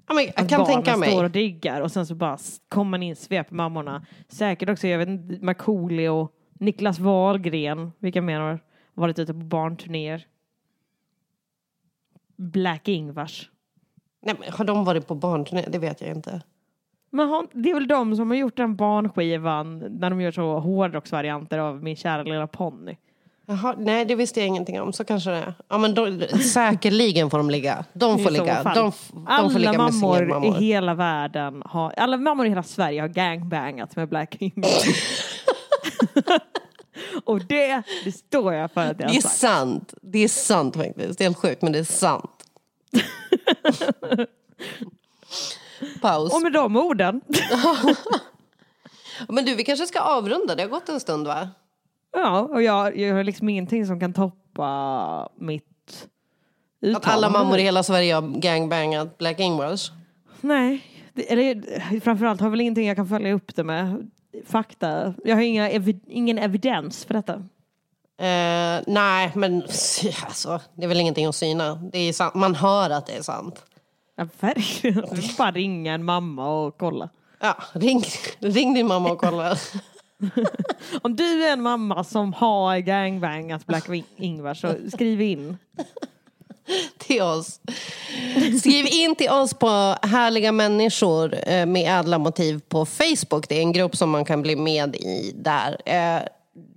Ja, 0.06 0.14
men 0.14 0.24
jag 0.24 0.32
Att 0.36 0.48
kan 0.48 0.66
tänka 0.66 0.96
mig. 0.96 1.10
står 1.10 1.24
och 1.24 1.30
diggar 1.30 1.80
och 1.80 1.92
sen 1.92 2.06
så 2.06 2.14
bara 2.14 2.38
kommer 2.68 2.90
man 2.90 3.02
in, 3.02 3.16
sveper 3.16 3.54
mammorna. 3.54 4.06
Säkert 4.28 4.68
också, 4.68 4.88
jag 4.88 4.98
vet 4.98 5.08
inte, 5.08 5.44
Markoolio, 5.44 6.28
Niklas 6.52 6.98
Wahlgren, 6.98 7.92
vilka 7.98 8.22
mer 8.22 8.40
har 8.40 8.60
varit 8.94 9.18
ute 9.18 9.32
på 9.32 9.38
barnturnéer? 9.38 10.26
Black 12.36 12.88
Ingvars. 12.88 13.50
Nej, 14.22 14.34
men 14.40 14.52
har 14.52 14.64
de 14.64 14.84
varit 14.84 15.06
på 15.06 15.14
barnturné? 15.14 15.64
Det 15.68 15.78
vet 15.78 16.00
jag 16.00 16.10
inte. 16.10 16.42
Men 17.10 17.28
har, 17.28 17.46
det 17.52 17.70
är 17.70 17.74
väl 17.74 17.88
de 17.88 18.16
som 18.16 18.30
har 18.30 18.36
gjort 18.36 18.56
den 18.56 18.76
barnskivan 18.76 19.78
när 19.78 20.10
de 20.10 20.20
gör 20.20 20.30
så 20.30 20.58
hårdrocksvarianter 20.58 21.58
av 21.58 21.82
Min 21.82 21.96
kära 21.96 22.22
lilla 22.22 22.46
ponny. 22.46 22.96
Jaha, 23.50 23.74
nej, 23.78 24.04
det 24.04 24.14
visste 24.14 24.40
jag 24.40 24.46
ingenting 24.46 24.80
om. 24.80 24.92
Så 24.92 25.04
kanske 25.04 25.30
det 25.30 25.36
är. 25.36 25.54
Ja, 25.68 25.78
men 25.78 25.94
då, 25.94 26.08
säkerligen 26.54 27.30
får 27.30 27.38
de 27.38 27.50
ligga. 27.50 27.84
De 27.92 28.24
får 28.24 28.30
ligga. 28.30 28.62
De, 28.62 28.74
de 28.74 28.92
alla 29.26 29.50
får 29.50 29.58
ligga 29.58 29.72
med 29.72 29.94
mammor, 29.94 30.46
i 30.46 30.50
hela 30.64 30.94
världen 30.94 31.62
har, 31.64 31.94
alla 31.96 32.16
mammor 32.16 32.46
i 32.46 32.48
hela 32.48 32.62
Sverige 32.62 33.00
har 33.00 33.08
gangbangat 33.08 33.96
med 33.96 34.08
Black 34.08 34.36
Ingvars. 34.38 34.84
och 37.24 37.44
det, 37.44 37.82
det 38.04 38.12
står 38.12 38.54
jag 38.54 38.72
för 38.72 38.80
att 38.80 38.86
jag 38.88 38.96
Det 38.98 39.04
har 39.04 39.10
är 39.16 39.20
sagt. 39.20 39.34
sant. 39.34 39.94
Det 40.02 40.18
är 40.18 40.28
sant 40.28 40.76
faktiskt. 40.76 41.18
Det 41.18 41.24
är 41.24 41.28
helt 41.28 41.38
sjukt, 41.38 41.62
men 41.62 41.72
det 41.72 41.78
är 41.78 41.84
sant. 41.84 42.30
Paus. 46.02 46.34
Och 46.34 46.42
med 46.42 46.52
de 46.52 46.76
orden. 46.76 47.20
Men 49.28 49.44
du, 49.44 49.54
vi 49.54 49.64
kanske 49.64 49.86
ska 49.86 50.00
avrunda. 50.00 50.54
Det 50.54 50.62
har 50.62 50.70
gått 50.70 50.88
en 50.88 51.00
stund, 51.00 51.26
va? 51.26 51.48
Ja, 52.12 52.40
och 52.40 52.62
jag, 52.62 52.98
jag 52.98 53.14
har 53.14 53.24
liksom 53.24 53.48
ingenting 53.48 53.86
som 53.86 54.00
kan 54.00 54.12
toppa 54.12 55.28
mitt 55.36 55.64
Att 56.82 56.86
alla 56.86 56.98
uttalande. 56.98 57.38
mammor 57.38 57.58
i 57.58 57.62
hela 57.62 57.82
Sverige 57.82 58.14
har 58.14 58.40
gangbangat 58.40 59.18
Black 59.18 59.40
Ingvars. 59.40 59.92
Nej, 60.40 60.80
det, 61.14 61.32
eller, 61.32 62.00
framförallt 62.00 62.40
har 62.40 62.46
jag 62.46 62.50
väl 62.50 62.60
ingenting 62.60 62.86
jag 62.86 62.96
kan 62.96 63.08
följa 63.08 63.32
upp 63.32 63.56
det 63.56 63.64
med. 63.64 64.10
Fakta. 64.46 65.14
Jag 65.24 65.36
har 65.36 65.42
inga, 65.42 65.70
evi, 65.70 66.00
ingen 66.06 66.38
evidens 66.38 67.04
för 67.04 67.14
detta. 67.14 67.34
Eh, 68.20 68.82
nej, 68.86 69.32
men 69.34 69.62
alltså, 70.24 70.60
det 70.74 70.84
är 70.84 70.88
väl 70.88 71.00
ingenting 71.00 71.26
att 71.26 71.34
syna. 71.34 71.74
Det 71.74 71.98
är 71.98 72.12
sant. 72.12 72.34
Man 72.34 72.54
hör 72.54 72.90
att 72.90 73.06
det 73.06 73.12
är 73.16 73.22
sant. 73.22 73.64
Ja, 74.16 74.28
verkligen. 74.40 75.04
Du 75.10 75.22
får 75.22 75.38
bara 75.38 75.50
ringa 75.50 75.94
en 75.94 76.04
mamma 76.04 76.48
och 76.48 76.78
kolla. 76.78 77.08
Ja, 77.40 77.56
ring, 77.72 78.02
ring 78.38 78.74
din 78.74 78.86
mamma 78.86 79.10
och 79.12 79.18
kolla. 79.18 79.56
Om 81.02 81.16
du 81.16 81.44
är 81.44 81.52
en 81.52 81.62
mamma 81.62 82.04
som 82.04 82.32
har 82.32 82.78
gangbangat 82.78 83.66
Black 83.66 83.88
Ingvar 84.16 84.54
så 84.54 84.74
skriv 84.92 85.20
in. 85.20 85.58
till 86.98 87.22
oss. 87.22 87.60
Skriv 88.60 88.86
in 88.86 89.14
till 89.14 89.30
oss 89.30 89.54
på 89.54 89.94
Härliga 90.02 90.52
människor 90.52 91.34
eh, 91.46 91.66
med 91.66 92.00
ädla 92.00 92.18
motiv 92.18 92.60
på 92.68 92.86
Facebook. 92.86 93.48
Det 93.48 93.56
är 93.58 93.60
en 93.60 93.72
grupp 93.72 93.96
som 93.96 94.10
man 94.10 94.24
kan 94.24 94.42
bli 94.42 94.56
med 94.56 94.96
i 94.96 95.32
där. 95.34 95.76
Eh, 95.84 96.22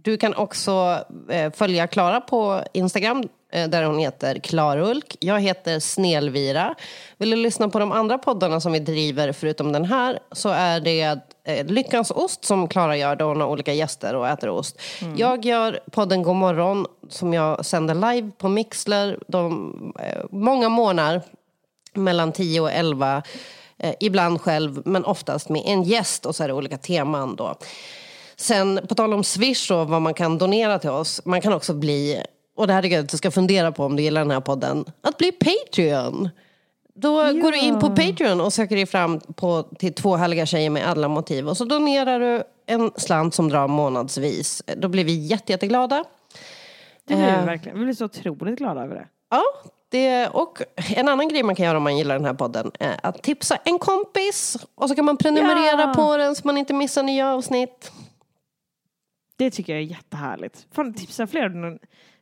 du 0.04 0.18
kan 0.18 0.36
också 0.36 1.06
eh, 1.30 1.52
följa 1.54 1.88
Klara 1.88 2.22
på 2.22 2.64
Instagram 2.74 3.24
där 3.52 3.84
hon 3.84 4.00
heter 4.00 4.40
Klarulk. 4.40 5.16
Jag 5.20 5.40
heter 5.40 5.80
Snelvira. 5.80 6.76
Vill 7.18 7.30
du 7.30 7.36
lyssna 7.36 7.70
på 7.70 7.80
de 7.80 7.92
andra 7.92 8.18
poddarna 8.18 8.62
som 8.62 8.72
vi 8.72 8.80
driver 8.80 9.32
förutom 9.32 9.72
den 9.72 9.86
här 9.86 10.20
så 10.32 10.50
är 10.50 10.80
det 10.80 11.20
eh, 11.44 11.66
Lyckans 11.66 12.12
ost 12.12 12.46
som 12.46 12.68
Klara 12.68 12.98
gör 12.98 13.16
då 13.16 13.26
hon 13.26 13.42
har 13.42 13.48
olika 13.48 13.74
gäster 13.74 14.16
och 14.16 14.28
äter 14.28 14.50
ost. 14.50 14.82
Jag 15.18 15.46
gör 15.46 15.80
podden 15.92 16.24
God 16.24 16.36
morgon 16.36 16.86
som 17.10 17.34
jag 17.34 17.66
sänder 17.66 17.96
live 17.96 18.32
på 18.38 18.50
Mixler 18.50 19.20
de, 19.28 19.94
eh, 20.00 20.26
många 20.32 20.70
månader 20.70 21.22
mellan 21.94 22.32
10 22.32 22.62
och 22.62 22.72
11. 22.72 23.24
Eh, 23.78 23.94
ibland 24.00 24.42
själv, 24.42 24.82
men 24.86 25.06
oftast 25.06 25.50
med 25.50 25.62
en 25.66 25.84
gäst 25.84 26.26
och 26.26 26.36
så 26.36 26.44
är 26.44 26.48
det 26.48 26.54
olika 26.54 26.78
teman 26.78 27.36
då. 27.36 27.56
Sen 28.36 28.80
på 28.90 28.96
tal 28.96 29.14
om 29.14 29.24
Swish 29.24 29.72
och 29.72 29.88
vad 29.88 30.02
man 30.02 30.14
kan 30.14 30.38
donera 30.38 30.80
till 30.80 30.90
oss. 30.90 31.22
Man 31.26 31.42
kan 31.42 31.54
också 31.54 31.74
bli, 31.74 32.24
och 32.62 32.68
det 32.68 32.74
här 32.74 32.82
tycker 32.82 32.96
jag 32.96 33.04
att 33.04 33.10
du 33.10 33.18
ska 33.18 33.32
fundera 33.32 33.72
på 33.72 33.86
om 33.86 33.96
du 33.96 34.04
gillar 34.04 34.22
den 34.22 34.32
här 34.32 34.40
podden, 34.42 34.86
att 35.02 35.18
bli 35.18 35.32
Patreon. 35.32 36.30
Då 36.94 37.14
går 37.16 37.52
du 37.52 37.58
in 37.60 37.80
på 37.80 37.90
Patreon 37.96 38.42
och 38.42 38.54
söker 38.54 38.76
dig 38.76 38.86
fram 38.86 39.20
på, 39.20 39.64
till 39.64 39.94
två 39.94 40.16
härliga 40.16 40.46
tjejer 40.46 40.70
med 40.70 40.88
alla 40.88 41.08
motiv. 41.08 41.50
Och 41.50 41.58
så 41.58 41.66
donerar 41.66 42.20
du 42.20 42.44
en 42.66 42.92
slant 42.96 43.34
som 43.34 43.50
drar 43.50 43.68
månadsvis. 43.68 44.64
Då 44.78 44.88
blir 44.88 45.04
vi 45.04 45.14
jätte, 45.26 45.52
jätteglada. 45.52 46.04
Det 47.06 47.16
blir 47.16 47.26
vi 47.26 47.32
Eh, 47.32 47.46
verkligen. 47.46 47.80
Vi 47.80 47.84
blir 47.86 47.94
så 47.96 48.06
otroligt 48.06 48.58
glada 48.58 48.84
över 48.84 48.96
det. 48.96 49.08
Ja, 49.30 49.44
det, 49.90 50.28
och 50.28 50.62
en 50.96 51.08
annan 51.08 51.30
grej 51.30 51.44
man 51.44 51.56
kan 51.56 51.66
göra 51.66 51.78
om 51.78 51.84
man 51.84 51.98
gillar 51.98 52.16
den 52.16 52.26
här 52.26 52.34
podden 52.34 52.72
är 52.80 53.00
att 53.04 53.24
tipsa 53.24 53.56
en 53.64 53.80
kompis. 53.80 54.58
Och 54.76 54.90
så 54.90 54.96
kan 54.96 55.06
man 55.06 55.18
prenumerera 55.18 55.82
Ja. 55.82 55.94
på 55.96 56.18
den 56.18 56.36
så 56.36 56.42
man 56.48 56.58
inte 56.58 56.74
missar 56.74 57.04
nya 57.04 57.34
avsnitt. 57.34 57.92
Det 59.38 59.52
tycker 59.52 59.74
jag 59.74 59.82
är 59.82 59.86
jättehärligt. 59.86 60.66
Fan, 60.72 60.94
tipsa 60.94 61.28
fler. 61.28 61.78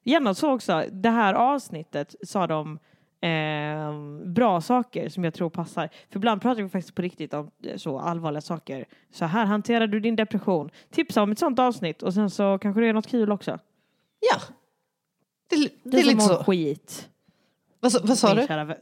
Gärna 0.09 0.33
så 0.33 0.53
också, 0.53 0.83
det 0.91 1.09
här 1.09 1.33
avsnittet 1.33 2.15
sa 2.23 2.47
de 2.47 2.79
eh, 3.21 3.93
bra 4.25 4.61
saker 4.61 5.09
som 5.09 5.23
jag 5.23 5.33
tror 5.33 5.49
passar. 5.49 5.89
För 6.09 6.19
ibland 6.19 6.41
pratar 6.41 6.61
vi 6.63 6.69
faktiskt 6.69 6.95
på 6.95 7.01
riktigt 7.01 7.33
om 7.33 7.51
eh, 7.63 7.77
så 7.77 7.99
allvarliga 7.99 8.41
saker. 8.41 8.85
Så 9.11 9.25
här 9.25 9.45
hanterar 9.45 9.87
du 9.87 9.99
din 9.99 10.15
depression. 10.15 10.69
Tipsa 10.91 11.21
om 11.23 11.31
ett 11.31 11.39
sånt 11.39 11.59
avsnitt 11.59 12.03
och 12.03 12.13
sen 12.13 12.29
så 12.29 12.57
kanske 12.57 12.81
det 12.81 12.87
är 12.87 12.93
något 12.93 13.07
kul 13.07 13.31
också. 13.31 13.59
Ja. 14.31 14.41
Det, 15.49 15.55
det 15.55 15.71
Du 15.83 15.97
är 15.97 16.01
som 16.01 16.09
lite 16.11 16.25
så. 16.25 16.43
skit. 16.43 17.09
Vad, 17.79 18.07
vad 18.07 18.17
sa 18.17 18.33
du? 18.33 18.47
kära. 18.47 18.75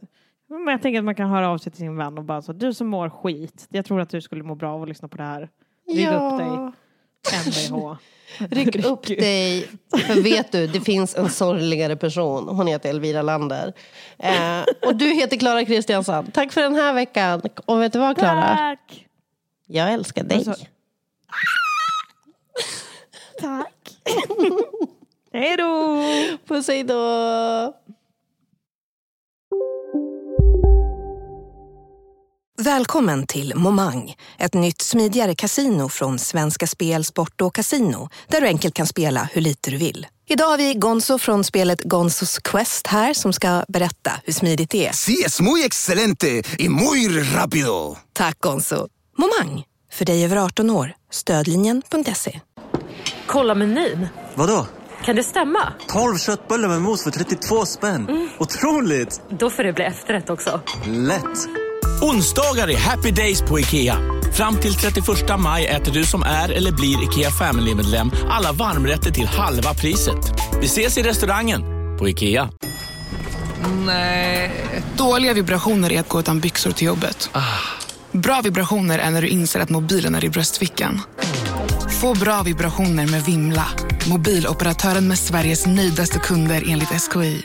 Men 0.46 0.66
jag 0.66 0.82
tänker 0.82 0.98
att 0.98 1.04
man 1.04 1.14
kan 1.14 1.28
höra 1.30 1.48
av 1.48 1.58
sig 1.58 1.72
till 1.72 1.78
sin 1.80 1.96
vän 1.96 2.18
och 2.18 2.24
bara 2.24 2.42
så, 2.42 2.52
du 2.52 2.74
som 2.74 2.86
mår 2.88 3.10
skit, 3.10 3.66
jag 3.70 3.84
tror 3.84 4.00
att 4.00 4.10
du 4.10 4.20
skulle 4.20 4.42
må 4.42 4.54
bra 4.54 4.72
av 4.72 4.82
att 4.82 4.88
lyssna 4.88 5.08
på 5.08 5.16
det 5.16 5.22
här. 5.22 5.48
Ja. 5.84 6.32
upp 6.32 6.38
dig. 6.38 6.72
MBH. 7.46 7.96
Ryck 8.50 8.84
upp 8.84 9.06
dig. 9.06 9.68
För 10.06 10.22
vet 10.22 10.52
du, 10.52 10.66
det 10.66 10.80
finns 10.80 11.14
en 11.16 11.30
sorgligare 11.30 11.96
person. 11.96 12.48
Hon 12.48 12.66
heter 12.66 12.90
Elvira 12.90 13.22
Lander. 13.22 13.72
Eh, 14.18 14.64
och 14.86 14.96
du 14.96 15.06
heter 15.14 15.36
Klara 15.36 15.64
Kristiansson. 15.64 16.30
Tack 16.30 16.52
för 16.52 16.60
den 16.62 16.74
här 16.74 16.92
veckan. 16.92 17.42
Och 17.64 17.82
vet 17.82 17.92
du 17.92 17.98
vad 17.98 18.18
Klara? 18.18 18.56
Tack! 18.56 19.06
Jag 19.66 19.92
älskar 19.92 20.24
dig. 20.24 20.36
Alltså- 20.36 20.54
Tack. 23.40 23.74
Hej 25.32 25.56
då! 25.56 26.02
Puss 26.46 26.68
hej 26.68 26.84
då! 26.84 27.74
Välkommen 32.60 33.26
till 33.26 33.52
Momang, 33.56 34.14
ett 34.38 34.54
nytt 34.54 34.82
smidigare 34.82 35.34
casino 35.34 35.88
från 35.88 36.18
Svenska 36.18 36.66
Spel, 36.66 37.04
Sport 37.04 37.40
och 37.40 37.54
Casino 37.54 38.08
där 38.28 38.40
du 38.40 38.46
enkelt 38.46 38.74
kan 38.74 38.86
spela 38.86 39.28
hur 39.32 39.40
lite 39.40 39.70
du 39.70 39.76
vill. 39.76 40.06
Idag 40.28 40.46
har 40.46 40.58
vi 40.58 40.74
Gonzo 40.74 41.18
från 41.18 41.44
spelet 41.44 41.82
Gonzos 41.82 42.38
Quest 42.38 42.86
här 42.86 43.14
som 43.14 43.32
ska 43.32 43.64
berätta 43.68 44.12
hur 44.24 44.32
smidigt 44.32 44.70
det 44.70 44.86
är. 44.86 44.92
Sí, 44.92 45.22
es 45.26 45.40
muy 45.40 45.64
excelente 45.64 46.42
y 46.58 46.68
muy 46.68 47.08
rápido. 47.34 47.96
Tack 48.12 48.38
Gonzo. 48.40 48.88
Momang, 49.16 49.64
för 49.92 50.04
dig 50.04 50.24
över 50.24 50.36
18 50.36 50.70
år. 50.70 50.92
Stödlinjen.se. 51.10 52.40
Kolla 53.26 53.54
menyn. 53.54 54.08
Vadå? 54.34 54.66
Kan 55.04 55.16
det 55.16 55.24
stämma? 55.24 55.72
12 55.88 56.18
köttbullar 56.18 56.68
med 56.68 56.82
mos 56.82 57.02
för 57.04 57.10
32 57.10 57.66
spänn. 57.66 58.28
Otroligt! 58.38 59.20
Då 59.30 59.50
får 59.50 59.62
det 59.64 59.72
bli 59.72 59.84
efterrätt 59.84 60.30
också. 60.30 60.60
Lätt! 60.86 61.67
Onsdagar 62.02 62.70
är 62.70 62.76
happy 62.76 63.10
days 63.10 63.42
på 63.42 63.60
IKEA. 63.60 63.98
Fram 64.32 64.56
till 64.56 64.74
31 64.74 65.06
maj 65.38 65.66
äter 65.66 65.92
du 65.92 66.04
som 66.04 66.22
är 66.22 66.48
eller 66.48 66.72
blir 66.72 67.04
IKEA 67.04 67.30
Family-medlem 67.30 68.10
alla 68.30 68.52
varmrätter 68.52 69.10
till 69.10 69.26
halva 69.26 69.74
priset. 69.74 70.32
Vi 70.60 70.66
ses 70.66 70.98
i 70.98 71.02
restaurangen 71.02 71.62
på 71.98 72.08
IKEA. 72.08 72.50
Nej. 73.86 74.52
Dåliga 74.96 75.32
vibrationer 75.32 75.92
är 75.92 76.00
att 76.00 76.08
gå 76.08 76.20
utan 76.20 76.40
byxor 76.40 76.70
till 76.70 76.86
jobbet. 76.86 77.30
Bra 78.12 78.40
vibrationer 78.40 78.98
är 78.98 79.10
när 79.10 79.22
du 79.22 79.28
inser 79.28 79.60
att 79.60 79.70
mobilen 79.70 80.14
är 80.14 80.24
i 80.24 80.28
bröstfickan. 80.28 81.00
Få 82.00 82.14
bra 82.14 82.42
vibrationer 82.42 83.06
med 83.06 83.24
Vimla. 83.24 83.66
Mobiloperatören 84.06 85.08
med 85.08 85.18
Sveriges 85.18 85.66
nöjdaste 85.66 86.18
kunder 86.18 86.64
enligt 86.66 86.88
SKI. 86.88 87.42